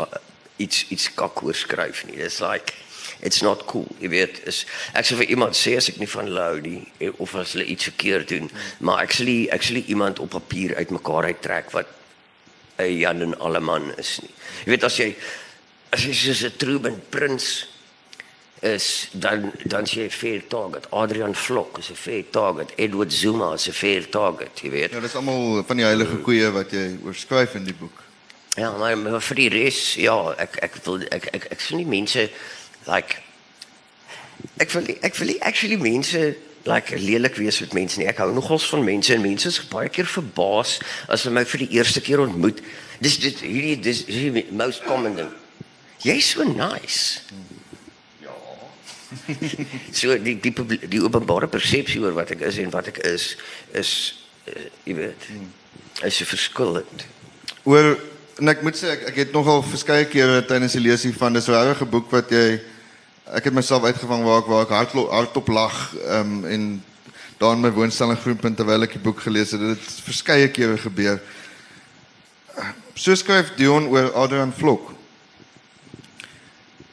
iets 0.56 0.86
iets 0.90 1.08
kak 1.14 1.42
oor 1.42 1.54
skryf 1.54 2.04
nie. 2.06 2.16
Dis 2.16 2.40
like 2.40 2.72
it's 3.20 3.42
not 3.42 3.64
cool. 3.66 3.88
Jy 4.00 4.08
weet, 4.08 4.40
is 4.48 4.64
ek 4.96 5.06
sou 5.08 5.18
vir 5.20 5.30
iemand 5.34 5.56
sê 5.58 5.76
as 5.76 5.90
ek 5.92 6.00
nie 6.00 6.08
van 6.08 6.28
hulle 6.28 6.44
hou 6.46 6.60
nie 6.64 6.80
eh, 7.00 7.12
of 7.18 7.34
as 7.34 7.54
hulle 7.56 7.66
iets 7.68 7.88
verkeerd 7.90 8.28
doen, 8.32 8.50
maar 8.80 9.02
sal 9.16 9.28
nie 9.28 9.48
iemand 9.92 10.20
op 10.20 10.30
papier 10.36 10.76
uitmekaar 10.76 11.30
uittrek 11.32 11.72
wat 11.76 11.96
'n 12.80 12.98
Jan 12.98 13.22
en 13.22 13.38
Alleman 13.38 13.92
is 13.98 14.20
nie. 14.22 14.34
Jy 14.64 14.70
weet 14.70 14.84
as 14.84 14.96
jy 14.96 15.14
as 15.90 16.04
jy 16.04 16.14
soos 16.14 16.44
'n 16.44 16.56
Truman 16.56 17.02
Prins 17.10 17.66
is 18.60 19.08
dan 19.12 19.52
dan 19.64 19.84
sê 19.84 20.10
fair 20.10 20.42
target. 20.48 20.86
Adrian 20.90 21.34
Vlok 21.34 21.78
is 21.78 21.90
'n 21.90 21.94
fair 21.94 22.24
target. 22.30 22.72
Edward 22.76 23.12
Zuma 23.12 23.52
is 23.54 23.68
'n 23.68 23.72
fair 23.72 24.08
target, 24.08 24.60
jy 24.60 24.70
weet. 24.70 24.90
Ja, 24.90 25.00
dis 25.00 25.14
almal 25.14 25.64
van 25.64 25.76
die 25.76 25.84
heilige 25.84 26.16
koeie 26.16 26.50
wat 26.50 26.70
jy 26.70 26.98
oorskryf 27.04 27.54
in 27.54 27.64
die 27.64 27.74
boek. 27.74 28.02
Ja, 28.56 28.76
maar, 28.76 28.98
maar 28.98 29.20
vir 29.20 29.36
die 29.36 29.48
res, 29.48 29.94
ja, 29.94 30.34
ek 30.38 30.56
ek 30.56 30.74
wil 30.84 31.02
ek 31.10 31.28
ek 31.32 31.44
ek 31.50 31.60
sien 31.60 31.78
nie 31.78 31.86
mense 31.86 32.30
like 32.86 33.16
ek 34.56 34.70
wil 34.70 34.84
ek 35.00 35.16
wil 35.16 35.34
actually 35.40 35.76
mense 35.76 36.36
like 36.68 36.98
lelik 36.98 37.36
wees 37.40 37.60
met 37.60 37.72
mense 37.72 37.98
nie. 37.98 38.08
Ek 38.10 38.20
hou 38.20 38.30
nogals 38.34 38.68
van 38.68 38.84
mense 38.84 39.14
en 39.14 39.22
mense 39.24 39.48
is 39.48 39.60
baie 39.70 39.88
keer 39.88 40.08
verbaas 40.08 40.78
as 41.08 41.24
hulle 41.24 41.38
my 41.38 41.44
vir 41.48 41.64
die 41.64 41.70
eerste 41.78 42.02
keer 42.04 42.20
ontmoet. 42.24 42.60
Dis 43.00 43.18
dit 43.22 43.40
hierdie 43.44 43.78
dis 43.80 44.04
hierdie 44.08 44.46
most 44.52 44.84
common 44.84 45.16
ding. 45.16 45.30
Jy's 46.04 46.32
so 46.34 46.44
nice. 46.44 47.22
so 50.00 50.14
die 50.22 50.36
die 50.40 50.52
die 50.86 51.02
openbare 51.02 51.48
persepsie 51.50 52.00
oor 52.02 52.14
wat 52.18 52.34
ek 52.36 52.44
is 52.46 52.60
en 52.62 52.70
wat 52.74 52.92
ek 52.92 53.00
is 53.08 53.34
is 53.76 53.90
uh, 54.46 54.68
jy 54.86 54.96
weet 55.00 55.30
is 56.06 56.20
so 56.20 56.28
verskillend. 56.28 57.06
Oor 57.68 57.96
en 58.40 58.52
ek 58.52 58.62
moet 58.64 58.76
sê 58.78 58.94
ek, 58.94 59.08
ek 59.10 59.18
het 59.24 59.32
nogal 59.36 59.64
verskeie 59.66 60.06
kere 60.08 60.40
tydens 60.48 60.76
die 60.76 60.84
lesie 60.84 61.12
van 61.16 61.34
dis 61.36 61.48
'n 61.48 61.58
regte 61.72 61.88
boek 61.88 62.12
wat 62.12 62.30
jy 62.32 62.60
ek 63.34 63.44
het 63.44 63.54
myself 63.54 63.84
uitgevang 63.84 64.24
waar 64.26 64.40
ek 64.42 64.48
waar 64.50 64.64
ek 64.66 64.72
hardop 64.74 65.10
hardop 65.10 65.48
lag 65.54 65.76
um, 66.18 66.44
en 66.44 66.64
daar 67.40 67.54
in 67.56 67.62
my 67.64 67.70
woonstel 67.72 68.10
in 68.10 68.20
Groenpunt 68.20 68.56
terwyl 68.58 68.84
ek 68.84 68.98
die 68.98 69.02
boek 69.02 69.22
gelees 69.24 69.54
het. 69.54 69.60
Dit 69.62 69.78
het 69.78 70.00
verskeie 70.04 70.48
kere 70.52 70.76
gebeur. 70.78 71.20
So 72.94 73.14
skryf 73.16 73.54
Dion 73.56 73.86
oor 73.88 74.10
Adrian 74.18 74.52
Vlok. 74.52 74.90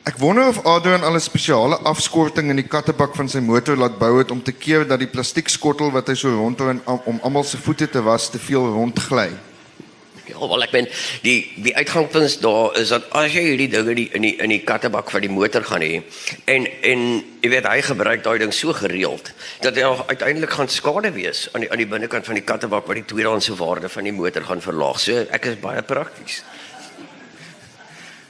Ek 0.07 0.21
wonder 0.21 0.47
of 0.47 0.61
Adrian 0.63 1.03
al 1.03 1.17
'n 1.19 1.19
spesiale 1.19 1.81
afskorting 1.83 2.49
in 2.49 2.61
die 2.61 2.67
kattebak 2.67 3.15
van 3.15 3.27
sy 3.27 3.39
motor 3.43 3.75
laat 3.75 3.97
bou 3.99 4.17
het 4.17 4.31
om 4.31 4.41
te 4.41 4.53
keer 4.55 4.87
dat 4.87 4.99
die 4.99 5.11
plastiekskottel 5.11 5.91
wat 5.91 6.07
hy 6.07 6.15
so 6.15 6.31
am- 6.85 7.01
om 7.05 7.19
almal 7.23 7.43
se 7.43 7.57
voete 7.57 7.89
te 7.89 8.01
was 8.01 8.29
te 8.29 8.39
veel 8.39 8.71
rondgly. 8.71 9.35
Ja, 10.37 10.47
wel 10.47 10.63
ek 10.67 10.73
ben 10.73 10.87
die 11.23 11.37
die 11.65 11.73
uitgangspunt 11.75 12.41
daar 12.43 12.75
is 12.77 12.91
dat 12.93 13.07
as 13.17 13.33
jy 13.33 13.41
hierdie 13.47 13.69
dinge 13.73 13.95
die, 13.97 14.07
in 14.13 14.25
die 14.25 14.35
in 14.43 14.51
die 14.53 14.61
kattebak 14.61 15.09
van 15.09 15.23
die 15.25 15.31
motor 15.33 15.63
gaan 15.65 15.81
hê 15.81 16.03
en 16.45 16.67
en 16.85 17.05
jy 17.41 17.49
weet 17.49 17.69
hy 17.69 17.79
gebruik 17.87 18.23
daai 18.25 18.37
ding 18.43 18.53
so 18.53 18.73
gereeld 18.77 19.31
dat 19.65 19.79
hy 19.79 19.87
uiteindelik 20.13 20.53
gaan 20.53 20.69
skade 20.69 21.11
wees 21.15 21.47
aan 21.53 21.65
die 21.65 21.71
aan 21.71 21.81
die 21.81 21.89
binnekant 21.89 22.29
van 22.29 22.37
die 22.37 22.45
kattebak 22.45 22.85
wat 22.85 22.99
die 22.99 23.07
tweedehandse 23.09 23.55
waarde 23.57 23.89
van 23.89 24.05
die 24.05 24.13
motor 24.13 24.45
gaan 24.45 24.61
verlaag. 24.61 24.99
So 25.01 25.25
ek 25.33 25.49
is 25.49 25.57
baie 25.61 25.81
prakties. 25.81 26.43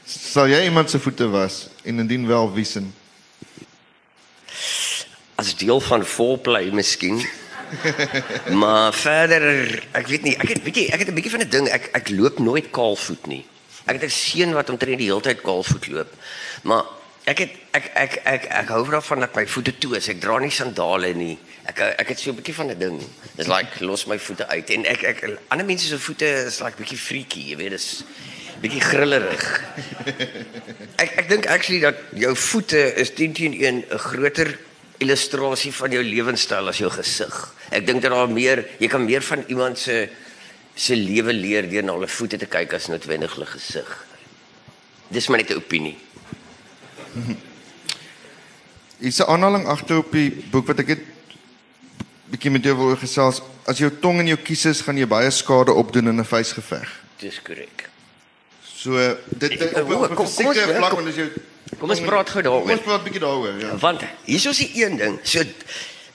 Sal 0.08 0.48
jy 0.48 0.62
iemand 0.70 0.90
se 0.90 1.00
voete 1.04 1.28
was 1.34 1.66
en 1.84 2.00
indien 2.00 2.28
wel 2.28 2.54
wiesen? 2.56 2.94
As 5.36 5.52
deel 5.60 5.84
van 5.84 6.06
foreplay 6.06 6.72
miskien. 6.72 7.20
Maar 8.62 8.94
verder 8.94 9.84
ek 9.92 10.08
weet 10.08 10.24
nie, 10.24 10.36
ek 10.38 10.54
het 10.56 10.64
weet 10.64 10.76
jy, 10.82 10.86
ek 10.94 11.04
het 11.04 11.10
'n 11.10 11.18
bietjie 11.18 11.32
van 11.32 11.44
'n 11.46 11.50
ding, 11.50 11.68
ek 11.68 11.90
ek 11.94 12.10
loop 12.10 12.40
nooit 12.40 12.70
kaalvoet 12.72 13.28
nie. 13.28 13.44
Ek 13.86 14.00
het 14.00 14.04
'n 14.04 14.10
seun 14.10 14.54
wat 14.54 14.70
omtrent 14.70 14.98
die 14.98 15.08
hele 15.08 15.22
tyd 15.22 15.42
kaalvoet 15.42 15.88
loop. 15.88 16.12
Maar 16.64 16.84
ek 17.26 17.38
het 17.44 17.52
ek 17.72 17.86
ek 17.94 18.14
ek 18.24 18.44
ek, 18.46 18.68
hou 18.72 18.84
daarvan 18.90 19.20
dat 19.20 19.36
my 19.36 19.48
voete 19.48 19.78
toe 19.78 19.98
is. 19.98 20.08
Ek 20.08 20.22
dra 20.22 20.40
nie 20.40 20.52
sandale 20.52 21.14
nie. 21.14 21.38
Ek 21.66 21.80
ek 21.80 22.08
het 22.08 22.20
so 22.20 22.32
'n 22.32 22.36
bietjie 22.36 22.56
van 22.56 22.72
'n 22.72 22.80
ding. 22.80 23.02
Dis 23.36 23.48
like 23.48 23.84
los 23.84 24.06
my 24.08 24.20
voete 24.20 24.48
uit 24.48 24.70
en 24.70 24.86
ek 24.86 25.04
ek 25.04 25.40
ander 25.48 25.66
mense 25.66 25.88
se 25.88 26.00
voete 26.00 26.46
is 26.48 26.60
like 26.60 26.78
bietjie 26.78 26.98
freaky, 26.98 27.50
jy 27.52 27.56
weet, 27.56 27.72
dis 27.72 28.04
bietjie 28.62 28.82
grillerig. 28.82 29.64
Ek 30.98 31.12
ek 31.22 31.30
dink 31.30 31.46
actually 31.46 31.80
dat 31.80 31.96
jou 32.14 32.36
voete 32.36 32.96
is 32.96 33.14
10 33.14 33.34
teen 33.34 33.54
1 33.54 33.86
'n 33.90 34.00
groter 34.00 34.58
illustrasie 34.98 35.72
van 35.74 35.92
jou 35.92 36.04
lewenstyl 36.04 36.68
as 36.68 36.78
jou 36.78 36.90
gesig. 36.90 37.54
Ek 37.70 37.86
dink 37.86 38.02
dat 38.02 38.12
daar 38.12 38.30
meer, 38.30 38.66
jy 38.80 38.88
kan 38.88 39.06
meer 39.06 39.22
van 39.22 39.44
iemand 39.48 39.78
se 39.78 40.10
se 40.78 40.96
lewe 40.96 41.34
leer 41.34 41.66
deur 41.70 41.84
na 41.84 41.94
hulle 41.94 42.08
voete 42.08 42.38
te 42.38 42.46
kyk 42.46 42.74
as 42.74 42.88
noodwendig 42.88 43.34
hulle 43.34 43.46
gesig. 43.50 44.06
Dis 45.10 45.28
maar 45.28 45.38
net 45.42 45.50
'n 45.50 45.58
opinie. 45.58 45.98
Hier's 49.02 49.20
'n 49.20 49.30
aanhaling 49.30 49.66
agter 49.68 49.98
op 49.98 50.12
die 50.12 50.30
boek 50.52 50.68
wat 50.68 50.80
ek 50.80 50.88
het 50.88 51.04
bietjie 52.32 52.52
met 52.52 52.64
jou 52.64 52.76
wil 52.78 52.96
gesels. 52.96 53.42
As 53.66 53.78
jou 53.78 53.92
tong 54.02 54.20
in 54.20 54.28
jou 54.28 54.38
kieses 54.38 54.82
gaan 54.82 54.98
jy 54.98 55.08
baie 55.08 55.32
skade 55.32 55.74
opdoen 55.74 56.08
in 56.08 56.20
'n 56.20 56.26
vuisgeveg. 56.26 56.90
Dis 57.20 57.42
korrek. 57.42 57.90
So 58.64 59.18
dit 59.38 59.52
op 59.74 60.20
'n- 60.20 60.28
sekere 60.28 60.76
vlak 60.76 61.08
as 61.08 61.16
jou 61.16 61.30
Kom 61.76 61.92
ons 61.92 62.02
praat 62.02 62.30
gou 62.30 62.44
daaroor. 62.46 62.66
Kom 62.66 62.76
ons 62.78 62.86
praat 62.86 63.04
bietjie 63.06 63.22
daaroor, 63.22 63.58
ja. 63.62 63.74
Want 63.82 64.06
hier 64.26 64.50
is 64.50 64.62
die 64.64 64.72
een 64.84 64.98
ding. 64.98 65.20
So 65.28 65.44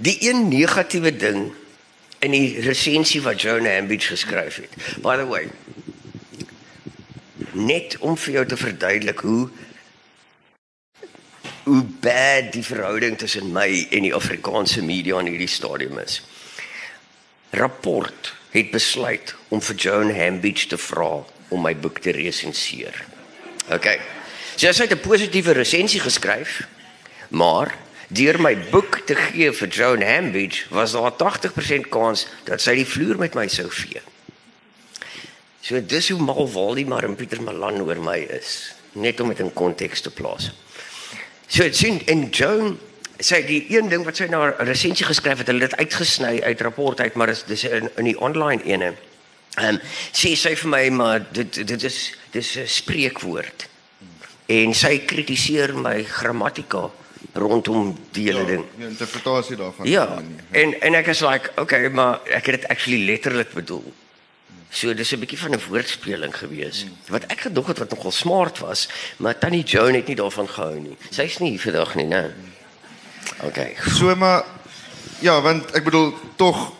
die 0.03 0.17
een 0.25 0.49
negatiewe 0.49 1.13
ding 1.17 1.53
in 2.23 2.35
die 2.35 2.61
resensie 2.63 3.21
wat 3.23 3.43
Jonah 3.43 3.77
Ambidge 3.79 4.15
geskryf 4.15 4.63
het. 4.63 4.75
By 5.03 5.17
the 5.21 5.27
way, 5.27 5.49
net 7.53 7.99
om 8.01 8.17
vir 8.17 8.39
jou 8.39 8.47
te 8.47 8.59
verduidelik 8.59 9.25
hoe 9.27 9.51
hoe 11.63 11.83
bad 12.03 12.49
die 12.57 12.65
verhouding 12.67 13.15
tussen 13.19 13.53
my 13.55 13.69
en 13.95 14.03
die 14.03 14.15
Afrikaanse 14.15 14.83
media 14.83 15.21
in 15.23 15.31
hierdie 15.31 15.51
stadium 15.51 16.01
is. 16.03 16.19
Rapport 17.55 18.33
het 18.51 18.73
besluit 18.75 19.35
om 19.55 19.63
vir 19.63 19.79
Joan 19.79 20.11
Hambidge 20.17 20.73
te 20.73 20.79
vra 20.81 21.21
om 21.55 21.63
my 21.63 21.75
boek 21.79 22.01
te 22.03 22.15
resenseer. 22.17 23.05
OK. 23.71 23.87
So 24.57 24.73
sy 24.73 24.87
het 24.87 24.93
'n 24.93 25.01
positiewe 25.01 25.53
resensie 25.53 26.01
geskryf, 26.01 26.67
maar 27.31 27.75
deur 28.09 28.41
my 28.41 28.55
boek 28.71 29.01
te 29.07 29.15
gee 29.15 29.53
vir 29.53 29.69
Joan 29.69 30.03
Hambidge 30.03 30.69
was 30.71 30.93
daar 30.93 31.13
80% 31.17 31.89
kans 31.89 32.27
dat 32.45 32.61
sy 32.61 32.75
die 32.75 32.87
vloer 32.87 33.19
met 33.19 33.35
my 33.35 33.49
sou 33.49 33.71
vee. 33.71 34.03
So 35.63 35.81
dis 35.81 36.09
hoe 36.09 36.21
mal 36.21 36.49
Waldemar 36.53 37.05
en 37.05 37.15
Pieter 37.15 37.43
Malan 37.43 37.81
oor 37.81 38.01
my 38.03 38.19
is, 38.35 38.75
net 38.93 39.21
om 39.21 39.29
dit 39.29 39.39
in 39.39 39.53
konteks 39.53 40.01
te 40.01 40.11
plaas. 40.11 40.51
So 41.47 41.63
dit 41.63 41.77
sien 41.77 42.01
en 42.07 42.29
Joan 42.31 42.79
sy 43.23 43.43
die 43.47 43.63
een 43.71 43.89
ding 43.89 44.05
wat 44.05 44.19
sy 44.19 44.27
na 44.27 44.51
'n 44.51 44.67
resensie 44.67 45.07
geskryf 45.07 45.39
het, 45.39 45.47
hulle 45.47 45.69
dit 45.69 45.77
uitgesny 45.77 46.41
uit 46.43 46.61
rapport 46.61 47.01
uit, 47.01 47.15
maar 47.15 47.27
dis 47.27 47.45
dis 47.47 47.65
in, 47.65 47.91
in 47.97 48.05
die 48.05 48.19
online 48.19 48.63
ene. 48.65 48.95
Ehm 49.57 49.75
um, 49.75 49.81
sê 50.13 50.35
sy 50.37 50.57
vir 50.57 50.71
my 50.71 50.89
maar 50.91 51.21
dit 51.33 51.67
dit 51.67 51.83
is 51.83 52.15
dis 52.33 52.57
'n 52.57 52.67
spreekwoord. 52.67 53.69
En 54.53 54.75
sy 54.77 54.99
kritiseer 55.09 55.73
my 55.79 56.03
grammatika 56.09 56.89
rondom 57.39 57.93
die 58.13 58.27
hele 58.29 58.45
ding. 58.49 58.65
Die 58.77 58.87
interpretasie 58.87 59.57
daarvan. 59.57 59.89
Ja, 59.89 60.07
en 60.51 60.75
en 60.81 60.95
ek 60.99 61.13
is 61.15 61.23
like, 61.25 61.53
okay, 61.61 61.89
maar 61.89 62.21
ek 62.29 62.51
het 62.51 62.61
dit 62.61 62.71
actually 62.73 63.05
letterlik 63.09 63.55
bedoel. 63.57 63.87
So 64.73 64.95
dis 64.95 65.13
'n 65.13 65.21
bietjie 65.21 65.39
van 65.39 65.53
'n 65.53 65.61
woordspeling 65.69 66.37
gewees. 66.37 66.87
Wat 67.09 67.25
ek 67.29 67.41
gedog 67.41 67.67
het 67.67 67.79
wat 67.79 67.91
nogal 67.91 68.11
smart 68.11 68.59
was, 68.59 68.89
maar 69.17 69.39
Tannie 69.39 69.65
Joan 69.65 69.95
het 69.95 70.07
nie 70.07 70.17
daarvan 70.17 70.49
gehou 70.49 70.81
nie. 70.81 70.97
Sy's 71.11 71.39
nie 71.39 71.51
hier 71.51 71.61
vandag 71.61 71.95
nie, 71.95 72.07
né? 72.07 72.33
Okay. 73.43 73.77
So 73.89 74.17
maar 74.17 74.45
ja, 75.21 75.41
want 75.41 75.71
ek 75.71 75.85
bedoel 75.85 76.15
tog 76.37 76.73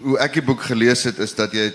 hoe 0.00 0.18
ek 0.18 0.32
die 0.32 0.42
boek 0.42 0.62
gelees 0.62 1.02
het 1.02 1.18
is 1.18 1.34
dat 1.34 1.52
jy 1.52 1.72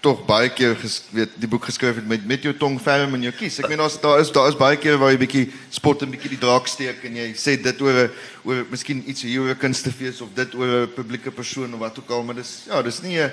tog 0.00 0.22
baie 0.24 0.48
keer 0.48 0.76
ges, 0.80 1.02
weet 1.12 1.32
die 1.40 1.48
boek 1.50 1.66
geskryf 1.68 1.98
het 2.00 2.06
met 2.08 2.22
met 2.28 2.44
jou 2.46 2.54
tong 2.56 2.78
ferm 2.80 3.14
in 3.18 3.26
jou 3.28 3.32
kies. 3.36 3.58
Ek 3.60 3.68
meen 3.68 3.82
daar's 3.82 3.98
daar 4.00 4.20
is 4.22 4.32
daar 4.32 4.48
is 4.48 4.56
baie 4.56 4.78
keer 4.80 4.96
waar 5.00 5.12
jy 5.12 5.20
bietjie 5.20 5.46
spot 5.68 6.04
en 6.06 6.12
bietjie 6.14 6.32
die 6.32 6.40
draak 6.40 6.70
steek 6.72 7.04
en 7.04 7.18
jy 7.20 7.26
sê 7.36 7.58
dit 7.60 7.82
oor 7.84 8.06
'n 8.06 8.10
oor 8.48 8.64
miskien 8.70 9.02
iets 9.06 9.22
hier 9.22 9.40
oor 9.42 9.52
'n 9.52 9.60
kunstefees 9.60 10.20
of 10.24 10.32
dit 10.34 10.54
oor 10.54 10.86
'n 10.86 10.92
publieke 10.96 11.30
persoon 11.30 11.74
of 11.74 11.80
wat 11.80 11.98
ook 11.98 12.10
al, 12.10 12.22
maar 12.22 12.34
dis 12.34 12.64
ja, 12.66 12.82
dis 12.82 13.02
nie 13.02 13.18
'n 13.20 13.30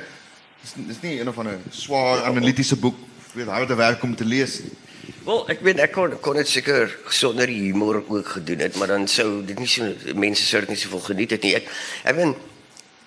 dis, 0.62 0.74
dis 0.88 1.02
nie 1.02 1.20
een 1.20 1.30
of 1.30 1.38
ander 1.38 1.60
swaar 1.72 2.24
analitiese 2.24 2.76
boek 2.76 2.96
weet 3.34 3.48
harde 3.48 3.76
werk 3.76 4.04
om 4.04 4.16
te 4.16 4.26
lees 4.26 4.60
nie. 4.60 4.76
Wel, 5.24 5.50
ek 5.50 5.62
weet 5.62 5.80
ek 5.80 5.92
kon 5.92 6.20
kon 6.20 6.36
dit 6.36 6.48
seker 6.48 6.92
sonder 7.10 7.48
humor 7.48 8.04
ook 8.08 8.28
gedoen 8.28 8.60
het, 8.60 8.76
maar 8.76 8.88
dan 8.88 9.08
sou 9.08 9.46
dit 9.46 9.60
nie 9.60 9.68
so 9.68 9.88
mense 10.16 10.44
sou 10.44 10.60
dit 10.60 10.70
nie 10.70 10.78
soveel 10.78 11.00
geniet 11.00 11.32
het 11.32 11.44
nie. 11.44 11.56
Ek 11.56 11.72
ek 12.04 12.16
weet 12.16 12.36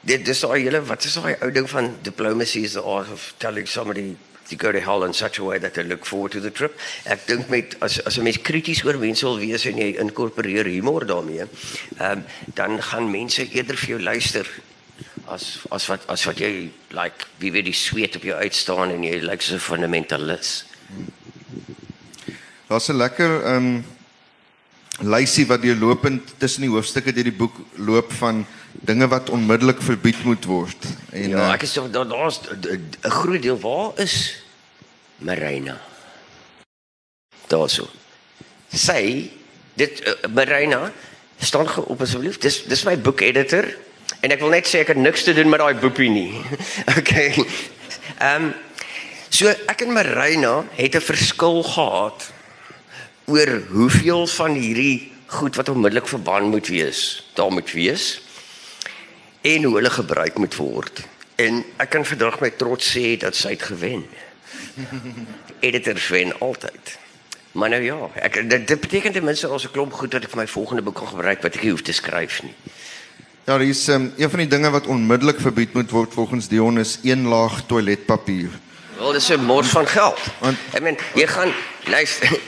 dit 0.01 0.25
dis 0.25 0.41
daai 0.41 0.63
hele 0.63 0.81
wat 0.89 1.05
is 1.05 1.15
daai 1.15 1.37
ou 1.45 1.51
ding 1.53 1.69
van 1.71 1.95
diplomacy 2.03 2.65
is 2.65 2.73
the 2.73 2.83
art 2.83 3.11
of 3.13 3.35
telling 3.39 3.67
somebody 3.67 4.17
to 4.51 4.57
go 4.57 4.73
to 4.73 4.81
hell 4.81 5.05
in 5.05 5.13
such 5.15 5.39
a 5.39 5.45
way 5.45 5.59
that 5.59 5.75
they 5.75 5.85
look 5.85 6.05
forward 6.05 6.33
to 6.33 6.41
the 6.41 6.51
trip. 6.51 6.75
Ek 7.07 7.27
dink 7.27 7.51
met 7.51 7.77
as 7.81 8.01
as 8.07 8.19
'n 8.19 8.25
mens 8.25 8.41
krities 8.43 8.83
oor 8.85 8.99
mense 8.99 9.23
wil 9.23 9.39
wees 9.39 9.67
en 9.67 9.79
jy 9.79 9.95
inkorporeer 10.01 10.67
humor 10.67 11.07
daarmee, 11.07 11.47
ehm 11.99 12.19
um, 12.19 12.25
dan 12.55 12.83
gaan 12.83 13.11
mense 13.11 13.47
eerder 13.51 13.77
vir 13.77 13.89
jou 13.89 14.01
luister 14.03 14.47
as 15.29 15.63
as 15.71 15.87
wat 15.87 16.09
as 16.09 16.25
wat 16.27 16.39
jy 16.39 16.71
like 16.91 17.27
wie 17.39 17.53
weet 17.53 17.65
die 17.65 17.77
sweet 17.77 18.17
op 18.17 18.23
jou 18.23 18.35
uitstaan 18.35 18.91
en 18.91 19.03
jy 19.05 19.21
lyk 19.21 19.31
like, 19.31 19.43
so 19.43 19.55
'n 19.55 19.59
fundamentalis. 19.59 20.65
Daar's 22.69 22.89
'n 22.89 22.97
lekker 22.97 23.43
ehm 23.45 23.57
um, 23.57 23.85
lysie 25.01 25.47
wat 25.47 25.63
jy 25.63 25.75
lopend 25.75 26.23
tussen 26.39 26.63
die 26.63 26.71
hoofstukke 26.71 27.13
deur 27.13 27.25
die 27.25 27.39
boek 27.39 27.55
loop 27.77 28.13
van 28.13 28.47
dinge 28.73 29.09
wat 29.09 29.31
onmiddellik 29.31 29.83
verbied 29.83 30.25
moet 30.25 30.45
word. 30.45 30.87
En 31.11 31.29
ja, 31.29 31.53
ek 31.55 31.63
is 31.67 31.73
daar 31.73 32.09
daar's 32.09 32.41
'n 32.41 33.11
groot 33.11 33.43
deel 33.43 33.59
waar 33.59 33.93
is 33.99 34.43
Marina. 35.19 35.81
Daarso. 37.47 37.89
Sy 38.73 39.31
dit 39.75 40.03
uh, 40.07 40.31
Marina 40.35 40.93
staan 41.39 41.69
op 41.85 42.01
asseblief. 42.01 42.39
Dis 42.39 42.65
dis 42.65 42.85
my 42.85 42.99
boek 42.99 43.21
editor 43.21 43.67
en 44.21 44.31
ek 44.31 44.41
wil 44.41 44.55
net 44.55 44.69
sê 44.69 44.85
ek 44.85 44.95
het 44.95 45.01
niks 45.01 45.23
te 45.23 45.35
doen 45.35 45.49
met 45.49 45.61
daai 45.61 45.75
boepie 45.75 46.11
nie. 46.11 46.33
okay. 46.99 47.35
Ehm 48.19 48.51
um, 48.51 48.53
so 49.31 49.47
ek 49.49 49.81
en 49.87 49.93
Marina 49.93 50.65
het 50.75 50.95
'n 50.95 51.01
verskil 51.01 51.63
gehad 51.63 52.33
oor 53.27 53.63
hoeveel 53.71 54.27
van 54.27 54.55
hierdie 54.55 55.13
goed 55.27 55.55
wat 55.57 55.69
onmiddellik 55.69 56.09
verbân 56.09 56.51
moet 56.51 56.67
wees, 56.67 57.23
daar 57.35 57.53
moet 57.53 57.71
wees 57.71 58.21
en 59.41 59.63
hoe 59.63 59.75
hulle 59.75 59.91
gebruik 59.91 60.39
moet 60.39 60.57
word. 60.57 61.03
En 61.35 61.65
ek 61.77 61.91
kan 61.91 62.05
vandag 62.05 62.41
met 62.41 62.59
trots 62.59 62.97
sê 62.97 63.17
dat 63.21 63.37
sy 63.37 63.55
het 63.57 63.63
gewen. 63.63 64.05
Editors 65.67 66.09
wen 66.09 66.35
altyd. 66.41 66.99
Maar 67.53 67.69
nou 67.69 67.83
ja, 67.83 67.99
ek 68.15 68.43
dit, 68.51 68.67
dit 68.69 68.81
beteken 68.81 69.13
ten 69.13 69.25
minste 69.25 69.49
as 69.49 69.65
'n 69.65 69.73
klomp 69.75 69.93
goed 69.93 70.13
wat 70.13 70.25
ek 70.25 70.31
vir 70.31 70.43
my 70.43 70.47
volgende 70.47 70.83
boek 70.83 70.95
kan 70.95 71.09
gebruik 71.09 71.43
wat 71.43 71.55
ek 71.55 71.63
nie 71.63 71.71
hoef 71.71 71.83
te 71.83 71.93
skryf 71.93 72.43
nie. 72.43 72.55
Ja, 73.45 73.57
daar 73.57 73.63
is 73.63 73.89
um, 73.89 74.13
een 74.17 74.31
van 74.31 74.39
die 74.39 74.49
dinge 74.49 74.71
wat 74.71 74.87
onmiddellik 74.87 75.41
verbied 75.41 75.73
moet 75.73 75.91
word 75.91 76.13
volgens 76.15 76.49
Dion 76.49 76.79
is 76.79 76.99
een 77.03 77.27
laag 77.27 77.67
toiletpapier. 77.67 78.51
Wel, 78.99 79.13
dis 79.13 79.29
'n 79.29 79.45
mors 79.45 79.69
van 79.69 79.87
geld. 79.87 80.21
Want 80.39 80.59
ek 80.73 80.83
meen, 80.83 80.99
jy 81.15 81.27
gaan 81.27 81.53
luister 81.85 82.39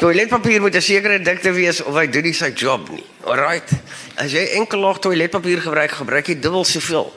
Toiletpapier 0.00 0.60
moet 0.60 0.74
'n 0.74 0.80
sekere 0.80 1.20
dikte 1.20 1.52
wees 1.52 1.82
of 1.82 1.94
hy 1.94 2.06
doen 2.08 2.22
nie 2.22 2.32
sy 2.32 2.50
job 2.54 2.88
nie. 2.88 3.04
Alraight. 3.24 3.68
As 4.16 4.32
jy 4.32 4.46
enkel 4.56 4.80
laag 4.80 4.98
toiletpapier 4.98 5.60
gebruik, 5.60 5.90
gebruik 5.90 6.26
jy 6.26 6.40
dubbel 6.40 6.64
soveel. 6.64 7.12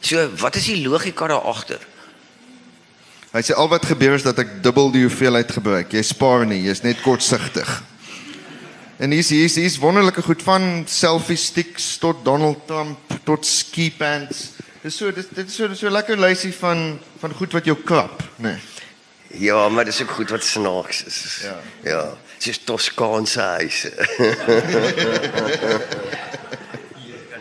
So, 0.00 0.30
wat 0.36 0.56
is 0.56 0.64
die 0.64 0.88
logika 0.88 1.26
daar 1.26 1.44
agter? 1.44 1.80
Hy 3.32 3.40
sê 3.40 3.54
al 3.54 3.68
wat 3.68 3.84
gebeur 3.84 4.14
is 4.14 4.22
dat 4.22 4.38
ek 4.38 4.62
dubbel 4.62 4.90
die 4.90 5.02
hoeveelheid 5.02 5.52
gebruik. 5.52 5.92
Jy 5.92 6.02
spaar 6.02 6.46
nie, 6.46 6.62
jy's 6.62 6.82
net 6.82 7.00
kortsigtig. 7.00 7.82
En 8.98 9.10
hier's 9.10 9.28
hier's 9.28 9.54
hier's 9.54 9.78
wonderlike 9.78 10.22
goed 10.22 10.42
van 10.42 10.84
selfie 10.86 11.36
sticks 11.36 11.98
tot 11.98 12.24
Donald 12.24 12.66
Trump 12.66 12.98
tot 13.24 13.46
ski 13.46 13.90
pants. 13.90 14.52
Dis 14.82 14.96
so 14.96 15.12
dit 15.12 15.28
dit 15.34 15.46
is 15.46 15.54
so 15.54 15.74
so 15.74 15.90
lekker 15.90 16.16
lysie 16.16 16.52
van 16.52 16.98
van 17.18 17.32
goed 17.32 17.52
wat 17.52 17.64
jou 17.64 17.76
klap, 17.84 18.22
né? 18.36 18.50
Nee. 18.52 18.58
Ja, 19.32 19.68
maar 19.68 19.84
dis 19.84 20.02
ook 20.02 20.10
goed 20.10 20.30
wat 20.30 20.44
snaaks 20.44 21.04
is. 21.04 21.38
Ja. 21.42 21.60
Ja, 21.82 22.16
dis 22.38 22.58
Toskaanse 22.64 23.40
huise. 23.40 23.92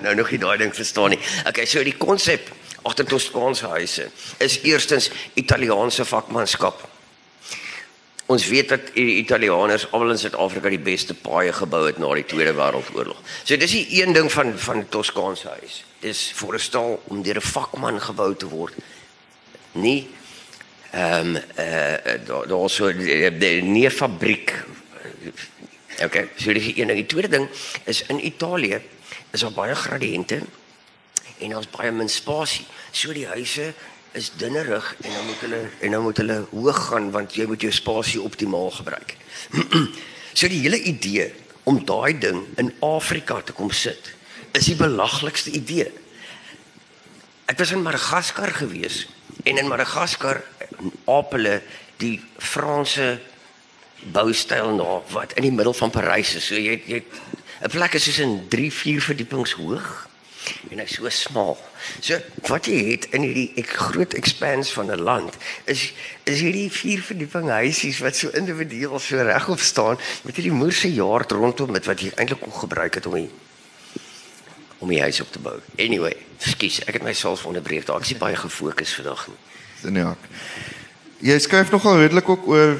nou 0.01 0.15
nog 0.15 0.31
nie 0.31 0.39
daai 0.39 0.57
ding 0.57 0.75
verstaan 0.75 1.09
nie. 1.09 1.19
Okay, 1.47 1.65
so 1.65 1.83
die 1.83 1.97
konsep 1.97 2.51
agter 2.81 3.05
Toskaanse 3.05 3.67
huise 3.67 4.09
is 4.37 4.61
eerstens 4.61 5.11
Italiaanse 5.33 6.05
vakmanskap. 6.05 6.87
Ons 8.31 8.47
weet 8.47 8.71
dat 8.71 8.93
die 8.95 9.17
Italianers 9.19 9.89
almal 9.91 10.15
in 10.15 10.21
Suid-Afrika 10.21 10.71
die 10.71 10.79
beste 10.79 11.13
paaie 11.13 11.51
gebou 11.53 11.83
het 11.89 11.99
na 11.99 12.13
die 12.15 12.25
Tweede 12.25 12.55
Wêreldoorlog. 12.55 13.19
So 13.43 13.59
dis 13.59 13.75
die 13.75 13.99
een 13.99 14.15
ding 14.15 14.31
van 14.31 14.55
van 14.55 14.87
Toskaanse 14.89 15.51
huis. 15.59 15.83
Dis 15.99 16.31
voorstel 16.39 17.01
om 17.11 17.21
deur 17.21 17.43
'n 17.43 17.51
vakman 17.51 18.01
gebou 18.01 18.35
te 18.35 18.47
word. 18.47 18.73
Nie 19.71 20.07
ehm 20.91 21.35
um, 21.35 21.35
eh 21.55 22.19
uh, 22.27 22.47
daar 22.47 22.69
so 22.69 22.91
die, 22.93 23.37
die 23.37 23.61
nie 23.63 23.89
fabriek. 23.89 24.53
Okay, 26.03 26.29
so 26.35 26.53
dis 26.53 26.65
een 26.75 26.87
ding. 26.87 26.97
Die 26.97 27.05
tweede 27.05 27.27
ding 27.27 27.49
is 27.83 28.03
in 28.07 28.25
Italië 28.25 28.81
is 29.31 29.39
daar 29.39 29.51
baie 29.51 29.75
gradiënte 29.75 30.41
en 31.39 31.49
daar's 31.49 31.69
baie 31.69 31.91
min 31.91 32.09
spasie. 32.09 32.65
So 32.91 33.13
die 33.13 33.27
huise 33.27 33.73
is 34.11 34.31
dinnerig 34.35 34.95
en 35.01 35.13
dan 35.13 35.25
moet 35.25 35.39
hulle 35.39 35.61
en 35.79 35.91
dan 35.91 36.01
moet 36.01 36.17
hulle 36.17 36.45
hoog 36.51 36.87
gaan 36.87 37.11
want 37.11 37.35
jy 37.35 37.45
moet 37.47 37.61
jou 37.61 37.71
spasie 37.71 38.21
optimaal 38.21 38.71
gebruik. 38.71 39.15
so 40.39 40.47
die 40.47 40.59
hele 40.59 40.81
idee 40.81 41.31
om 41.63 41.79
daai 41.85 42.17
ding 42.19 42.43
in 42.57 42.73
Afrika 42.79 43.41
te 43.41 43.55
kom 43.55 43.71
sit 43.71 44.13
is 44.51 44.67
die 44.67 44.75
belaglikste 44.75 45.53
idee. 45.55 45.87
Ek 47.47 47.59
was 47.59 47.71
in 47.71 47.83
Madagaskar 47.83 48.51
gewees 48.59 49.05
en 49.43 49.57
in 49.57 49.67
Madagaskar 49.67 50.43
aap 51.05 51.33
hulle 51.35 51.61
die 52.01 52.17
Franse 52.37 53.19
boustyl 54.13 54.75
na 54.75 55.01
wat 55.13 55.35
in 55.37 55.49
die 55.49 55.53
middel 55.53 55.73
van 55.77 55.93
Parys 55.93 56.35
is. 56.35 56.47
So 56.47 56.55
jy 56.55 56.81
jy 56.85 57.03
'n 57.61 57.69
plek 57.69 57.93
is 57.93 58.03
soos 58.03 58.19
in 58.19 58.47
3, 58.49 58.71
4 58.71 59.01
verdiepings 59.01 59.53
hoog 59.53 60.07
en 60.71 60.79
hy's 60.79 60.95
so 60.97 61.09
smal. 61.09 61.57
So 62.01 62.17
wat 62.49 62.65
jy 62.65 62.79
het 62.91 63.05
in 63.13 63.21
hierdie 63.21 63.51
ek 63.61 63.69
groot 63.77 64.13
expanse 64.17 64.73
van 64.73 64.89
'n 64.89 65.01
land 65.01 65.37
is 65.65 65.93
is 66.23 66.41
hierdie 66.41 66.71
4 66.71 67.01
verdieping 67.01 67.49
huisies 67.49 67.99
wat 67.99 68.15
so 68.15 68.29
individueel 68.29 68.99
so 68.99 69.21
regop 69.21 69.59
staan 69.59 69.97
met 70.23 70.35
hierdie 70.35 70.57
moerse 70.57 70.93
jaard 70.93 71.31
rondom 71.31 71.71
met 71.71 71.85
wat 71.85 72.01
jy 72.01 72.11
eintlik 72.15 72.41
kon 72.41 72.53
gebruik 72.53 72.93
het 72.95 73.05
om 73.05 73.13
die 73.13 73.29
om 74.81 74.89
die 74.89 75.01
huis 75.01 75.21
op 75.21 75.29
te 75.31 75.39
bou. 75.39 75.59
Anyway, 75.77 76.17
skus, 76.41 76.81
ek 76.89 76.97
het 76.97 77.05
myself 77.05 77.45
onderbreek. 77.45 77.85
Daar 77.85 78.01
ek 78.01 78.09
is 78.09 78.17
baie 78.17 78.35
gefokus 78.35 78.97
vandag 78.97 79.27
nie 79.29 79.39
in 79.87 79.97
die 79.99 80.05
hak. 80.05 80.29
Jy 81.21 81.37
skryf 81.41 81.71
nogal 81.73 82.01
redelik 82.01 82.29
ook 82.29 82.47
oor 82.51 82.79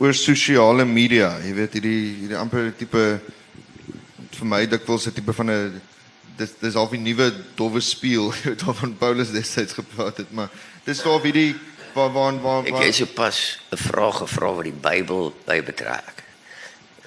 oor 0.00 0.16
sosiale 0.16 0.86
media. 0.88 1.34
Jy 1.44 1.52
weet 1.56 1.76
hierdie 1.76 2.02
hierdie 2.22 2.38
amper 2.40 2.70
tipe 2.76 3.04
vir 4.38 4.48
my 4.48 4.62
dikwels 4.68 5.06
'n 5.06 5.12
tipe 5.12 5.32
van 5.32 5.50
'n 5.50 5.80
dis 6.36 6.52
dis 6.60 6.76
al 6.76 6.88
'n 6.88 7.02
nuwe 7.02 7.32
dowwe 7.56 7.80
speel 7.80 8.32
wat 8.64 8.76
van 8.76 8.96
Paulus 8.96 9.32
destyds 9.32 9.72
gepraat 9.72 10.16
het, 10.16 10.32
maar 10.32 10.48
dis 10.84 11.02
daar 11.02 11.20
wie 11.20 11.32
die 11.32 11.54
waar 11.94 12.12
waar 12.12 12.40
waar 12.40 12.64
Ek 12.64 12.74
het 12.80 12.94
so 12.94 13.06
pas 13.06 13.58
'n 13.70 13.76
vraag 13.76 14.16
gevra 14.24 14.54
wat 14.54 14.64
die 14.64 14.72
Bybel 14.72 15.34
by 15.44 15.62
betrek. 15.62 16.24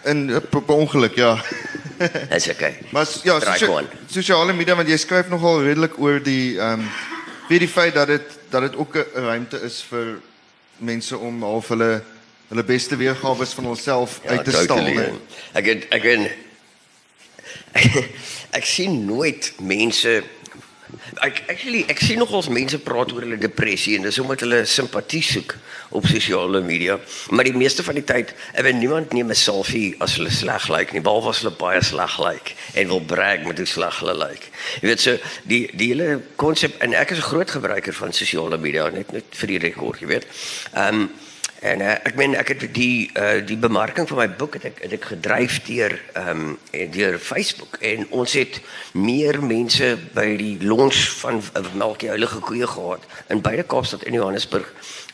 In 0.04 0.42
per 0.50 0.76
ongeluk, 0.76 1.16
ja. 1.16 1.38
Dis 2.34 2.50
okay. 2.50 2.78
Maar 2.92 3.08
ja, 3.24 3.40
sosiale 4.08 4.54
media 4.54 4.76
want 4.76 4.90
jy 4.90 4.98
skryf 4.98 5.30
nogal 5.32 5.62
redelik 5.64 6.00
oor 6.00 6.20
die 6.24 6.60
ehm 6.60 6.84
um, 6.84 6.88
wie 7.48 7.60
die 7.60 7.68
feit 7.68 7.94
dat 7.94 8.08
dit 8.08 8.38
dat 8.50 8.62
dit 8.62 8.76
ook 8.76 8.96
'n 8.98 9.26
ruimte 9.28 9.60
is 9.62 9.84
vir 9.90 10.20
mense 10.78 11.18
om 11.18 11.44
half 11.44 11.68
hulle 11.68 12.02
hulle 12.48 12.64
beste 12.64 12.96
weergawe 12.96 13.46
van 13.46 13.66
hulself 13.66 14.20
ja, 14.24 14.30
uit 14.30 14.44
te 14.44 14.52
stal. 14.52 14.88
Ek 15.54 15.66
het, 15.66 15.86
ek 15.90 16.04
en 16.04 16.28
ek 18.60 18.66
sien 18.66 19.06
nooit 19.06 19.54
mense 19.60 20.24
Ek 21.26 21.44
actually 21.52 21.84
ek 21.92 22.00
sien 22.00 22.20
nogals 22.22 22.50
mense 22.50 22.78
praat 22.80 23.12
oor 23.14 23.26
hulle 23.26 23.38
depressie 23.38 23.96
en 23.98 24.06
dis 24.08 24.20
omdat 24.20 24.44
hulle 24.46 24.64
simpatie 24.70 25.22
soek 25.24 25.56
op 25.94 26.08
sosiale 26.10 26.62
media. 26.62 27.00
Maar 27.30 27.50
die 27.50 27.58
meeste 27.58 27.84
van 27.86 27.98
die 28.00 28.06
tyd, 28.08 28.34
ek 28.54 28.66
weet 28.66 28.80
niemand 28.80 29.14
neem 29.14 29.30
'n 29.30 29.36
selfie 29.36 29.96
as 30.00 30.16
hulle 30.18 30.32
sleg 30.32 30.68
lyk 30.70 30.78
like, 30.78 30.94
nie, 30.94 31.02
behalwe 31.02 31.30
as 31.30 31.42
hulle 31.44 31.56
baie 31.58 31.82
sleg 31.82 32.18
lyk 32.18 32.26
like, 32.26 32.56
en 32.76 32.88
wil 32.88 33.02
brag 33.02 33.46
met 33.46 33.58
hoe 33.58 33.68
sleg 33.68 34.00
hulle 34.00 34.18
lyk. 34.18 34.30
Like. 34.30 34.48
Jy 34.82 34.88
weet 34.88 35.02
so 35.02 35.18
die 35.44 35.70
die 35.74 35.90
hele 35.94 36.22
konsep 36.36 36.82
en 36.82 36.94
ek 36.94 37.12
is 37.12 37.18
'n 37.18 37.30
groot 37.30 37.52
gebruiker 37.52 37.94
van 37.94 38.14
sosiale 38.14 38.58
media 38.58 38.90
net 38.90 39.12
net 39.12 39.26
vir 39.32 39.48
die 39.48 39.60
rekord, 39.60 40.00
jy 40.00 40.08
weet. 40.08 40.26
Ehm 40.74 41.02
um, 41.02 41.10
En 41.64 41.80
uh, 41.80 41.94
ek 42.04 42.18
meen 42.20 42.34
ek 42.36 42.50
het 42.52 42.64
die 42.76 43.08
uh, 43.16 43.40
die 43.48 43.56
bemarking 43.58 44.08
van 44.10 44.18
my 44.20 44.26
boek 44.36 44.58
het 44.58 44.66
ek 44.68 44.82
het 44.84 44.96
ek 44.98 45.06
gedryf 45.14 45.62
deur 45.64 45.96
ehm 46.12 46.42
um, 46.44 46.90
deur 46.92 47.16
Facebook 47.24 47.78
en 47.80 48.04
ons 48.12 48.34
het 48.36 48.60
meer 48.92 49.40
mense 49.40 49.94
by 50.18 50.26
die 50.42 50.58
launch 50.60 51.06
van 51.22 51.40
uh, 51.40 51.64
Melkie 51.80 52.12
Heilige 52.12 52.42
Koeie 52.44 52.68
gehad 52.68 53.08
in 53.32 53.42
beide 53.46 53.64
Kaapstad 53.64 54.04
en 54.04 54.20
Johannesburg 54.20 54.68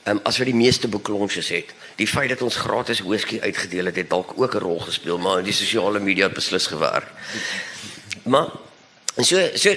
um, 0.09 0.23
as 0.25 0.41
wat 0.41 0.49
die 0.49 0.57
meeste 0.57 0.89
boek 0.89 1.13
launches 1.13 1.53
het. 1.53 1.69
Die 2.01 2.09
feit 2.09 2.33
dat 2.33 2.41
ons 2.41 2.57
gratis 2.65 3.05
whisky 3.05 3.37
uitgedeel 3.45 3.93
het 3.93 4.01
het 4.01 4.09
dalk 4.09 4.33
ook 4.35 4.55
'n 4.55 4.65
rol 4.65 4.79
gespeel, 4.89 5.21
maar 5.21 5.43
die 5.43 5.53
sosiale 5.53 5.99
media 5.99 6.25
het 6.25 6.39
beslis 6.41 6.67
gewerk. 6.67 7.07
Maar 8.23 8.49
en 9.15 9.25
so 9.25 9.37
so 9.53 9.75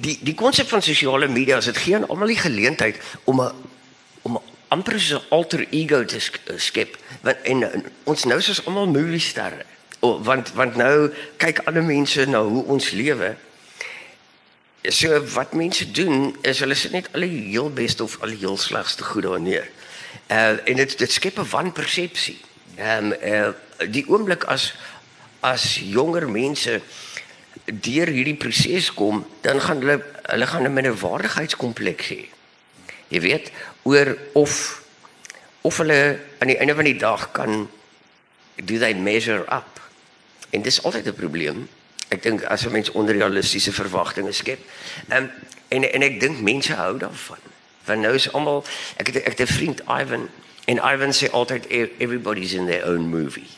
die 0.00 0.18
die 0.22 0.34
konsep 0.34 0.68
van 0.68 0.82
sosiale 0.82 1.28
media 1.28 1.56
is 1.56 1.70
dit 1.70 1.76
gee 1.76 1.94
aan 1.94 2.08
almal 2.08 2.26
die 2.26 2.44
geleentheid 2.46 2.96
om 3.24 3.40
'n 3.40 3.69
amper 4.70 5.00
so 5.00 5.18
'n 5.18 5.28
alter 5.28 5.66
ego 5.70 6.04
te 6.04 6.16
eh, 6.16 6.58
skep 6.58 6.96
want 7.22 7.42
en, 7.42 7.62
en 7.72 7.84
ons 8.04 8.24
nou 8.24 8.38
is 8.38 8.64
almal 8.66 8.86
movie 8.86 9.20
sterre 9.20 9.66
oh, 10.00 10.16
want 10.24 10.52
want 10.54 10.76
nou 10.76 11.10
kyk 11.36 11.62
ander 11.66 11.84
mense 11.84 12.26
na 12.26 12.42
hoe 12.42 12.64
ons 12.64 12.90
lewe 12.90 13.36
so 14.88 15.20
wat 15.34 15.52
mense 15.52 15.90
doen 15.90 16.32
is 16.42 16.62
hulle 16.64 16.74
sit 16.74 16.92
net 16.92 17.08
al 17.12 17.26
die 17.26 17.52
heel 17.52 17.70
beste 17.70 18.02
of 18.02 18.16
al 18.22 18.32
die 18.32 18.42
heel 18.46 18.56
slegste 18.56 19.04
goed 19.04 19.28
daar 19.28 19.40
neer 19.40 19.68
Uh 20.30 20.68
en 20.68 20.76
dit 20.76 20.98
dit 20.98 21.12
skep 21.12 21.38
'n 21.38 21.48
wanpersepsie. 21.50 22.38
Ehm 22.76 23.04
um, 23.04 23.14
uh 23.22 23.52
die 23.90 24.04
oomblik 24.08 24.44
as 24.44 24.74
as 25.40 25.74
jonger 25.82 26.30
mense 26.30 26.80
deur 27.64 28.06
hierdie 28.06 28.34
proses 28.34 28.94
kom, 28.94 29.26
dan 29.40 29.60
gaan 29.60 29.78
hulle 29.78 30.04
hulle 30.22 30.46
gaan 30.46 30.62
'n 30.62 30.72
minderwaardigheidskompleks 30.72 32.08
hê. 32.08 32.28
Jy 33.10 33.20
weet, 33.20 33.50
oor 33.82 34.16
of 34.38 34.78
of 35.60 35.76
hulle 35.76 36.16
aan 36.40 36.48
die 36.48 36.56
einde 36.56 36.74
van 36.74 36.86
die 36.88 36.96
dag 36.96 37.30
kan 37.36 37.66
do 38.64 38.78
they 38.78 38.94
measure 38.94 39.44
up. 39.52 39.80
En 40.50 40.62
dis 40.62 40.82
altyd 40.82 41.06
'n 41.06 41.14
probleem. 41.14 41.68
Ek 42.08 42.22
dink 42.22 42.42
as 42.44 42.64
'n 42.64 42.72
mens 42.72 42.90
onrealistiese 42.90 43.72
verwagtinge 43.72 44.32
skep. 44.32 44.58
Um, 45.12 45.30
en 45.68 45.92
en 45.92 46.02
ek 46.02 46.20
dink 46.20 46.40
mense 46.40 46.74
hou 46.74 46.98
daarvan. 46.98 47.42
Want 47.84 48.00
nou 48.00 48.14
is 48.14 48.32
almal 48.32 48.64
ek 48.96 49.06
het 49.06 49.16
ek 49.16 49.40
'n 49.40 49.46
vriend 49.46 49.80
Ivan 49.80 50.28
en 50.64 50.76
Ivan 50.76 51.12
sê 51.12 51.30
altyd 51.30 51.66
"E- 51.68 51.90
everybody's 51.98 52.52
in 52.52 52.66
their 52.66 52.86
own 52.86 53.08
movie 53.08 53.50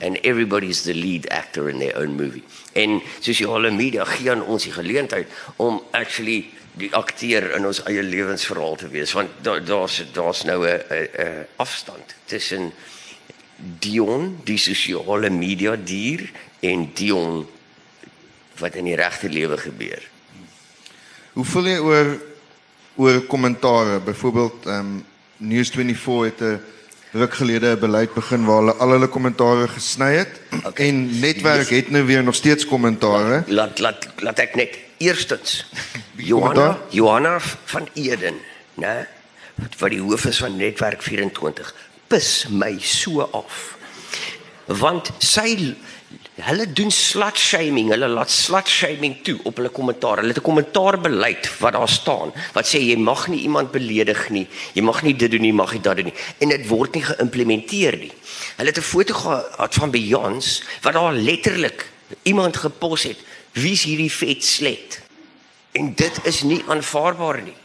and 0.00 0.18
everybody's 0.24 0.82
the 0.82 0.94
lead 0.94 1.28
actor 1.28 1.68
in 1.68 1.78
their 1.78 1.96
own 1.96 2.16
movie. 2.16 2.42
En 2.72 3.02
sosiale 3.20 3.70
media 3.70 4.04
gee 4.04 4.30
aan 4.30 4.42
ons 4.42 4.62
die 4.62 4.72
geleentheid 4.72 5.28
om 5.56 5.82
actually 5.90 6.50
die 6.74 6.90
akteur 6.94 7.52
in 7.56 7.66
ons 7.66 7.82
eie 7.86 8.02
lewensverhaal 8.02 8.76
te 8.76 8.88
wees 8.90 9.12
want 9.14 9.30
daar 9.46 9.62
daar's 9.64 10.02
daar's 10.12 10.42
nou 10.44 10.66
'n 10.66 10.80
'n 10.90 11.46
afstand 11.56 12.14
tussen 12.26 12.72
Dion 13.56 14.40
die 14.44 14.58
sosiale 14.58 15.30
media 15.30 15.76
dier 15.76 16.30
en 16.60 16.90
Dion 16.94 17.46
wat 18.58 18.74
in 18.74 18.84
die 18.84 18.96
regte 18.96 19.28
lewe 19.28 19.56
gebeur. 19.58 20.02
Hoe 21.32 21.44
voel 21.44 21.66
jy 21.66 21.78
oor 21.78 22.22
oor 22.96 23.20
kommentare? 23.20 24.00
Byvoorbeeld 24.00 24.66
ehm 24.66 24.78
um, 24.78 25.04
News24 25.38 26.24
het 26.24 26.40
'n 26.40 26.60
ruk 27.14 27.34
gelede 27.34 27.74
'n 27.76 27.78
beleid 27.78 28.14
begin 28.14 28.44
waar 28.44 28.58
hulle 28.58 28.74
al 28.82 28.90
hulle 28.90 29.08
kommentare 29.08 29.68
gesny 29.68 30.14
het 30.14 30.40
Okay. 30.64 30.88
en 30.88 31.20
netwerk 31.20 31.68
het 31.68 31.90
nou 31.90 32.04
weer 32.06 32.22
nog 32.22 32.34
steeds 32.34 32.66
kommentare. 32.66 33.44
Laat 33.46 33.78
laat 33.78 34.06
laat 34.18 34.38
ek 34.38 34.54
net 34.54 34.78
eerstens 34.98 35.66
Johanna? 36.30 36.78
Johanna 36.90 37.38
van 37.64 37.88
Eden, 37.94 38.34
né? 38.74 39.06
Wat 39.78 39.90
die 39.90 40.00
hoof 40.00 40.24
is 40.24 40.38
van 40.38 40.56
Netwerk 40.56 41.02
24 41.02 41.74
pis 42.06 42.46
my 42.50 42.76
so 42.80 43.20
af. 43.20 43.76
Want 44.66 45.10
sy 45.18 45.74
hulle 46.34 46.66
doen 46.66 46.90
slut 46.90 47.38
shaming, 47.38 47.92
hulle 47.92 48.08
laat 48.10 48.30
slut 48.30 48.66
shaming 48.66 49.20
toe 49.22 49.36
op 49.46 49.60
hulle 49.60 49.70
kommentaar. 49.70 50.18
Hulle 50.18 50.34
het 50.34 50.38
'n 50.38 50.48
kommentaarbeleid 50.50 51.58
wat 51.60 51.72
daar 51.72 51.88
staan 51.88 52.32
wat 52.52 52.66
sê 52.66 52.78
jy 52.80 52.96
mag 52.96 53.28
nie 53.28 53.42
iemand 53.42 53.70
beledig 53.70 54.30
nie, 54.30 54.48
jy 54.74 54.82
mag 54.82 55.02
nie 55.02 55.14
dit 55.14 55.30
doen 55.30 55.40
nie, 55.40 55.52
mag 55.52 55.72
nie 55.72 55.80
dat 55.80 55.96
doen 55.96 56.06
nie 56.06 56.14
en 56.40 56.48
dit 56.48 56.66
word 56.66 56.94
nie 56.94 57.02
geïmplementeer 57.02 57.96
nie. 57.96 58.12
Hulle 58.56 58.68
het 58.68 58.78
'n 58.78 58.82
foto 58.82 59.14
gehad 59.14 59.74
van 59.74 59.90
Beyoncé 59.90 60.64
wat 60.82 60.94
daar 60.94 61.12
letterlik 61.12 61.86
iemand 62.22 62.56
gepos 62.56 63.02
het, 63.02 63.18
wie's 63.52 63.82
hierdie 63.82 64.12
vet 64.12 64.44
slet? 64.44 65.02
En 65.72 65.94
dit 65.94 66.20
is 66.24 66.42
nie 66.42 66.62
aanvaarbaar 66.66 67.42
nie. 67.42 67.56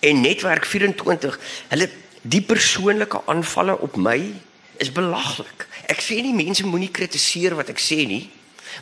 En 0.00 0.20
netwerk 0.20 0.64
24, 0.64 1.38
hulle 1.68 1.88
die 2.22 2.42
persoonlike 2.42 3.20
aanvalle 3.26 3.78
op 3.78 3.96
my 3.96 4.34
is 4.76 4.92
belaglik. 4.92 5.66
Ek 5.90 6.00
sê 6.00 6.20
nie 6.22 6.34
mense 6.34 6.66
moenie 6.66 6.90
kritiseer 6.90 7.56
wat 7.58 7.70
ek 7.74 7.82
sê 7.82 8.04
nie, 8.08 8.24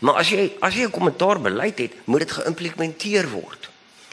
maar 0.00 0.20
as 0.22 0.30
jy 0.32 0.52
as 0.60 0.74
jy 0.74 0.86
'n 0.86 0.90
kommentaar 0.90 1.40
beleid 1.40 1.78
het, 1.78 1.92
moet 2.06 2.20
dit 2.20 2.32
geïmplementeer 2.32 3.28
word. 3.30 3.70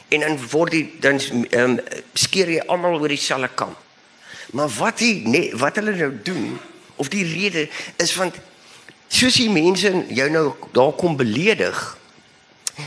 En 0.08 0.20
dan 0.20 0.38
word 0.50 0.70
die 0.70 0.86
dan 1.00 1.20
um, 1.52 1.80
skeer 2.14 2.48
jy 2.50 2.60
almal 2.66 3.00
oor 3.00 3.08
dieselfde 3.08 3.48
kam. 3.54 3.76
Maar 4.52 4.68
wat 4.68 4.98
die 4.98 5.26
nee, 5.26 5.54
wat 5.54 5.76
hulle 5.76 5.94
nou 5.94 6.12
doen 6.22 6.58
of 6.96 7.08
die 7.08 7.24
rede 7.24 7.68
is 7.96 8.14
want 8.14 8.34
soos 9.08 9.34
die 9.34 9.50
mense 9.50 10.04
jou 10.08 10.28
nou 10.30 10.54
daar 10.72 10.92
kom 10.92 11.16
beledig 11.16 11.98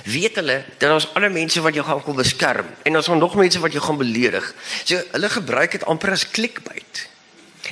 weet 0.03 0.35
hulle 0.35 0.63
dat 0.77 0.91
ons 0.91 1.07
ander 1.13 1.31
mense 1.31 1.61
wat 1.61 1.75
jou 1.75 1.85
gaan 1.85 2.01
kom 2.03 2.17
beskerm 2.17 2.69
en 2.83 2.95
ons 2.97 3.07
gaan 3.07 3.21
nog 3.21 3.35
mense 3.35 3.59
wat 3.59 3.71
jou 3.71 3.83
gaan 3.83 3.97
beledig. 3.97 4.53
So 4.83 4.99
hulle 5.11 5.29
gebruik 5.29 5.77
dit 5.77 5.85
amper 5.85 6.15
as 6.15 6.25
clickbait. 6.29 7.07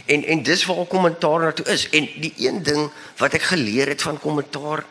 En 0.05 0.23
en 0.23 0.43
dis 0.43 0.65
waar 0.65 0.85
kommentaar 0.85 1.39
na 1.39 1.51
toe 1.51 1.65
is. 1.65 1.89
En 1.89 2.09
die 2.15 2.33
een 2.37 2.63
ding 2.63 2.91
wat 3.17 3.33
ek 3.33 3.41
geleer 3.41 3.87
het 3.87 4.01
van 4.01 4.19
kommentaar 4.19 4.85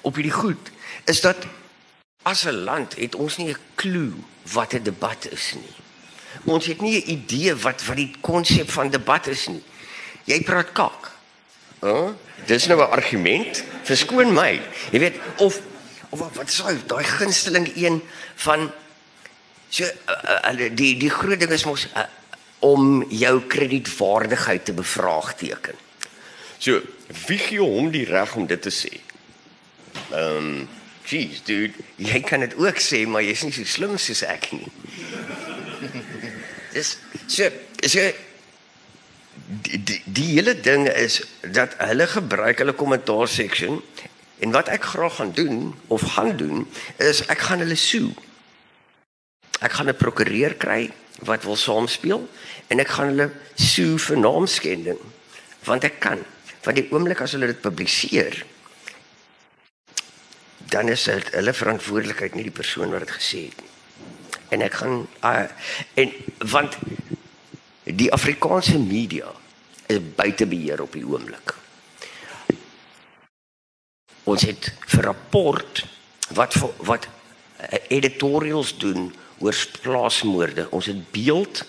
op 0.00 0.14
hierdie 0.14 0.32
goed 0.32 0.70
is 1.04 1.20
dat 1.20 1.36
as 2.22 2.44
'n 2.44 2.64
land 2.64 2.96
het 2.96 3.14
ons 3.14 3.36
nie 3.36 3.48
'n 3.48 3.58
klou 3.74 4.12
wat 4.52 4.72
'n 4.72 4.82
debat 4.82 5.28
is 5.30 5.54
nie. 5.54 5.74
Ons 6.44 6.66
het 6.66 6.80
nie 6.80 7.02
'n 7.02 7.10
idee 7.10 7.54
wat 7.54 7.84
wat 7.84 7.96
die 7.96 8.14
konsep 8.20 8.70
van 8.70 8.90
debat 8.90 9.26
is 9.26 9.46
nie. 9.46 9.62
Jy 10.24 10.42
praat 10.42 10.72
kak. 10.72 11.12
Hæ? 11.80 11.88
Huh? 11.88 12.10
Dis 12.46 12.66
nou 12.66 12.80
'n 12.80 12.90
argument. 12.90 13.64
Verskoon 13.82 14.32
my. 14.32 14.60
Jy 14.90 14.98
weet 14.98 15.16
of 15.36 15.60
of 16.08 16.34
wat 16.34 16.50
sou 16.50 16.76
daai 16.86 17.04
gunsteling 17.04 17.72
een 17.76 18.02
van 18.34 18.72
so 19.68 19.84
uh, 19.84 20.52
uh, 20.52 20.70
die 20.76 20.96
die 20.96 21.10
groot 21.10 21.40
ding 21.40 21.50
is 21.50 21.64
mos 21.64 21.86
uh, 21.96 22.06
om 22.58 23.04
jou 23.12 23.40
kredietwaardigheid 23.46 24.64
te 24.64 24.72
bevraagteken. 24.72 25.74
So, 26.58 26.80
wie 27.26 27.38
gee 27.38 27.60
hom 27.60 27.90
die 27.90 28.06
reg 28.08 28.34
om 28.36 28.46
dit 28.46 28.62
te 28.62 28.72
sê? 28.72 28.92
Ehm, 30.10 30.36
um, 30.36 30.68
jeez, 31.06 31.42
dude, 31.46 31.84
jy 32.02 32.20
kan 32.26 32.42
dit 32.42 32.54
ook 32.58 32.80
sê, 32.82 33.04
maar 33.06 33.22
jy's 33.22 33.44
nie 33.46 33.52
so 33.54 33.64
slim 33.68 33.94
soos 34.00 34.24
ek 34.26 34.50
nie. 34.56 34.70
Dis 36.74 36.96
so, 37.30 37.46
so 37.86 38.02
die, 39.46 39.78
die 39.78 40.00
die 40.04 40.26
hele 40.34 40.56
ding 40.60 40.88
is 40.90 41.20
dat 41.54 41.76
hulle 41.78 42.08
gebruik 42.10 42.58
hulle 42.62 42.74
kommentaar 42.76 43.28
section 43.30 43.78
en 44.42 44.52
wat 44.56 44.68
ek 44.72 44.90
graag 44.92 45.20
gaan 45.20 45.32
doen 45.36 45.74
of 45.92 46.04
gaan 46.16 46.34
doen 46.36 46.66
is 47.02 47.22
ek 47.32 47.46
gaan 47.48 47.62
hulle 47.64 47.78
sue. 47.78 48.12
Ek 49.60 49.72
gaan 49.78 49.88
'n 49.88 49.96
prokureur 49.96 50.54
kry 50.54 50.90
wat 51.24 51.44
wil 51.48 51.56
saamspeel 51.56 52.26
en 52.68 52.82
ek 52.82 52.92
gaan 52.96 53.12
hulle 53.14 53.30
sue 53.54 53.96
vir 54.08 54.20
naamskending 54.20 55.00
want 55.64 55.86
ek 55.88 56.00
kan 56.00 56.20
want 56.66 56.76
die 56.76 56.88
oomblik 56.90 57.22
as 57.24 57.36
hulle 57.36 57.48
dit 57.52 57.62
publiseer 57.62 58.44
dan 60.70 60.88
is 60.88 61.04
dit 61.04 61.30
hulle 61.34 61.54
verantwoordelikheid 61.54 62.34
nie 62.34 62.48
die 62.48 62.54
persoon 62.54 62.90
wat 62.94 63.06
dit 63.06 63.14
gesê 63.14 63.42
het 63.48 63.60
nie. 63.62 63.72
En 64.54 64.62
ek 64.66 64.78
gaan 64.80 64.96
uh, 65.24 65.44
en 65.94 66.14
want 66.52 66.78
die 67.84 68.10
Afrikaanse 68.12 68.78
media 68.82 69.30
is 69.86 70.02
buite 70.18 70.46
beheer 70.50 70.82
op 70.82 70.94
die 70.94 71.04
oomblik. 71.06 71.54
Ons 74.26 74.46
het 74.48 74.72
vir 74.90 75.06
rapport 75.06 75.84
wat 76.34 76.58
wat 76.90 77.06
uh, 77.06 77.78
editorials 77.94 78.74
doen 78.82 79.12
oor 79.38 79.56
plaasmoorde. 79.82 80.68
Ons 80.70 80.86
het 80.86 81.10
beeld 81.12 81.64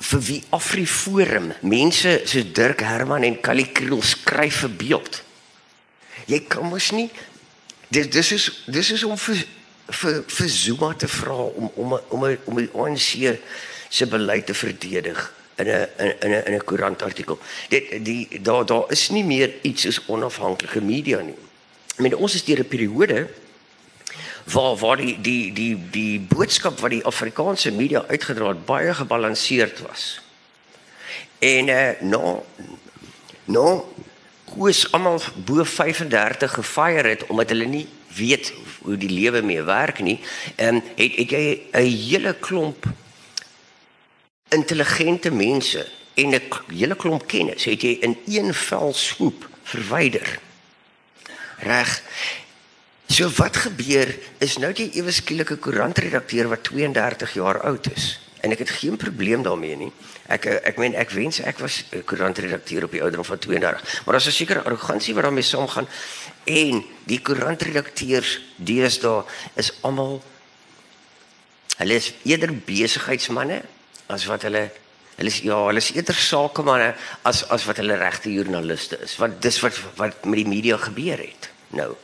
vir 0.00 0.22
wie 0.24 0.42
Afriforum 0.56 1.50
mense 1.60 2.20
so 2.24 2.42
Dirk 2.56 2.80
Herman 2.80 3.26
en 3.28 3.40
Callie 3.40 3.68
Kriel 3.72 4.02
skryf 4.02 4.62
vir 4.64 4.76
beeld. 4.82 5.22
Jy 6.30 6.40
kan 6.48 6.68
mos 6.68 6.90
nie 6.96 7.10
dis 7.92 8.08
dis 8.08 8.32
is 8.36 8.46
dis 8.70 8.92
is 8.96 9.04
om 9.04 9.18
vir 9.18 9.42
vir 10.00 10.22
vir 10.30 10.48
Zuma 10.48 10.92
te 10.94 11.08
vra 11.10 11.36
om 11.50 11.68
om 11.74 11.98
om, 11.98 12.24
om 12.46 12.62
die 12.62 12.70
ANC 12.72 13.36
se 13.90 14.06
beleid 14.06 14.46
te 14.46 14.54
verdedig 14.54 15.20
in 15.58 15.68
'n 15.68 15.88
in 15.98 16.32
'n 16.32 16.42
in 16.46 16.54
'n 16.54 16.64
koerantartikel. 16.64 17.38
Dit 17.68 18.04
die 18.04 18.40
daar 18.42 18.66
daar 18.66 18.84
is 18.88 19.10
nie 19.10 19.24
meer 19.24 19.52
iets 19.62 19.82
soos 19.82 20.00
onafhanklike 20.06 20.80
media 20.80 21.20
nie. 21.20 21.36
Ek 21.94 22.00
meen 22.00 22.16
ons 22.16 22.34
is 22.34 22.44
deur 22.44 22.60
'n 22.60 22.68
periode 22.68 23.28
waar 24.52 24.76
waar 24.76 24.96
die 24.96 25.20
die 25.20 25.52
die 25.52 25.76
die 25.90 26.20
boodskap 26.20 26.80
wat 26.80 26.90
die 26.90 27.04
Afrikaanse 27.04 27.72
media 27.72 28.04
uitgedra 28.08 28.48
het 28.48 28.64
baie 28.64 28.94
gebalanseerd 28.94 29.80
was. 29.80 30.20
En 31.38 31.68
eh 31.68 31.88
uh, 31.88 32.00
nou 32.00 32.38
nou 33.44 33.82
koes 34.44 34.92
almal 34.92 35.20
bo 35.34 35.64
35 35.64 36.54
gefire 36.54 37.08
het 37.08 37.26
omdat 37.26 37.48
hulle 37.48 37.64
nie 37.64 37.86
weet 38.14 38.52
hoe 38.82 38.96
die 38.96 39.10
lewe 39.10 39.42
mee 39.42 39.62
werk 39.62 40.00
nie. 40.00 40.20
Ehm 40.56 40.74
um, 40.74 40.82
het 40.96 41.16
het 41.16 41.30
jy 41.30 41.62
'n 41.72 41.82
hele 41.82 42.34
klomp 42.34 42.86
intelligente 44.48 45.30
mense 45.30 45.88
en 46.14 46.34
'n 46.34 46.42
hele 46.74 46.96
klomp 46.96 47.26
kennis 47.26 47.64
het 47.64 47.82
jy 47.82 47.96
in 48.00 48.18
een 48.26 48.54
vel 48.54 48.94
swoep 48.94 49.48
verwyder. 49.62 50.38
Reg. 51.58 52.02
So 53.10 53.26
wat 53.40 53.56
gebeur 53.58 54.12
is 54.38 54.52
nou 54.62 54.70
jy 54.70 54.86
ewe 55.00 55.10
skielik 55.10 55.50
'n 55.50 55.58
koerantredakteur 55.58 56.46
wat 56.48 56.62
32 56.62 57.34
jaar 57.34 57.58
oud 57.66 57.90
is 57.90 58.20
en 58.40 58.52
ek 58.52 58.58
het 58.58 58.70
geen 58.70 58.96
probleem 58.96 59.42
daarmee 59.42 59.76
nie. 59.76 59.92
Ek 60.28 60.46
ek 60.46 60.78
meen 60.78 60.94
ek 60.94 61.10
wens 61.10 61.40
ek 61.40 61.58
was 61.58 61.84
'n 61.90 62.04
koerantredakteur 62.04 62.84
op 62.84 62.90
die 62.90 63.02
ouderdom 63.02 63.24
van 63.24 63.38
32, 63.38 64.04
maar 64.04 64.14
daar's 64.14 64.26
'n 64.26 64.32
sekere 64.32 64.62
arrogansie 64.62 65.14
wat 65.14 65.22
daarmee 65.24 65.42
saamgaan 65.42 65.88
en 66.44 66.84
die 67.04 67.20
koerantredakteurs 67.20 68.40
deesdae 68.56 69.24
is 69.56 69.72
almal 69.82 70.22
hulle 71.76 71.94
is 71.94 72.12
eerder 72.22 72.54
besigheidsmense 72.54 73.62
as 74.06 74.24
wat 74.26 74.42
hulle 74.42 74.70
hulle 75.16 75.28
is 75.28 75.40
ja, 75.40 75.66
hulle 75.66 75.82
is 75.82 75.92
eerder 75.92 76.14
sakemanne 76.14 76.94
as 77.22 77.42
as 77.50 77.64
wat 77.64 77.76
hulle 77.76 77.96
regte 77.96 78.32
joernaliste 78.32 78.98
is. 79.02 79.16
Want 79.16 79.42
dis 79.42 79.60
wat 79.60 79.74
wat 79.96 80.24
met 80.24 80.38
die 80.44 80.48
media 80.48 80.76
gebeur 80.76 81.18
het. 81.18 81.50
Nou, 81.70 81.96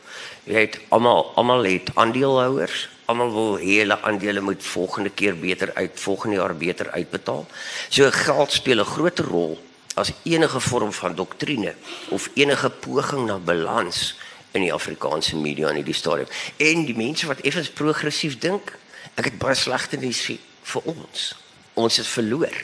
jy 0.47 0.53
weet 0.53 0.79
almal 0.95 1.33
almal 1.35 1.65
het 1.67 1.89
aandeelhouers, 1.99 2.87
almal 3.11 3.31
wil 3.35 3.57
hê 3.59 3.81
hulle 3.81 3.97
aandele 4.01 4.41
moet 4.41 4.63
volgende 4.63 5.09
keer 5.09 5.35
beter 5.35 5.73
uit 5.75 5.99
volgende 5.99 6.39
jaar 6.39 6.55
beter 6.55 6.91
uitbetaal. 6.91 7.45
So 7.89 8.11
geld 8.11 8.51
speel 8.51 8.79
'n 8.79 8.93
groot 8.95 9.19
rol 9.19 9.59
as 9.95 10.13
enige 10.23 10.59
vorm 10.59 10.93
van 10.93 11.15
doktrine 11.15 11.75
of 12.09 12.29
enige 12.33 12.69
poging 12.69 13.25
na 13.25 13.37
balans 13.37 14.15
in 14.51 14.61
die 14.61 14.73
Afrikaanse 14.73 15.35
media 15.35 15.69
in 15.69 15.81
hierdie 15.81 15.97
stadium. 15.97 16.27
En 16.57 16.85
die 16.85 16.95
mense 16.95 17.27
wat 17.27 17.41
effens 17.41 17.69
progressief 17.69 18.37
dink, 18.37 18.77
ek 19.15 19.31
het 19.31 19.37
baie 19.41 19.55
slegte 19.55 19.97
nuus 19.97 20.21
vir, 20.21 20.81
ons. 20.83 21.35
Ons 21.73 21.97
het 21.97 22.07
verloor. 22.07 22.57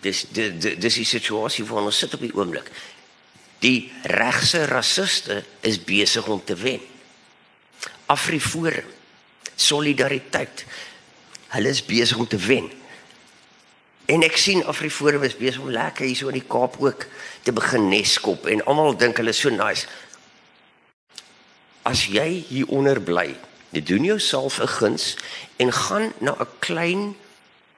Dis 0.00 0.26
dis 0.30 0.52
dis 0.78 0.94
die 0.94 1.08
situasie 1.08 1.64
waarin 1.64 1.90
ons 1.90 1.98
sit 1.98 2.14
op 2.14 2.20
die 2.20 2.34
oomblik. 2.34 2.70
Die 3.58 3.90
regse 4.02 4.66
rassiste 4.70 5.42
is 5.60 5.80
besig 5.82 6.26
om 6.26 6.42
te 6.44 6.54
wen. 6.54 6.80
Afriforum, 8.08 8.88
solidariteit. 9.54 10.64
Hulle 11.52 11.68
is 11.68 11.84
besig 11.84 12.16
om 12.16 12.28
te 12.28 12.40
wen. 12.40 12.70
En 14.08 14.24
ek 14.24 14.38
sien 14.40 14.64
Afriforum 14.64 15.26
is 15.26 15.36
besig 15.36 15.60
om 15.60 15.72
lekker 15.72 16.06
hier 16.08 16.16
so 16.16 16.30
in 16.32 16.38
die 16.38 16.48
Kaap 16.48 16.78
ook 16.80 17.04
te 17.44 17.52
begin 17.52 17.90
neskop 17.92 18.46
en 18.48 18.64
almal 18.64 18.96
dink 18.96 19.20
hulle 19.20 19.34
is 19.36 19.40
so 19.44 19.52
nice. 19.52 19.84
As 21.84 22.06
jy 22.08 22.44
hieronder 22.48 23.00
bly, 23.04 23.34
jy 23.76 23.82
doen 23.84 24.08
jouself 24.08 24.60
'n 24.60 24.72
guns 24.78 25.16
en 25.60 25.72
gaan 25.72 26.12
na 26.20 26.32
'n 26.32 26.48
klein 26.64 27.16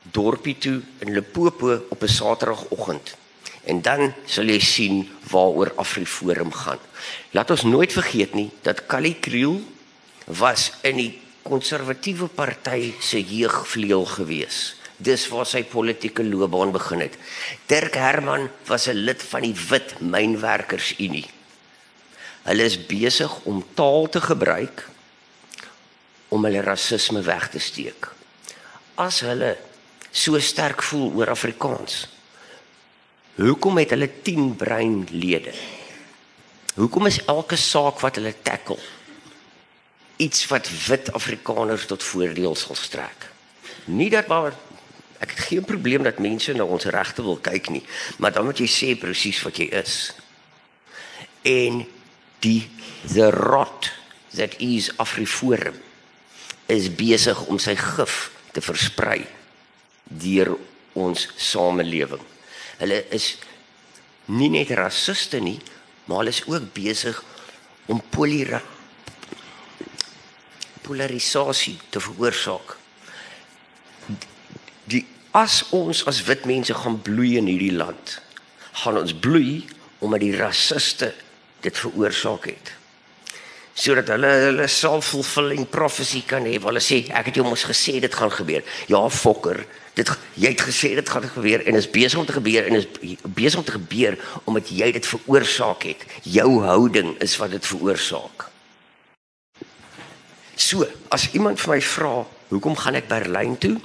dorpie 0.03 0.59
toe 0.59 0.83
in 1.03 1.13
Limpopo 1.13 1.83
op 1.91 2.03
'n 2.03 2.09
Saterdagoggend. 2.09 3.17
En 3.65 3.83
dan 3.83 4.15
sal 4.27 4.45
jy 4.45 4.61
sien 4.61 5.11
waaroor 5.31 5.73
Afriforum 5.77 6.53
gaan. 6.53 6.79
Laat 7.31 7.51
ons 7.51 7.63
nooit 7.63 7.93
vergeet 7.93 8.35
nie 8.35 8.51
dat 8.63 8.87
Kali 8.87 9.19
Kriel 9.21 9.63
was 10.39 10.71
in 10.83 10.97
die 10.97 11.13
konservatiewe 11.43 12.29
party 12.29 12.93
se 13.01 13.23
jeugvleuel 13.23 14.05
geweest 14.05 14.81
dis 15.01 15.27
waar 15.33 15.49
sy 15.49 15.63
politieke 15.65 16.25
loopbaan 16.25 16.73
begin 16.75 17.05
het. 17.07 17.17
Dirk 17.71 17.97
Herman 17.97 18.51
was 18.69 18.89
'n 18.89 19.05
lid 19.07 19.23
van 19.23 19.43
die 19.43 19.57
Wit 19.69 20.01
Mynwerkersunie. 20.01 21.29
Hulle 22.43 22.65
is 22.65 22.87
besig 22.87 23.33
om 23.45 23.65
taal 23.75 24.09
te 24.09 24.21
gebruik 24.21 24.89
om 26.29 26.45
hulle 26.45 26.61
rasisme 26.61 27.23
weg 27.23 27.49
te 27.49 27.59
steek. 27.59 28.09
As 28.95 29.21
hulle 29.21 29.57
so 30.11 30.39
sterk 30.39 30.83
voel 30.83 31.13
oor 31.15 31.31
Afrikaans, 31.31 32.09
hoekom 33.37 33.79
het 33.79 33.91
hulle 33.91 34.11
10 34.23 34.57
breinlede? 34.57 35.53
Hoekom 36.75 37.07
is 37.07 37.25
elke 37.25 37.57
saak 37.57 38.01
wat 38.01 38.17
hulle 38.17 38.35
tackle 38.43 38.79
iets 40.21 40.45
wat 40.53 40.69
wit 40.87 41.13
Afrikaners 41.17 41.87
tot 41.89 42.05
voordeel 42.05 42.55
sal 42.59 42.77
strek? 42.77 43.31
Nie 43.89 44.11
dat 44.13 44.29
maar 44.29 44.53
Ek 45.21 45.35
het 45.35 45.41
geen 45.51 45.65
probleem 45.65 46.03
dat 46.03 46.19
mense 46.19 46.53
na 46.57 46.65
ons 46.65 46.89
regte 46.89 47.23
wil 47.23 47.37
kyk 47.45 47.69
nie, 47.69 47.83
maar 48.17 48.33
dan 48.33 48.47
moet 48.49 48.61
jy 48.63 48.69
sê 48.73 48.95
presies 48.97 49.43
wat 49.45 49.59
jy 49.61 49.67
is. 49.77 50.15
En 51.45 51.83
die 52.41 52.63
the 53.05 53.29
rot 53.35 53.91
that 54.33 54.57
is 54.65 54.89
Afriforum 54.97 55.77
is 56.73 56.89
besig 56.89 57.37
om 57.53 57.61
sy 57.61 57.75
gif 57.77 58.31
te 58.57 58.65
versprei 58.65 59.27
deur 60.09 60.55
ons 60.97 61.27
samelewing. 61.37 62.23
Hulle 62.81 63.03
is 63.13 63.35
nie 64.33 64.49
net 64.57 64.73
rassiste 64.79 65.41
nie, 65.43 65.59
maar 66.09 66.23
hulle 66.23 66.33
is 66.33 66.47
ook 66.49 66.73
besig 66.73 67.21
om 67.93 68.01
polarisasie 70.91 71.79
te 71.95 72.03
veroorsaak 72.03 72.81
die 74.91 75.05
as 75.37 75.63
ons 75.77 76.03
as 76.11 76.23
wit 76.27 76.47
mense 76.49 76.75
gaan 76.75 76.99
bloei 77.07 77.37
in 77.39 77.49
hierdie 77.51 77.75
land, 77.77 78.19
gaan 78.83 78.99
ons 79.01 79.15
bloei 79.15 79.63
omdat 80.01 80.25
die 80.25 80.35
rassiste 80.37 81.13
dit 81.65 81.77
veroorsaak 81.77 82.49
het. 82.51 82.73
Sodat 83.81 84.11
hulle 84.13 84.31
hulle 84.49 84.67
self-fulfilling 84.69 85.69
prophecy 85.71 86.25
kan 86.27 86.45
hê. 86.49 86.57
Hulle 86.61 86.83
sê 86.85 87.05
ek 87.17 87.31
het 87.31 87.39
jou 87.39 87.47
mos 87.47 87.63
gesê 87.69 88.01
dit 88.03 88.17
gaan 88.17 88.33
gebeur. 88.33 88.65
Ja, 88.91 89.01
fokker. 89.13 89.63
Dit 89.97 90.11
jy 90.41 90.53
het 90.53 90.65
gesê 90.65 90.95
dit 90.97 91.13
gaan 91.13 91.27
gebeur 91.29 91.63
en 91.69 91.79
is 91.79 91.89
besig 91.91 92.19
om 92.19 92.27
te 92.27 92.35
gebeur 92.35 92.67
en 92.67 92.81
is 92.81 92.89
besig 93.23 93.61
om 93.61 93.67
te 93.67 93.77
gebeur 93.77 94.19
omdat 94.49 94.73
jy 94.75 94.91
dit 94.97 95.11
veroorsaak 95.15 95.87
het. 95.93 96.05
Jou 96.27 96.63
houding 96.65 97.15
is 97.23 97.37
wat 97.41 97.55
dit 97.55 97.71
veroorsaak. 97.73 98.49
So, 100.61 100.85
as 101.09 101.31
iemand 101.33 101.61
vir 101.63 101.73
my 101.73 101.81
vra, 101.81 102.17
hoekom 102.51 102.75
gaan 102.77 102.99
ek 102.99 103.09
Berlyn 103.09 103.55
toe? 103.61 103.79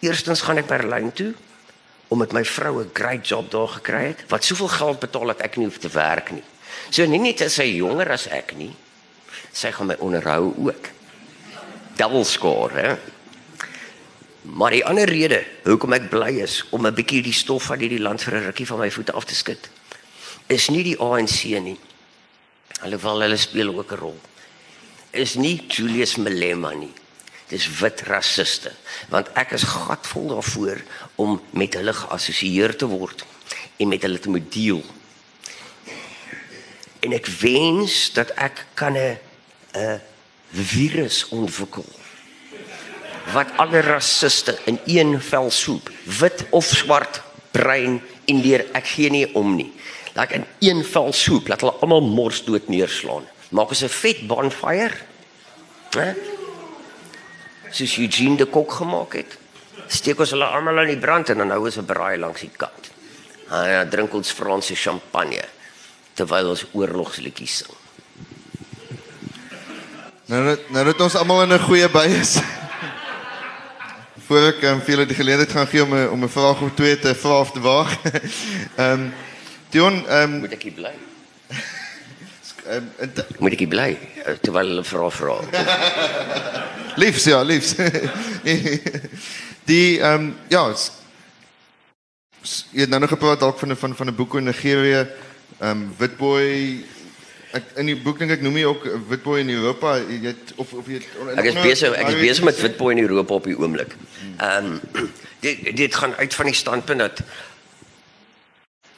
Eerstens 0.00 0.40
gaan 0.40 0.62
ek 0.62 0.70
Berlyn 0.70 1.10
toe 1.12 1.34
om 2.12 2.20
met 2.20 2.32
my 2.32 2.42
vrou 2.44 2.80
'n 2.80 2.90
great 2.96 3.28
job 3.28 3.50
daar 3.50 3.68
gekry 3.68 4.04
het 4.12 4.24
wat 4.28 4.44
soveel 4.44 4.68
geld 4.68 5.00
betaal 5.00 5.26
dat 5.26 5.40
ek 5.40 5.56
nie 5.56 5.66
hoef 5.66 5.78
te 5.78 5.88
werk 5.88 6.32
nie. 6.32 6.44
So 6.90 7.04
nie 7.06 7.18
net 7.18 7.40
as 7.40 7.54
sy 7.54 7.76
jonger 7.76 8.10
as 8.10 8.26
ek 8.26 8.56
nie, 8.56 8.72
sy 9.52 9.70
gaan 9.70 9.86
my 9.86 9.96
onderhou 9.98 10.54
ook. 10.56 10.88
Double 11.96 12.24
score, 12.24 12.72
hè. 12.72 12.96
Maar 14.42 14.70
die 14.70 14.84
ander 14.84 15.08
rede 15.08 15.44
hoekom 15.64 15.92
ek 15.92 16.10
bly 16.10 16.40
is 16.40 16.64
om 16.70 16.86
'n 16.86 16.94
bietjie 16.94 17.22
die 17.22 17.32
stof 17.32 17.62
van 17.62 17.78
hierdie 17.78 18.00
land 18.00 18.22
vir 18.22 18.34
'n 18.34 18.44
rukkie 18.44 18.66
van 18.66 18.78
my 18.78 18.90
voete 18.90 19.12
af 19.12 19.24
te 19.24 19.34
skud, 19.34 19.68
is 20.48 20.68
nie 20.68 20.82
die 20.82 20.98
ANC 20.98 21.44
nie. 21.60 21.78
Alhoewel 22.80 23.20
hulle 23.20 23.36
speel 23.36 23.78
ook 23.78 23.92
'n 23.92 23.96
rol. 23.96 24.20
Is 25.12 25.34
nie 25.36 25.60
Julius 25.68 26.16
Malema 26.16 26.72
nie. 26.72 26.92
Dis 27.52 27.66
wit 27.82 28.00
rassiste 28.08 28.72
want 29.12 29.28
ek 29.36 29.52
is 29.58 29.66
gatvol 29.68 30.30
daarvoor 30.30 30.78
om 31.20 31.36
met 31.52 31.74
hulle 31.76 31.92
geassosieer 31.92 32.72
te 32.80 32.88
word 32.88 33.26
en 33.76 33.90
met 33.92 34.04
hulle 34.06 34.20
te 34.22 34.32
moet 34.32 34.46
deel. 34.54 34.80
En 37.04 37.12
ek 37.12 37.28
wens 37.42 37.96
dat 38.16 38.32
ek 38.40 38.64
kan 38.78 38.96
'n 38.96 39.18
'n 39.76 40.00
virus 40.52 41.28
ontwikkel 41.28 41.88
wat 43.32 43.52
alle 43.56 43.80
rassiste 43.80 44.58
in 44.64 44.78
een 44.86 45.20
vel 45.20 45.50
soep 45.50 45.90
wit 46.20 46.44
of 46.50 46.64
swart 46.64 47.22
bruin 47.50 48.00
indeer 48.24 48.66
ek 48.72 48.86
gee 48.86 49.10
nie 49.10 49.34
om 49.34 49.56
nie. 49.56 49.72
Laat 50.14 50.32
in 50.32 50.44
een 50.58 50.84
vel 50.84 51.12
soep 51.12 51.48
laat 51.48 51.60
hulle 51.60 51.76
almal 51.80 52.00
mors 52.00 52.44
dood 52.44 52.68
neerslaan 52.68 53.31
maak 53.52 53.68
ons 53.68 53.84
'n 53.84 53.88
vet 53.88 54.26
bonfire 54.26 54.96
hè 55.92 56.12
soos 57.72 57.96
Eugene 57.96 58.36
de 58.36 58.46
Kok 58.46 58.72
gemaak 58.72 59.14
het. 59.16 59.38
Steek 59.88 60.20
ons 60.20 60.32
hulle 60.34 60.44
almal 60.44 60.82
in 60.84 60.92
die 60.92 61.00
brand 61.00 61.30
en 61.32 61.42
dan 61.42 61.52
hou 61.54 61.64
ons 61.64 61.78
'n 61.78 61.84
braai 61.84 62.18
langs 62.18 62.40
die 62.40 62.50
kant. 62.56 62.90
Ah 63.48 63.66
ja, 63.66 63.84
drink 63.84 64.14
ons 64.14 64.32
Franse 64.32 64.74
champagne 64.74 65.44
terwyl 66.14 66.48
ons 66.48 66.64
oorlogsliedjies 66.72 67.56
sing. 67.56 67.74
Nou 70.26 70.42
net 70.44 70.70
nou 70.70 70.84
dat 70.84 71.00
ons 71.00 71.14
almal 71.14 71.42
in 71.42 71.52
'n 71.52 71.58
goeie 71.58 71.88
by 71.88 72.06
is. 72.20 72.38
Voor 74.26 74.46
ek 74.48 74.62
um, 74.62 74.80
vir 74.80 75.06
die 75.06 75.16
geleentheid 75.16 75.52
gaan 75.52 75.66
gee 75.66 75.82
om 75.82 75.94
'n 75.94 76.08
om 76.08 76.24
'n 76.24 76.28
vraag 76.28 76.60
of 76.60 76.74
twee 76.74 76.98
te 76.98 77.14
vra 77.14 77.40
of 77.40 77.50
te 77.52 77.60
waag. 77.60 77.90
Ehm 78.76 78.92
um, 78.92 79.12
Dion, 79.70 80.06
ehm 80.06 80.32
um, 80.32 80.40
moet 80.40 80.52
ek 80.52 80.62
hier 80.62 80.72
bly? 80.72 80.92
Um, 82.70 82.90
moet 83.42 83.56
ek 83.56 83.64
bly 83.66 83.88
terwyl 84.44 84.68
hulle 84.70 84.84
vra 84.86 85.08
vra. 85.10 85.36
liefs 87.02 87.24
ja, 87.26 87.40
liefs. 87.42 87.74
die 89.70 89.98
ehm 89.98 90.28
um, 90.28 90.28
ja, 90.52 90.68
jy 92.70 92.84
het 92.84 92.92
nou 92.92 93.00
nog 93.02 93.10
gepraat 93.10 93.42
dalk 93.42 93.58
van 93.58 93.76
van 93.76 93.96
van 93.98 94.08
'n 94.08 94.14
boek 94.14 94.38
in 94.38 94.44
Nigerië, 94.44 95.06
ehm 95.58 95.70
um, 95.70 95.94
Witboy 95.98 96.84
ek 97.52 97.74
in 97.82 97.90
die 97.90 97.98
boek 97.98 98.18
dink 98.22 98.30
ek 98.30 98.42
noem 98.44 98.56
jy 98.56 98.64
ook 98.70 98.84
Witboy 99.10 99.40
in 99.42 99.50
Europa, 99.50 99.98
jy 99.98 100.20
het 100.30 100.52
of 100.56 100.72
of 100.72 100.86
jy 100.86 101.00
het, 101.02 101.08
Ek 101.36 101.50
is 101.50 101.58
besig 101.58 101.96
ek 101.98 102.14
is 102.14 102.20
besig 102.20 102.44
met 102.44 102.60
Witboy 102.60 102.94
in 102.94 103.02
Europa 103.04 103.34
op 103.34 103.48
die 103.50 103.58
oomblik. 103.58 103.96
Ehm 104.38 104.78
um, 104.78 105.08
dit 105.42 105.76
dit 105.76 105.94
gaan 105.94 106.14
uit 106.14 106.34
van 106.34 106.46
die 106.46 106.54
standpunt 106.54 106.98
dat 106.98 107.22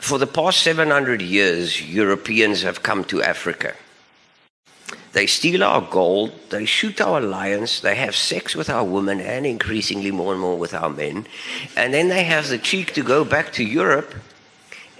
for 0.04 0.18
the 0.18 0.26
past 0.26 0.60
700 0.60 1.22
years 1.22 1.80
Europeans 1.80 2.60
have 2.60 2.82
come 2.82 3.04
to 3.04 3.22
Africa. 3.22 3.72
They 5.14 5.26
steal 5.26 5.64
our 5.64 5.80
gold, 5.80 6.32
they 6.50 6.66
shoot 6.66 7.00
our 7.00 7.22
lions, 7.22 7.80
they 7.80 7.94
have 7.94 8.14
sex 8.14 8.54
with 8.54 8.68
our 8.68 8.84
women, 8.84 9.18
and 9.18 9.46
increasingly 9.46 10.10
more 10.10 10.32
and 10.32 10.42
more 10.42 10.58
with 10.58 10.74
our 10.74 10.90
men. 10.90 11.26
And 11.74 11.94
then 11.94 12.08
they 12.08 12.24
have 12.24 12.48
the 12.48 12.58
cheek 12.58 12.92
to 12.94 13.02
go 13.02 13.24
back 13.24 13.54
to 13.54 13.64
Europe 13.64 14.14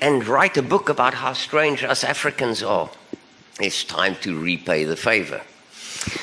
and 0.01 0.27
write 0.27 0.57
a 0.57 0.63
book 0.63 0.89
about 0.89 1.13
how 1.13 1.35
strange 1.35 1.85
us 1.85 2.03
Africans 2.03 2.63
are. 2.63 2.89
It's 3.61 3.85
time 3.85 4.17
to 4.23 4.41
repay 4.41 4.85
the 4.85 4.97
favor. 4.97 5.43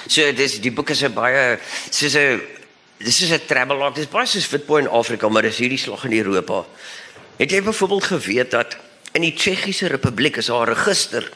So 0.07 0.31
this 0.31 0.57
die 0.57 0.71
boek 0.71 0.89
is 0.89 1.03
'n 1.03 1.13
baie 1.13 1.59
soos 1.91 2.15
'n 2.15 2.41
dis 2.97 3.21
is 3.21 3.31
'n 3.31 3.45
travelog. 3.45 3.93
Dis 3.93 4.07
baie 4.07 4.25
soos 4.25 4.49
Witboy 4.49 4.79
in 4.79 4.89
Afrika, 4.89 5.29
maar 5.29 5.43
dis 5.43 5.57
hierdie 5.57 5.77
slag 5.77 6.05
in 6.05 6.13
Europa. 6.13 6.65
Het 7.41 7.51
jy 7.51 7.63
byvoorbeeld 7.65 8.03
geweet 8.03 8.51
dat 8.51 8.77
in 9.17 9.25
die 9.25 9.33
Tsjechiese 9.33 9.87
Republiek 9.89 10.37
is 10.37 10.45
daar 10.45 10.69
'n 10.69 10.73
register. 10.73 11.31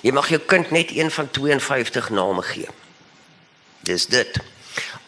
Jy 0.00 0.12
mag 0.12 0.28
jou 0.28 0.40
kind 0.40 0.70
net 0.70 0.92
een 0.92 1.10
van 1.10 1.30
52 1.30 2.10
name 2.10 2.42
gee. 2.42 2.68
Dis 3.80 4.06
dit. 4.06 4.36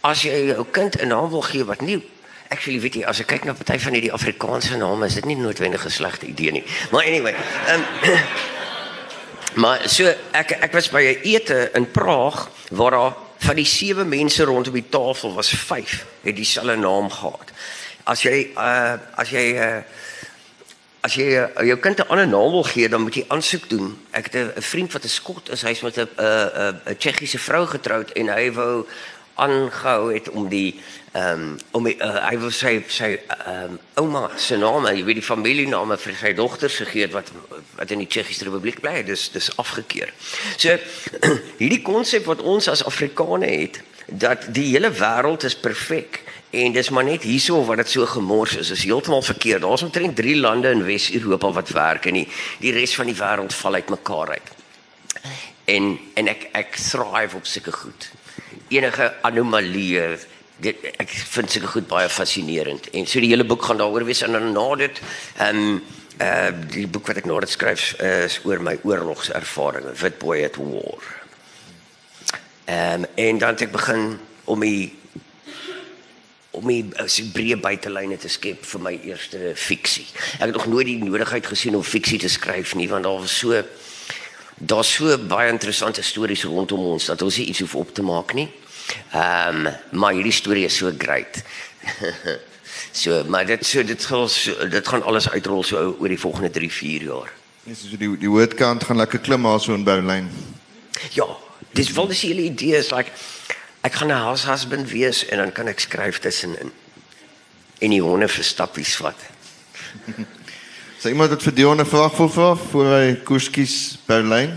As 0.01 0.23
jy 0.23 0.47
jou 0.57 0.67
kind 0.71 0.97
'n 0.97 1.07
naam 1.07 1.29
wil 1.29 1.43
gee 1.43 1.64
wat 1.64 1.81
nie 1.81 2.03
Actually 2.49 2.81
weet 2.81 2.95
jy 2.95 3.05
as 3.05 3.21
ek 3.21 3.27
kyk 3.27 3.45
na 3.45 3.57
party 3.59 3.79
van 3.79 3.93
hierdie 3.93 4.12
Afrikaanse 4.12 4.77
name 4.77 5.07
is 5.07 5.14
dit 5.14 5.25
nie 5.25 5.37
noodwendig 5.37 5.85
'n 5.85 5.91
slegte 5.91 6.27
idee 6.27 6.53
nie. 6.53 6.64
Maar 6.91 7.05
anyway, 7.05 7.35
ehm 7.67 7.81
um, 7.81 8.19
Maar 9.57 9.89
so 9.89 10.05
ek 10.37 10.51
ek 10.51 10.73
was 10.73 10.89
by 10.89 11.01
'n 11.01 11.21
ete 11.23 11.71
in 11.75 11.91
Praag 11.91 12.51
waar 12.71 12.91
daar 12.91 13.14
van 13.39 13.57
die 13.57 13.64
sewe 13.64 14.05
mense 14.05 14.45
rondom 14.45 14.73
die 14.73 14.89
tafel 14.89 15.35
was 15.35 15.49
vyf 15.49 16.05
het 16.23 16.37
dieselfde 16.37 16.77
naam 16.77 17.11
gehad. 17.11 17.51
As 18.05 18.23
jy 18.23 18.53
uh 18.57 18.95
as 19.14 19.31
jy 19.31 19.57
uh 19.57 19.83
as 21.01 21.15
jy 21.15 21.27
uh, 21.39 21.67
jou 21.67 21.77
kind 21.79 21.99
'n 21.99 22.09
ander 22.09 22.29
naam 22.29 22.51
wil 22.51 22.63
gee, 22.63 22.89
dan 22.89 23.03
moet 23.03 23.15
jy 23.15 23.25
aansoek 23.29 23.69
doen. 23.69 23.99
Ek 24.11 24.33
het 24.33 24.57
'n 24.57 24.63
vriend 24.63 24.93
wat 24.93 25.05
'n 25.05 25.09
skot 25.09 25.51
is, 25.51 25.63
hy's 25.63 25.83
met 25.83 25.97
'n 25.97 26.09
'n 26.17 26.81
'n 26.87 26.97
Tsjechiese 26.99 27.39
vrou 27.39 27.67
getroud 27.67 28.13
en 28.13 28.29
hy 28.29 28.53
wou 28.53 28.87
aangehou 29.37 30.15
het 30.15 30.31
om 30.31 30.49
die 30.49 30.81
ehm 31.13 31.41
um, 31.41 31.57
om 31.71 31.85
die, 31.85 31.97
uh, 31.97 32.29
hy 32.29 32.39
wil 32.39 32.51
sy 32.51 32.85
sy 32.89 33.17
ehm 33.29 33.77
um, 33.77 33.79
ouma 33.95 34.31
se 34.37 34.57
naam, 34.57 34.85
jy 34.87 35.05
weet 35.05 35.21
die 35.21 35.25
familiename 35.25 35.97
vir 35.97 36.15
sy 36.21 36.33
dogter 36.37 36.71
gegee 36.71 37.09
wat 37.13 37.31
wat 37.77 37.91
in 37.91 37.99
die 38.05 38.09
Tsjechiese 38.09 38.45
Republiek 38.45 38.81
bly. 38.81 39.03
Dis 39.05 39.31
dis 39.33 39.51
afgekeur. 39.57 40.13
So 40.57 40.77
hierdie 41.63 41.83
konsep 41.83 42.25
wat 42.25 42.41
ons 42.41 42.69
as 42.69 42.85
Afrikaners 42.85 43.61
het 43.61 43.81
dat 44.07 44.47
die 44.55 44.71
hele 44.71 44.91
wêreld 44.91 45.45
is 45.45 45.57
perfek 45.59 46.23
en 46.51 46.73
dis 46.73 46.91
maar 46.91 47.05
net 47.05 47.23
hierso 47.27 47.65
wat 47.65 47.83
dit 47.83 47.91
so 47.91 48.07
gemors 48.07 48.57
is. 48.57 48.71
Is 48.71 48.85
heeltemal 48.85 49.23
verkeerd. 49.23 49.61
Daar's 49.61 49.83
omtrent 49.83 50.17
3 50.17 50.37
lande 50.37 50.71
in 50.71 50.85
Wes-Europa 50.85 51.53
wat 51.53 51.73
werk 51.75 52.07
en 52.07 52.21
die 52.21 52.29
die 52.63 52.73
res 52.73 52.95
van 52.95 53.11
die 53.11 53.19
wêreld 53.19 53.55
val 53.55 53.75
uitmekaar 53.75 54.37
uit. 54.37 54.55
En 55.65 55.99
en 56.15 56.31
ek 56.33 56.49
ek 56.53 56.79
thrive 56.79 57.37
op 57.37 57.47
sulke 57.47 57.73
goed 57.73 58.11
enige 58.69 59.13
anomalieë 59.27 60.07
dit 60.63 60.87
ek 60.97 61.13
vind 61.35 61.53
seker 61.53 61.71
goed 61.75 61.89
baie 61.91 62.09
fascinerend 62.09 62.89
en 62.97 63.07
so 63.07 63.21
die 63.21 63.31
hele 63.31 63.45
boek 63.45 63.67
gaan 63.69 63.81
daaroor 63.83 64.07
wees 64.09 64.23
en 64.25 64.39
dan 64.39 64.53
na 64.55 64.67
dit 64.81 65.03
ehm 65.37 65.63
um, 65.67 65.79
uh 66.17 66.49
die 66.73 66.87
boek 66.89 67.11
wat 67.11 67.19
ek 67.21 67.27
nou 67.29 67.37
net 67.43 67.53
skryf 67.53 67.91
uh, 68.01 68.25
is 68.25 68.39
oor 68.49 68.63
my 68.65 68.79
oorlogservarings 68.89 70.01
Witboy 70.01 70.39
at 70.47 70.57
War. 70.57 71.26
Ehm 72.67 73.03
um, 73.03 73.07
en 73.14 73.39
dan 73.39 73.49
het 73.49 73.61
ek 73.61 73.73
begin 73.73 74.19
om 74.45 74.61
die 74.61 74.95
om 76.57 76.64
my 76.67 76.81
as 77.03 77.21
breë 77.31 77.59
buitelyne 77.62 78.17
te 78.19 78.31
skep 78.33 78.64
vir 78.64 78.83
my 78.83 78.93
eerste 79.07 79.53
fiksie. 79.55 80.07
Ek 80.41 80.49
het 80.49 80.57
nog 80.57 80.67
nooit 80.73 80.89
die 80.89 80.99
nodigheid 80.99 81.47
gesien 81.47 81.77
om 81.77 81.85
fiksie 81.85 82.19
te 82.19 82.31
skryf 82.33 82.75
nie 82.75 82.89
want 82.91 83.07
daar 83.07 83.21
was 83.21 83.37
so 83.39 83.62
daar's 84.57 84.91
so 84.97 85.19
baie 85.29 85.53
interessante 85.53 86.03
stories 86.03 86.43
rondom 86.49 86.89
ons 86.97 87.07
dat 87.12 87.23
ons 87.23 87.39
nie 87.39 87.47
iets 87.53 87.62
hoef 87.62 87.79
op 87.85 87.95
te 87.95 88.03
maak 88.03 88.35
nie. 88.35 88.49
Ehm 89.12 89.67
um, 89.67 89.73
maar 90.03 90.19
hierdie 90.19 90.35
storie 90.35 90.67
is 90.67 90.77
so 90.83 90.91
great. 90.99 91.43
so 93.05 93.23
maar 93.31 93.47
dit 93.47 93.67
so 93.67 93.87
dit 93.87 94.11
gaan 94.11 94.29
so, 94.29 94.69
dit 94.69 94.89
gaan 94.89 95.03
alles 95.03 95.31
uitrol 95.31 95.62
so 95.62 95.97
oor 96.01 96.09
die 96.09 96.21
volgende 96.21 96.51
3 96.51 96.73
4 96.83 97.11
jaar. 97.12 97.33
Dis 97.62 97.87
so 97.87 97.97
die 97.97 98.11
die 98.19 98.31
woordkant 98.31 98.91
gaan 98.91 99.05
lekker 99.07 99.23
klim 99.23 99.47
maar 99.47 99.61
so 99.61 99.75
in 99.75 99.85
Berlyn. 99.85 100.31
Ja, 101.14 101.37
dis 101.77 101.93
wel 101.93 102.09
dis 102.11 102.24
hele 102.27 102.47
idee 102.49 102.77
is 102.79 102.91
like 102.95 103.12
ek 103.87 104.01
gaan 104.01 104.11
'n 104.11 104.24
house 104.27 104.47
husband 104.49 104.91
wees 104.91 105.24
en 105.29 105.39
dan 105.39 105.53
kan 105.53 105.68
ek 105.68 105.81
skryf 105.81 106.18
tussenin. 106.18 106.72
En 107.79 107.91
die 107.91 108.03
honde 108.03 108.29
verstappies 108.29 108.97
vat. 108.97 109.18
Sê 111.01 111.12
iemand 111.12 111.31
het 111.31 111.43
vir 111.43 111.55
Dion 111.55 111.81
'n 111.81 111.87
vraag 111.87 112.14
voor 112.14 112.31
voor 112.31 112.57
voor 112.57 112.87
hy 112.87 113.14
koers 113.24 113.51
kies 113.51 113.99
Berlyn. 114.07 114.57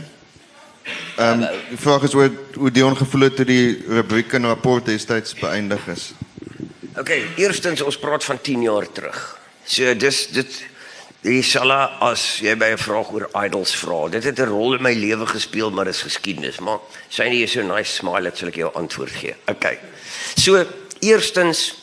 Ehm 1.17 1.43
um, 1.43 1.47
die 1.70 1.78
vraag 1.78 2.03
is 2.03 2.13
hoe 2.13 2.32
hoe 2.55 2.72
Dion 2.72 2.97
gevoel 2.97 3.22
het 3.22 3.36
toe 3.36 3.45
die 3.45 3.84
rubriek 3.88 4.34
en 4.34 4.45
rapport 4.45 4.86
destyds 4.86 5.34
beëindig 5.34 5.88
is. 5.88 6.13
OK, 6.97 7.11
eerstens 7.36 7.82
ons 7.82 7.99
praat 7.99 8.24
van 8.24 8.41
10 8.41 8.61
jaar 8.61 8.91
terug. 8.91 9.39
So 9.65 9.95
dis 9.95 10.28
dit 10.28 10.63
die 11.26 11.41
sala 11.43 11.97
as 12.05 12.39
jy 12.39 12.55
by 12.55 12.72
'n 12.72 12.78
vraag 12.78 13.11
oor 13.11 13.30
idols 13.45 13.76
vra. 13.76 14.07
Dit 14.09 14.24
het 14.24 14.39
'n 14.39 14.49
rol 14.49 14.76
in 14.76 14.82
my 14.82 14.93
lewe 14.93 15.26
gespeel, 15.26 15.72
maar 15.72 15.86
dis 15.86 16.01
geskiedenis. 16.01 16.59
Maar 16.59 16.80
sy 17.09 17.24
is 17.24 17.51
so 17.51 17.61
nice 17.61 17.93
smile 17.93 18.24
dat 18.24 18.38
sal 18.38 18.47
ek 18.47 18.55
jou 18.55 18.72
antwoord 18.74 19.11
gee. 19.11 19.36
OK. 19.47 19.78
So 20.36 20.65
eerstens 21.01 21.76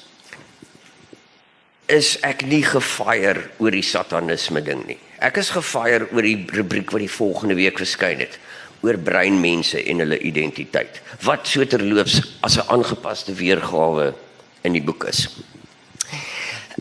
is 1.87 2.19
ek 2.21 2.47
nie 2.47 2.63
gefire 2.63 3.51
oor 3.59 3.71
die 3.71 3.83
satanisme 3.83 4.63
ding 4.63 4.87
nie. 4.87 4.99
Ek 5.19 5.37
is 5.37 5.51
gefire 5.51 6.09
oor 6.13 6.23
die 6.23 6.47
rubriek 6.53 6.91
wat 6.91 7.01
die 7.01 7.11
volgende 7.11 7.55
week 7.55 7.79
verskyn 7.79 8.19
het 8.19 8.39
oor 8.81 8.99
breinmense 8.99 9.81
en 9.85 9.99
hulle 9.99 10.19
identiteit. 10.19 11.01
Wat 11.23 11.47
so 11.47 11.65
terloops 11.65 12.21
as 12.41 12.57
'n 12.57 12.69
aangepaste 12.69 13.35
weergawe 13.35 14.15
in 14.63 14.73
die 14.73 14.83
boek 14.83 15.05
is. 15.05 15.29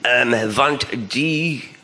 Ehm 0.01 0.33
um, 0.33 0.53
want 0.53 0.85
die 1.09 1.75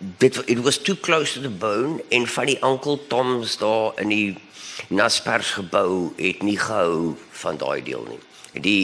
dit 0.00 0.42
it 0.46 0.60
was 0.64 0.78
too 0.78 0.96
close 0.96 1.32
to 1.32 1.40
the 1.40 1.50
bone 1.50 2.02
en 2.08 2.26
van 2.26 2.46
die 2.46 2.58
Uncle 2.64 2.98
Toms 3.08 3.58
daar 3.60 3.92
in 4.00 4.08
die 4.08 4.36
Naspers 4.88 5.50
gebou 5.50 6.12
het 6.16 6.42
nie 6.42 6.58
gehou 6.58 7.16
van 7.30 7.56
daai 7.56 7.82
deel 7.82 8.06
nie. 8.08 8.20
Die 8.62 8.82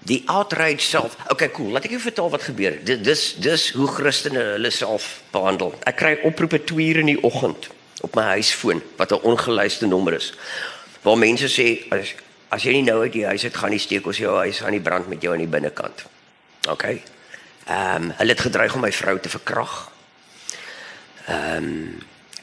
Die 0.00 0.22
outrage 0.26 0.80
self. 0.80 1.16
Okay, 1.28 1.50
cool. 1.52 1.74
Laat 1.76 1.84
ek 1.84 1.92
jou 1.92 2.00
vertel 2.00 2.30
wat 2.32 2.46
gebeur. 2.48 2.78
Dis 2.88 3.02
dis 3.04 3.24
dis 3.44 3.64
hoe 3.76 3.88
Christene 3.88 4.40
hulle 4.54 4.70
self 4.72 5.20
behandel. 5.28 5.74
Ek 5.84 5.98
kry 6.00 6.14
oproepe 6.24 6.62
2 6.64 6.86
uur 6.88 7.00
in 7.02 7.10
die 7.12 7.20
oggend 7.20 7.68
op 8.00 8.16
my 8.16 8.24
huisfoon 8.38 8.80
wat 8.96 9.12
'n 9.12 9.20
ongeluiste 9.28 9.86
nommer 9.86 10.16
is. 10.16 10.32
Waar 11.04 11.18
mense 11.18 11.52
sê 11.52 11.84
as 11.92 12.14
as 12.48 12.62
jy 12.62 12.72
nie 12.72 12.88
nou 12.88 13.02
uit 13.02 13.12
die 13.12 13.26
huis 13.26 13.44
uit 13.44 13.56
gaan 13.56 13.70
nie 13.70 13.78
steek 13.78 14.06
ons 14.06 14.18
jou 14.18 14.36
huis 14.36 14.62
aan 14.62 14.72
die 14.72 14.80
brand 14.80 15.08
met 15.08 15.22
jou 15.22 15.32
aan 15.32 15.44
die 15.44 15.52
binnekant. 15.58 16.04
Okay. 16.68 17.02
Ehm 17.66 18.02
um, 18.02 18.12
hulle 18.16 18.32
het 18.32 18.40
gedreig 18.40 18.74
om 18.74 18.80
my 18.80 18.92
vrou 18.92 19.20
te 19.20 19.28
verkrag. 19.28 19.92
Ehm 21.30 21.64
um, 21.64 21.98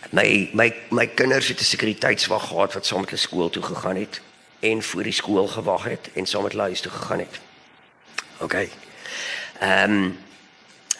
my 0.09 0.49
my 0.53 0.73
my 0.89 1.07
kinders 1.07 1.47
het 1.47 1.59
'n 1.59 1.63
sekuriteitswag 1.63 2.47
gehad 2.47 2.73
wat 2.73 2.85
saam 2.85 2.99
met 2.99 3.09
hulle 3.09 3.21
skool 3.21 3.49
toe 3.49 3.63
gegaan 3.63 3.95
het 3.95 4.21
en 4.59 4.83
voor 4.83 5.03
die 5.03 5.11
skool 5.11 5.47
gewag 5.47 5.83
het 5.83 6.09
en 6.13 6.25
saam 6.25 6.43
met 6.43 6.51
hulle 6.51 6.63
huis 6.63 6.81
toe 6.81 6.91
gegaan 6.91 7.19
het. 7.19 7.39
OK. 8.37 8.53
Ehm 9.59 9.91
um, 9.91 10.17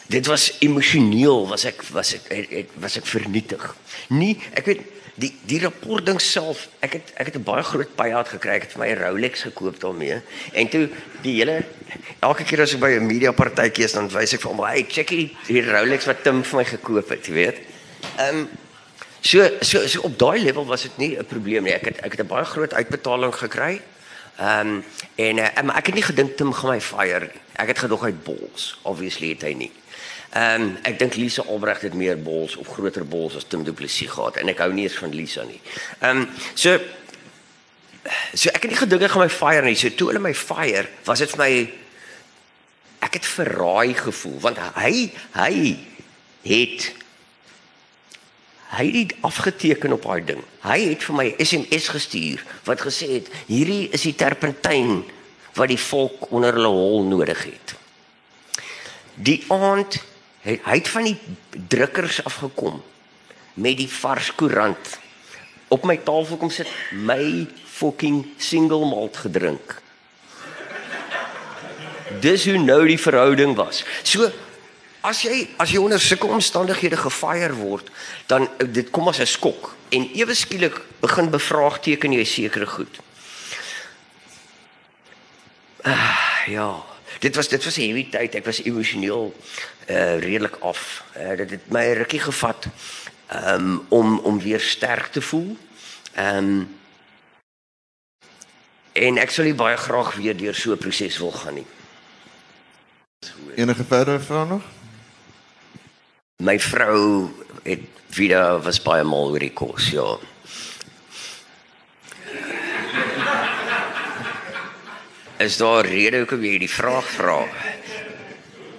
dit 0.06 0.26
was 0.26 0.56
emosioneel 0.58 1.48
was 1.48 1.64
ek 1.64 1.82
was 1.92 2.14
ek 2.14 2.28
het, 2.28 2.50
het, 2.50 2.70
was 2.74 2.96
ek 2.96 3.06
vernietig. 3.06 3.74
Nie, 4.08 4.38
ek 4.52 4.64
weet 4.64 4.80
die 5.18 5.32
die 5.50 5.60
rapport 5.60 6.06
ding 6.06 6.20
self, 6.22 6.68
ek 6.80 6.92
het 6.98 7.12
ek 7.14 7.26
het 7.26 7.36
'n 7.36 7.44
baie 7.44 7.62
groot 7.62 7.94
payout 7.94 8.28
gekry. 8.28 8.56
Ek 8.56 8.62
het 8.62 8.72
vir 8.72 8.80
my 8.80 8.88
'n 8.88 8.98
Rolex 9.02 9.42
gekoop 9.42 9.80
daarmee. 9.80 10.20
En 10.52 10.68
toe 10.68 10.88
die 11.22 11.34
hele 11.34 11.64
elke 12.20 12.44
keer 12.44 12.62
as 12.62 12.74
ek 12.74 12.80
by 12.80 12.90
'n 12.90 13.06
media 13.06 13.32
partytjie 13.32 13.84
is, 13.84 13.92
dan 13.92 14.08
wys 14.08 14.32
ek 14.32 14.40
vir 14.40 14.50
hom, 14.50 14.64
"Hey, 14.64 14.86
check 14.88 15.08
hierdie 15.08 15.36
die 15.46 15.62
Rolex 15.62 16.06
wat 16.06 16.22
Tim 16.22 16.44
vir 16.44 16.56
my 16.56 16.64
gekoop 16.64 17.08
het," 17.08 17.26
jy 17.26 17.32
weet. 17.32 17.58
Ehm 18.18 18.36
um, 18.36 18.48
so 19.20 19.46
so 19.60 19.86
so 19.86 20.00
op 20.00 20.18
daai 20.18 20.42
level 20.42 20.66
was 20.66 20.82
dit 20.82 20.96
nie 20.96 21.16
'n 21.18 21.26
probleem 21.26 21.62
nie. 21.62 21.72
Ek 21.72 21.84
het 21.84 22.00
ek 22.00 22.10
het 22.10 22.20
'n 22.20 22.26
baie 22.26 22.44
groot 22.44 22.74
uitbetaling 22.74 23.34
gekry. 23.34 23.80
Ehm 24.36 24.68
um, 24.68 24.84
en 25.14 25.38
uh, 25.38 25.76
ek 25.76 25.86
het 25.86 25.94
nie 25.94 26.02
gedink 26.02 26.36
Tim 26.36 26.52
gaan 26.52 26.70
my 26.70 26.80
fire. 26.80 27.30
Ek 27.52 27.68
het 27.68 27.78
gedog 27.78 28.02
hy 28.02 28.12
bols. 28.12 28.78
Obviously 28.82 29.28
het 29.28 29.42
hy 29.42 29.52
nie. 29.52 29.72
Ehm 30.30 30.62
um, 30.62 30.76
ek 30.82 30.98
dink 30.98 31.14
Lisa 31.14 31.42
Albrecht 31.42 31.82
het 31.82 31.94
meer 31.94 32.18
bols 32.22 32.56
of 32.56 32.68
groter 32.68 33.06
bols 33.06 33.36
as 33.36 33.44
Tim 33.48 33.64
Du 33.64 33.72
Plessis 33.72 34.10
gehad 34.10 34.36
en 34.36 34.48
ek 34.48 34.58
hou 34.58 34.72
nie 34.72 34.84
eens 34.84 34.98
van 34.98 35.14
Lisa 35.14 35.44
nie. 35.44 35.60
Ehm 35.98 36.16
um, 36.16 36.28
so 36.54 36.78
so 38.34 38.50
ek 38.50 38.62
het 38.62 38.70
nie 38.70 38.78
gedink 38.78 39.02
hy 39.02 39.08
gaan 39.08 39.22
my 39.22 39.30
fire 39.30 39.64
nie. 39.64 39.74
So 39.74 39.88
toe 39.88 40.08
hulle 40.08 40.20
my 40.20 40.34
fire, 40.34 40.88
was 41.04 41.18
dit 41.18 41.30
vir 41.30 41.38
my 41.38 41.72
ek 43.00 43.14
het 43.14 43.26
verraai 43.26 43.94
gevoel 43.94 44.40
want 44.40 44.58
hy 44.74 45.10
hy 45.32 45.76
het 46.42 46.92
hy 48.68 48.86
het 48.92 49.14
afgeteken 49.24 49.92
op 49.96 50.04
daai 50.04 50.24
ding. 50.24 50.42
Hy 50.64 50.78
het 50.90 51.04
vir 51.06 51.16
my 51.16 51.28
SMS 51.40 51.88
gestuur 51.94 52.44
wat 52.66 52.84
gesê 52.84 53.08
het 53.16 53.30
hierdie 53.48 53.88
is 53.96 54.04
die 54.04 54.14
terpentyn 54.18 55.00
wat 55.56 55.72
die 55.72 55.80
volk 55.80 56.28
onder 56.30 56.54
hulle 56.58 56.72
hol 56.72 57.06
nodig 57.08 57.44
het. 57.48 57.74
Die 59.14 59.40
aand 59.48 59.98
het 60.44 60.64
hy 60.64 60.78
het 60.78 60.88
van 60.88 61.08
die 61.08 61.16
drukkers 61.68 62.22
afgekom 62.24 62.78
met 63.58 63.76
die 63.80 63.90
vars 63.90 64.30
koerant 64.38 64.98
op 65.68 65.84
my 65.84 65.98
tafel 66.00 66.38
kom 66.40 66.50
sit 66.52 66.68
my 66.92 67.46
fucking 67.68 68.22
single 68.40 68.86
malt 68.88 69.18
gedrink. 69.24 69.76
Dis 72.22 72.46
hoe 72.48 72.56
nou 72.58 72.80
die 72.88 73.00
verhouding 73.00 73.52
was. 73.58 73.82
So 74.02 74.30
as 75.08 75.22
jy 75.24 75.48
as 75.56 75.72
jy 75.72 75.80
onder 75.80 76.00
sulke 76.00 76.28
omstandighede 76.28 76.98
gefire 77.00 77.56
word, 77.56 77.88
dan 78.28 78.48
dit 78.74 78.90
kom 78.90 79.08
as 79.08 79.20
'n 79.20 79.26
skok 79.26 79.74
en 79.88 80.10
ewe 80.14 80.34
skielik 80.34 80.76
begin 81.00 81.30
bevraagteken 81.30 82.12
jy 82.12 82.24
sekere 82.24 82.66
goed. 82.66 83.00
Uh, 85.86 86.16
ja, 86.46 86.84
dit 87.20 87.36
was 87.36 87.48
dit 87.48 87.64
was 87.64 87.78
'n 87.78 87.80
heavy 87.80 88.10
tyd. 88.10 88.34
Ek 88.34 88.44
was 88.44 88.62
emosioneel 88.62 89.34
uh 89.88 90.18
redelik 90.20 90.56
af. 90.60 91.04
Uh, 91.16 91.36
dit 91.36 91.50
het 91.50 91.70
my 91.70 91.92
rukkie 91.92 92.20
gevat 92.20 92.66
um, 93.32 93.86
om 93.88 94.18
om 94.18 94.40
weer 94.40 94.60
sterk 94.60 95.06
te 95.12 95.20
voel. 95.20 95.56
Ehm 96.14 96.36
um, 96.36 96.76
en 98.92 99.16
ek 99.16 99.30
sou 99.30 99.54
baie 99.54 99.76
graag 99.76 100.14
weer 100.14 100.36
deur 100.36 100.54
so 100.54 100.72
'n 100.72 100.78
proses 100.78 101.18
wil 101.18 101.32
gaan 101.32 101.54
nie. 101.54 101.66
Enige 103.54 103.84
verdere 103.84 104.20
vrae 104.20 104.46
nog? 104.46 104.77
My 106.38 106.54
vrou 106.62 107.30
het 107.64 107.80
wieder 108.14 108.60
was 108.62 108.78
baie 108.78 109.02
mal 109.02 109.32
oor 109.32 109.42
die 109.42 109.50
kos, 109.50 109.88
ja. 109.90 110.04
Is 115.42 115.56
daar 115.58 115.82
rede 115.82 116.20
hoekom 116.22 116.44
jy 116.46 116.60
die 116.62 116.70
vraag 116.70 117.08
vra? 117.16 117.40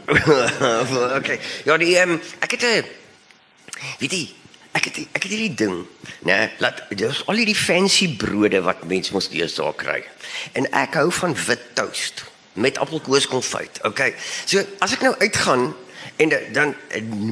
okay. 1.19 1.35
Ja, 1.67 1.75
die 1.83 1.97
um, 1.99 2.15
ek 2.39 2.55
het 2.55 2.63
'n 2.63 2.87
weet 3.99 4.15
jy, 4.15 4.23
ek 4.71 4.87
het 4.87 5.01
ek 5.11 5.27
het 5.27 5.31
hierdie 5.35 5.59
ding, 5.59 5.83
né? 6.23 6.31
Nee, 6.31 6.49
laat 6.63 6.87
dis 6.95 7.21
al 7.27 7.43
hierdie 7.43 7.59
fancy 7.59 8.07
brode 8.15 8.63
wat 8.63 8.87
mense 8.87 9.11
mos 9.11 9.27
deesdae 9.27 9.75
kry. 9.75 9.99
En 10.55 10.71
ek 10.71 10.95
hou 10.95 11.11
van 11.11 11.35
wit 11.35 11.67
toast 11.75 12.23
met 12.55 12.79
appelkoeskonfyt. 12.79 13.83
Okay. 13.83 14.15
So 14.45 14.63
as 14.79 14.95
ek 14.95 15.03
nou 15.03 15.15
uitgaan 15.19 15.75
en 16.15 16.31
dan 16.51 16.75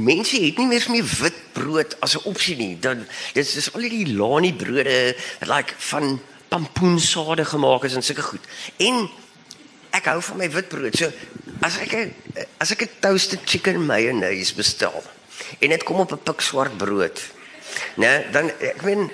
mense 0.03 0.39
het 0.41 0.57
nie 0.57 0.67
meer 0.67 0.81
vir 0.81 0.95
my 0.95 1.03
wit 1.03 1.39
brood 1.53 1.95
as 1.99 2.15
'n 2.15 2.27
opsie 2.29 2.55
nie. 2.55 2.79
Dan 2.79 3.07
dis 3.33 3.55
is 3.55 3.73
al 3.73 3.81
die 3.81 4.13
lani 4.13 4.53
brode 4.53 5.15
like 5.39 5.73
van 5.77 6.21
pampoensade 6.47 7.45
gemaak 7.45 7.83
is 7.83 7.95
en 7.95 8.03
sulke 8.03 8.21
goed. 8.21 8.45
En 8.77 9.09
ek 9.89 10.05
hou 10.05 10.21
van 10.21 10.37
my 10.37 10.49
wit 10.49 10.67
brood. 10.67 10.97
So 10.97 11.11
as 11.61 11.77
ek 11.77 12.13
as 12.57 12.71
ek 12.71 12.81
'n 12.81 12.89
toasted 12.99 13.39
chicken 13.45 13.85
mayonnaise 13.85 14.53
bestel 14.53 15.03
en 15.59 15.69
dit 15.69 15.83
kom 15.83 15.99
op 15.99 16.11
'n 16.11 16.23
pik 16.23 16.41
swart 16.41 16.77
brood. 16.77 17.19
Nee, 17.95 18.29
dan 18.31 18.51
ek 18.59 18.81
meen 18.81 19.11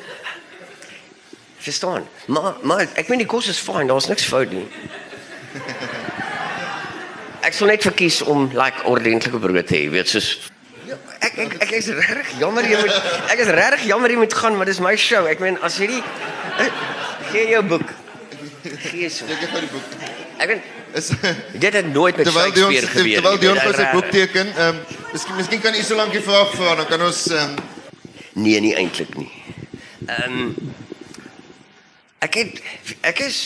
verstaan. 1.57 2.07
Maar 2.27 2.55
maar 2.61 2.87
ek 2.93 3.07
meen 3.07 3.23
die 3.23 3.27
kos 3.27 3.47
is 3.47 3.59
fyn, 3.59 3.87
daar's 3.87 4.07
niks 4.07 4.25
fout 4.25 4.51
nie. 4.51 4.67
Ek 7.53 7.59
sou 7.59 7.67
net 7.69 7.83
verkies 7.85 8.15
om 8.25 8.47
like 8.57 8.81
ordentlike 8.89 9.37
brood 9.37 9.67
te 9.69 9.75
hê, 9.77 9.89
weet 9.93 10.09
soos 10.09 10.31
ja, 10.89 10.95
ek 11.21 11.35
ek 11.37 11.51
ek 11.61 11.73
is 11.77 11.89
regtig 11.93 12.31
jammer 12.39 12.65
jy 12.65 12.79
moet 12.81 13.11
ek 13.29 13.43
is 13.43 13.51
regtig 13.53 13.83
jammer 13.91 14.09
jy 14.09 14.15
moet 14.23 14.33
gaan, 14.39 14.55
maar 14.57 14.65
dis 14.65 14.79
my 14.81 14.95
show. 14.97 15.27
Ek 15.29 15.37
meen 15.43 15.59
as 15.61 15.77
jy 15.77 15.91
die 15.91 15.99
eh, 16.01 16.71
gee 17.29 17.43
jou 17.51 17.59
boek. 17.75 17.93
Gee 18.87 19.11
so. 19.13 19.29
Ek 19.29 19.43
het 19.45 19.53
die 19.53 19.69
boek. 19.69 19.93
Ek 20.41 20.49
weet 20.49 20.97
is 20.97 21.11
dit 21.65 21.77
het 21.77 21.91
nooit 21.93 22.17
met 22.17 22.25
terwyl 22.25 22.55
die 22.57 22.65
ons 22.65 22.89
gebeur. 22.95 23.21
Terwyl 23.21 23.39
die 23.45 23.51
ons 23.53 23.77
sy 23.77 23.87
boek 23.93 24.09
teken, 24.17 24.49
ehm 24.57 24.81
um, 24.81 25.01
miskien 25.13 25.37
miskien 25.37 25.61
kan 25.61 25.77
u 25.77 25.85
so 25.85 25.99
lank 26.01 26.17
die 26.17 26.25
vraag 26.25 26.57
vra 26.57 26.73
dan 26.81 26.89
kan 26.89 27.05
ons 27.05 27.21
ehm 27.29 27.53
um... 27.53 27.71
Nee, 28.33 28.57
nie 28.65 28.73
eintlik 28.81 29.13
nie. 29.13 29.29
Ehm 30.09 30.41
um, 30.41 30.73
ek 32.25 32.41
het 32.41 32.63
ek 33.13 33.27
is 33.29 33.43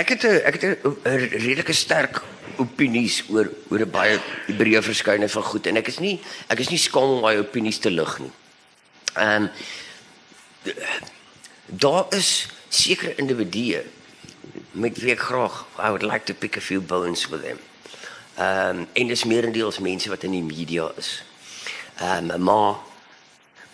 ek 0.00 0.08
het 0.14 0.24
'n 0.24 0.40
ek 0.48 0.54
het 0.60 0.64
'n 0.84 0.98
redelike 1.46 1.72
sterk 1.72 2.22
opinies 2.56 3.24
oor 3.28 3.48
oor 3.70 3.80
'n 3.80 3.90
baie 3.90 4.18
breë 4.46 4.82
verskeidenheid 4.82 5.32
van 5.32 5.42
goed 5.42 5.66
en 5.66 5.76
ek 5.76 5.88
is 5.88 5.98
nie 5.98 6.20
ek 6.48 6.58
is 6.58 6.68
nie 6.68 6.78
skaam 6.78 7.16
om 7.16 7.22
my 7.22 7.36
opinies 7.36 7.78
te 7.78 7.90
lig 7.90 8.18
nie. 8.18 8.32
Ehm 9.14 9.42
um, 9.42 9.50
daar 11.66 12.06
is 12.10 12.48
sekere 12.68 13.14
individue 13.14 13.82
met 14.72 14.98
wie 14.98 15.12
ek 15.12 15.20
graag 15.20 15.66
I 15.78 15.88
would 15.88 16.02
like 16.02 16.24
to 16.24 16.34
pick 16.34 16.56
a 16.56 16.60
few 16.60 16.80
bones 16.80 17.28
with 17.28 17.42
them. 17.42 17.58
Ehm 18.36 18.78
um, 18.78 18.86
en 18.92 19.06
dis 19.06 19.24
meerendeels 19.24 19.78
mense 19.78 20.08
wat 20.08 20.22
in 20.22 20.30
die 20.30 20.42
media 20.42 20.92
is. 20.96 21.22
Ehm 21.98 22.30
um, 22.30 22.42
maar 22.42 22.74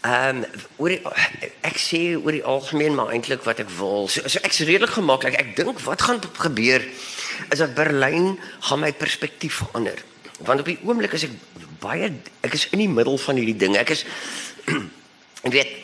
Ehm 0.06 0.44
um, 0.44 0.64
oor 0.76 0.92
die, 0.92 1.00
ek 1.66 1.78
sê 1.80 2.00
oor 2.14 2.34
die 2.34 2.44
algemeen 2.46 2.94
maar 2.94 3.10
eintlik 3.14 3.42
wat 3.46 3.62
ek 3.64 3.70
wil. 3.78 4.06
So, 4.12 4.22
so 4.30 4.42
ek's 4.46 4.60
redelik 4.68 4.92
gemaklik. 4.94 5.38
Ek 5.40 5.54
dink 5.58 5.80
wat 5.86 6.04
gaan 6.06 6.20
gebeur 6.22 6.84
is 7.50 7.62
dat 7.62 7.74
Berlyn 7.74 8.36
gaan 8.68 8.82
my 8.84 8.92
perspektief 8.94 9.62
verander. 9.64 9.98
Want 10.46 10.62
op 10.62 10.70
die 10.70 10.78
oomblik 10.84 11.16
is 11.16 11.26
ek 11.26 11.34
baie 11.82 12.12
ek 12.46 12.54
is 12.54 12.68
in 12.76 12.84
die 12.84 12.92
middel 12.92 13.18
van 13.18 13.40
hierdie 13.40 13.56
ding. 13.64 13.74
Ek 13.80 13.90
is 13.96 14.04
ek 14.68 15.50
weet 15.56 15.74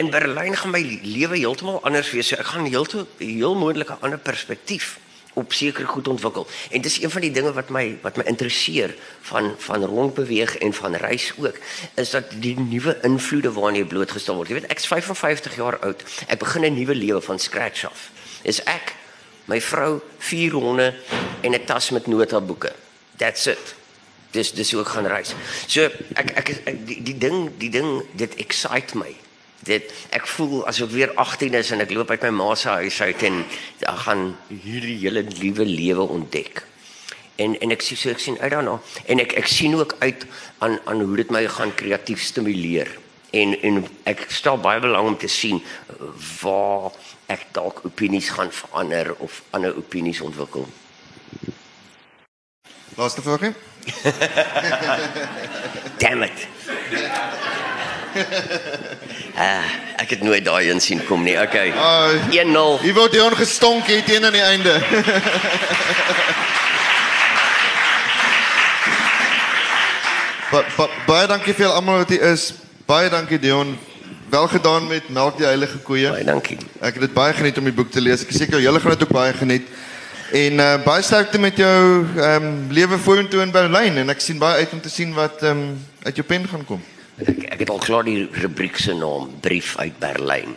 in 0.00 0.10
Berlyn 0.10 0.56
gaan 0.56 0.74
my 0.74 0.82
lewe 1.04 1.38
heeltemal 1.38 1.78
anders 1.86 2.10
wees. 2.14 2.32
So 2.32 2.40
ek 2.40 2.50
gaan 2.54 2.66
heeltemal 2.66 3.06
heel 3.20 3.54
moontlik 3.54 3.94
'n 3.94 4.02
ander 4.02 4.18
perspektief 4.18 4.96
op 5.34 5.52
seker 5.52 5.86
goed 5.86 6.08
ontwikkel. 6.08 6.46
En 6.70 6.80
dis 6.80 7.02
een 7.02 7.10
van 7.10 7.20
die 7.20 7.30
dinge 7.30 7.52
wat 7.52 7.68
my 7.68 7.98
wat 8.02 8.16
my 8.16 8.24
interesseer 8.26 8.94
van 9.20 9.54
van 9.58 9.84
rondbeweeg 9.84 10.56
en 10.58 10.72
van 10.72 10.94
reis 10.94 11.32
ook, 11.38 11.58
is 11.94 12.10
dat 12.10 12.24
die 12.34 12.58
nuwe 12.58 12.98
invloede 13.02 13.52
waarna 13.52 13.78
jy 13.78 13.84
blootgestel 13.84 14.34
word. 14.34 14.48
Jy 14.48 14.60
weet 14.60 14.70
ek's 14.74 14.86
55 14.86 15.56
jaar 15.56 15.78
oud. 15.78 16.02
Ek 16.26 16.38
begin 16.38 16.64
'n 16.64 16.74
nuwe 16.74 16.94
lewe 16.94 17.20
van 17.20 17.38
scratch 17.38 17.84
af. 17.84 18.10
Is 18.42 18.62
ek 18.64 18.94
my 19.44 19.60
vrou, 19.60 20.00
vier 20.18 20.52
honde 20.52 20.94
en 21.40 21.54
'n 21.54 21.64
tas 21.64 21.90
met 21.90 22.06
notaboeke. 22.06 22.72
That's 23.16 23.46
it. 23.46 23.74
Dis 24.30 24.52
dis 24.52 24.72
hoe 24.72 24.80
ek 24.80 24.88
gaan 24.88 25.06
reis. 25.06 25.34
So 25.66 25.82
ek 26.14 26.30
ek, 26.30 26.48
ek 26.64 26.86
die, 26.86 27.02
die 27.02 27.18
ding 27.18 27.50
die 27.58 27.70
ding 27.70 28.02
dit 28.12 28.34
excite 28.34 28.96
my 28.96 29.16
dit 29.66 29.92
ek 30.16 30.26
voel 30.26 30.64
asof 30.70 30.92
weer 30.92 31.12
18 31.20 31.54
is 31.54 31.70
en 31.74 31.84
ek 31.84 31.92
loop 31.92 32.10
uit 32.10 32.22
my 32.28 32.32
ma 32.38 32.54
se 32.56 32.72
huis 32.80 33.00
uit 33.02 33.22
en 33.28 33.42
ek 33.84 33.98
gaan 34.06 34.24
hierdie 34.48 34.96
hele 35.02 35.22
nuwe 35.28 35.66
lewe 35.68 36.06
ontdek. 36.16 36.64
En 37.40 37.56
en 37.60 37.76
ek 37.76 37.84
sien 37.84 38.00
so 38.00 38.12
ek 38.12 38.22
sien 38.22 38.40
uit 38.40 38.52
daarna 38.52 38.78
en 39.06 39.20
ek 39.20 39.36
ek 39.40 39.48
sien 39.48 39.76
ook 39.76 39.96
uit 40.00 40.26
aan 40.58 40.78
aan 40.84 41.04
hoe 41.04 41.16
dit 41.20 41.30
my 41.30 41.46
gaan 41.48 41.74
kreatief 41.74 42.24
stimuleer. 42.24 42.88
En 43.36 43.54
en 43.62 43.84
ek 44.10 44.26
stel 44.28 44.58
baie 44.58 44.80
belang 44.80 45.12
om 45.12 45.16
te 45.16 45.28
sien 45.28 45.62
waar 46.40 46.92
ek 47.30 47.46
dalk 47.52 47.84
opinies 47.84 48.32
gaan 48.36 48.52
verander 48.52 49.14
of 49.18 49.42
ander 49.50 49.76
opinies 49.76 50.20
ontwikkel. 50.20 50.68
Laaste 52.96 53.22
vraag. 53.22 53.52
Damn 56.00 56.22
it. 56.22 56.48
ah, 59.36 59.64
ek 59.96 60.10
het 60.10 60.22
nooit 60.22 60.44
daai 60.44 60.70
een 60.70 60.80
sien 60.80 61.04
kom 61.06 61.22
nie. 61.22 61.40
Okay. 61.40 61.68
Uh, 61.68 62.10
1-0. 62.30 62.82
Hier 62.82 62.94
word 62.94 63.12
Dion 63.12 63.36
gestonk 63.36 63.86
hier 63.86 64.04
teen 64.04 64.24
aan 64.24 64.32
die 64.32 64.42
einde. 64.42 64.80
ba, 70.52 70.64
ba, 70.76 70.88
baie 71.06 71.26
dankie 71.30 71.54
vir 71.54 71.66
almal 71.70 71.96
wat 72.02 72.10
hier 72.14 72.22
is. 72.32 72.54
Baie 72.86 73.10
dankie 73.10 73.38
Dion. 73.38 73.78
Wel 74.30 74.48
gedaan 74.48 74.86
met 74.86 75.08
Melk 75.08 75.36
die 75.36 75.46
Heilige 75.46 75.78
Koeie. 75.78 76.10
Baie 76.10 76.24
dankie. 76.24 76.58
Ek 76.80 76.94
het 76.94 77.00
dit 77.08 77.14
baie 77.14 77.32
geniet 77.34 77.58
om 77.58 77.64
die 77.66 77.74
boek 77.74 77.90
te 77.90 78.00
lees. 78.00 78.22
Ek 78.22 78.30
is 78.34 78.38
seker 78.42 78.60
julle 78.62 78.80
gaan 78.80 78.94
dit 78.94 79.02
ook 79.06 79.14
baie 79.14 79.32
geniet. 79.34 79.66
En 80.30 80.52
uh, 80.62 80.78
baie 80.84 81.02
sterkte 81.02 81.38
met 81.42 81.56
jou 81.58 82.06
ehm 82.16 82.44
um, 82.46 82.66
lewe 82.70 82.98
vorentoe 82.98 83.42
in 83.42 83.50
Berlyn 83.50 83.96
en 83.98 84.08
ek 84.14 84.20
sien 84.22 84.38
baie 84.38 84.62
uit 84.62 84.72
om 84.72 84.80
te 84.80 84.90
sien 84.90 85.10
wat 85.14 85.42
ehm 85.42 85.58
um, 85.58 85.86
uit 86.06 86.16
jou 86.16 86.26
pen 86.26 86.46
gaan 86.48 86.64
kom. 86.64 86.82
Ek 87.26 87.46
ek 87.60 87.64
het 87.64 87.70
al 87.70 87.82
klaar 87.82 88.06
die 88.06 88.28
rubriek 88.40 88.78
se 88.80 88.94
naam, 88.96 89.28
brief 89.44 89.74
uit 89.76 89.98
Berlyn. 90.00 90.54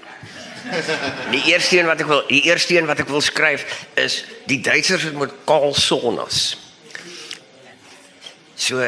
Die 1.34 1.42
eerste 1.52 1.80
een 1.80 1.90
wat 1.90 2.00
ek 2.00 2.08
wil, 2.08 2.22
die 2.30 2.44
eerste 2.48 2.78
een 2.78 2.88
wat 2.88 3.02
ek 3.04 3.10
wil 3.12 3.22
skryf 3.22 3.66
is 4.00 4.22
die 4.48 4.62
Duitsers 4.64 5.04
het 5.10 5.18
met 5.20 5.34
Karl 5.48 5.74
Sonnas. 5.76 6.54
So 8.56 8.80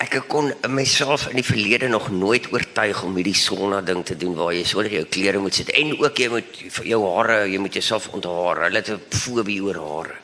ek 0.00 0.16
kon 0.32 0.48
myself 0.72 1.28
in 1.30 1.38
die 1.38 1.46
verlede 1.46 1.90
nog 1.92 2.08
nooit 2.10 2.48
oortuig 2.50 3.02
om 3.04 3.18
hierdie 3.20 3.36
sonna 3.36 3.82
ding 3.84 4.00
te 4.06 4.16
doen 4.18 4.34
waar 4.34 4.54
jy 4.56 4.64
sonder 4.66 4.96
jou 4.96 5.04
klere 5.12 5.42
moet 5.44 5.54
sit 5.54 5.70
en 5.76 5.92
ook 6.00 6.18
jy 6.18 6.30
moet 6.32 6.62
jou 6.88 7.00
hare, 7.14 7.44
jy 7.52 7.60
moet 7.62 7.78
jouself 7.78 8.08
onthaar. 8.16 8.64
Hulle 8.66 8.82
het 8.82 8.90
'n 8.90 9.00
fobie 9.14 9.60
oor 9.62 9.78
hare. 9.78 10.16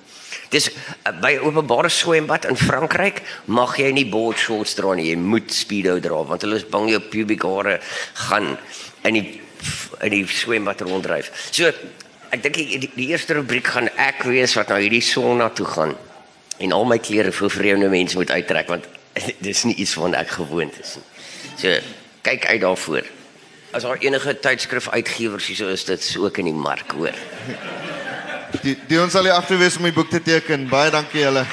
Dis 0.52 0.68
uh, 0.70 1.12
by 1.22 1.36
openbare 1.42 1.90
swembad 1.90 2.46
in 2.50 2.58
Frankryk 2.58 3.22
mag 3.50 3.74
jy 3.80 3.90
nie 3.96 4.06
board 4.10 4.38
shorts 4.38 4.76
dra 4.78 4.94
nie. 4.94 5.10
Jy 5.10 5.18
moet 5.20 5.52
speedo 5.54 5.98
dra 6.02 6.22
want 6.28 6.46
hulle 6.46 6.60
is 6.60 6.68
bang 6.70 6.90
jou 6.92 7.02
pubic 7.02 7.46
hare 7.46 7.80
gaan 8.28 8.54
in 9.08 9.20
die 9.20 9.26
in 10.04 10.12
die 10.12 10.24
swembad 10.28 10.82
ronddryf. 10.84 11.30
So 11.50 11.70
ek 12.34 12.42
dink 12.44 12.58
die, 12.58 12.80
die, 12.82 12.90
die 12.94 13.08
eerste 13.14 13.38
rubriek 13.38 13.72
gaan 13.74 13.90
ek 13.96 14.26
wees 14.28 14.54
wat 14.58 14.70
nou 14.70 14.78
hierdie 14.82 15.04
sonna 15.04 15.48
toe 15.54 15.66
gaan 15.70 15.96
en 16.62 16.72
al 16.72 16.86
my 16.88 16.98
klere 17.02 17.32
vir 17.34 17.52
vreemde 17.52 17.88
mense 17.92 18.18
moet 18.18 18.32
uittrek 18.32 18.70
want 18.72 18.88
dis 19.46 19.64
nie 19.68 19.76
iets 19.82 19.96
wat 19.98 20.16
ek 20.18 20.36
gewoond 20.38 20.80
is 20.82 20.96
nie. 20.98 21.06
So 21.56 21.76
kyk 22.26 22.48
uit 22.50 22.60
daarvoor. 22.62 23.06
As 23.76 23.84
daar 23.86 24.00
enige 24.00 24.34
tydskrif 24.40 24.88
uitgewers 24.92 25.48
hier 25.50 25.58
so 25.62 25.72
is 25.72 25.84
dit 25.88 26.10
ook 26.20 26.38
in 26.42 26.50
die 26.50 26.56
mark 26.56 26.92
hoor. 26.96 27.16
Die 28.62 28.76
die 28.88 28.98
ons 29.02 29.12
sal 29.12 29.26
hier 29.26 29.34
agter 29.36 29.58
wees 29.58 29.76
om 29.78 29.86
die 29.88 29.94
boek 29.94 30.10
te 30.10 30.20
teken. 30.22 30.68
Baie 30.70 30.90
dankie 30.94 31.24
julle. 31.24 31.46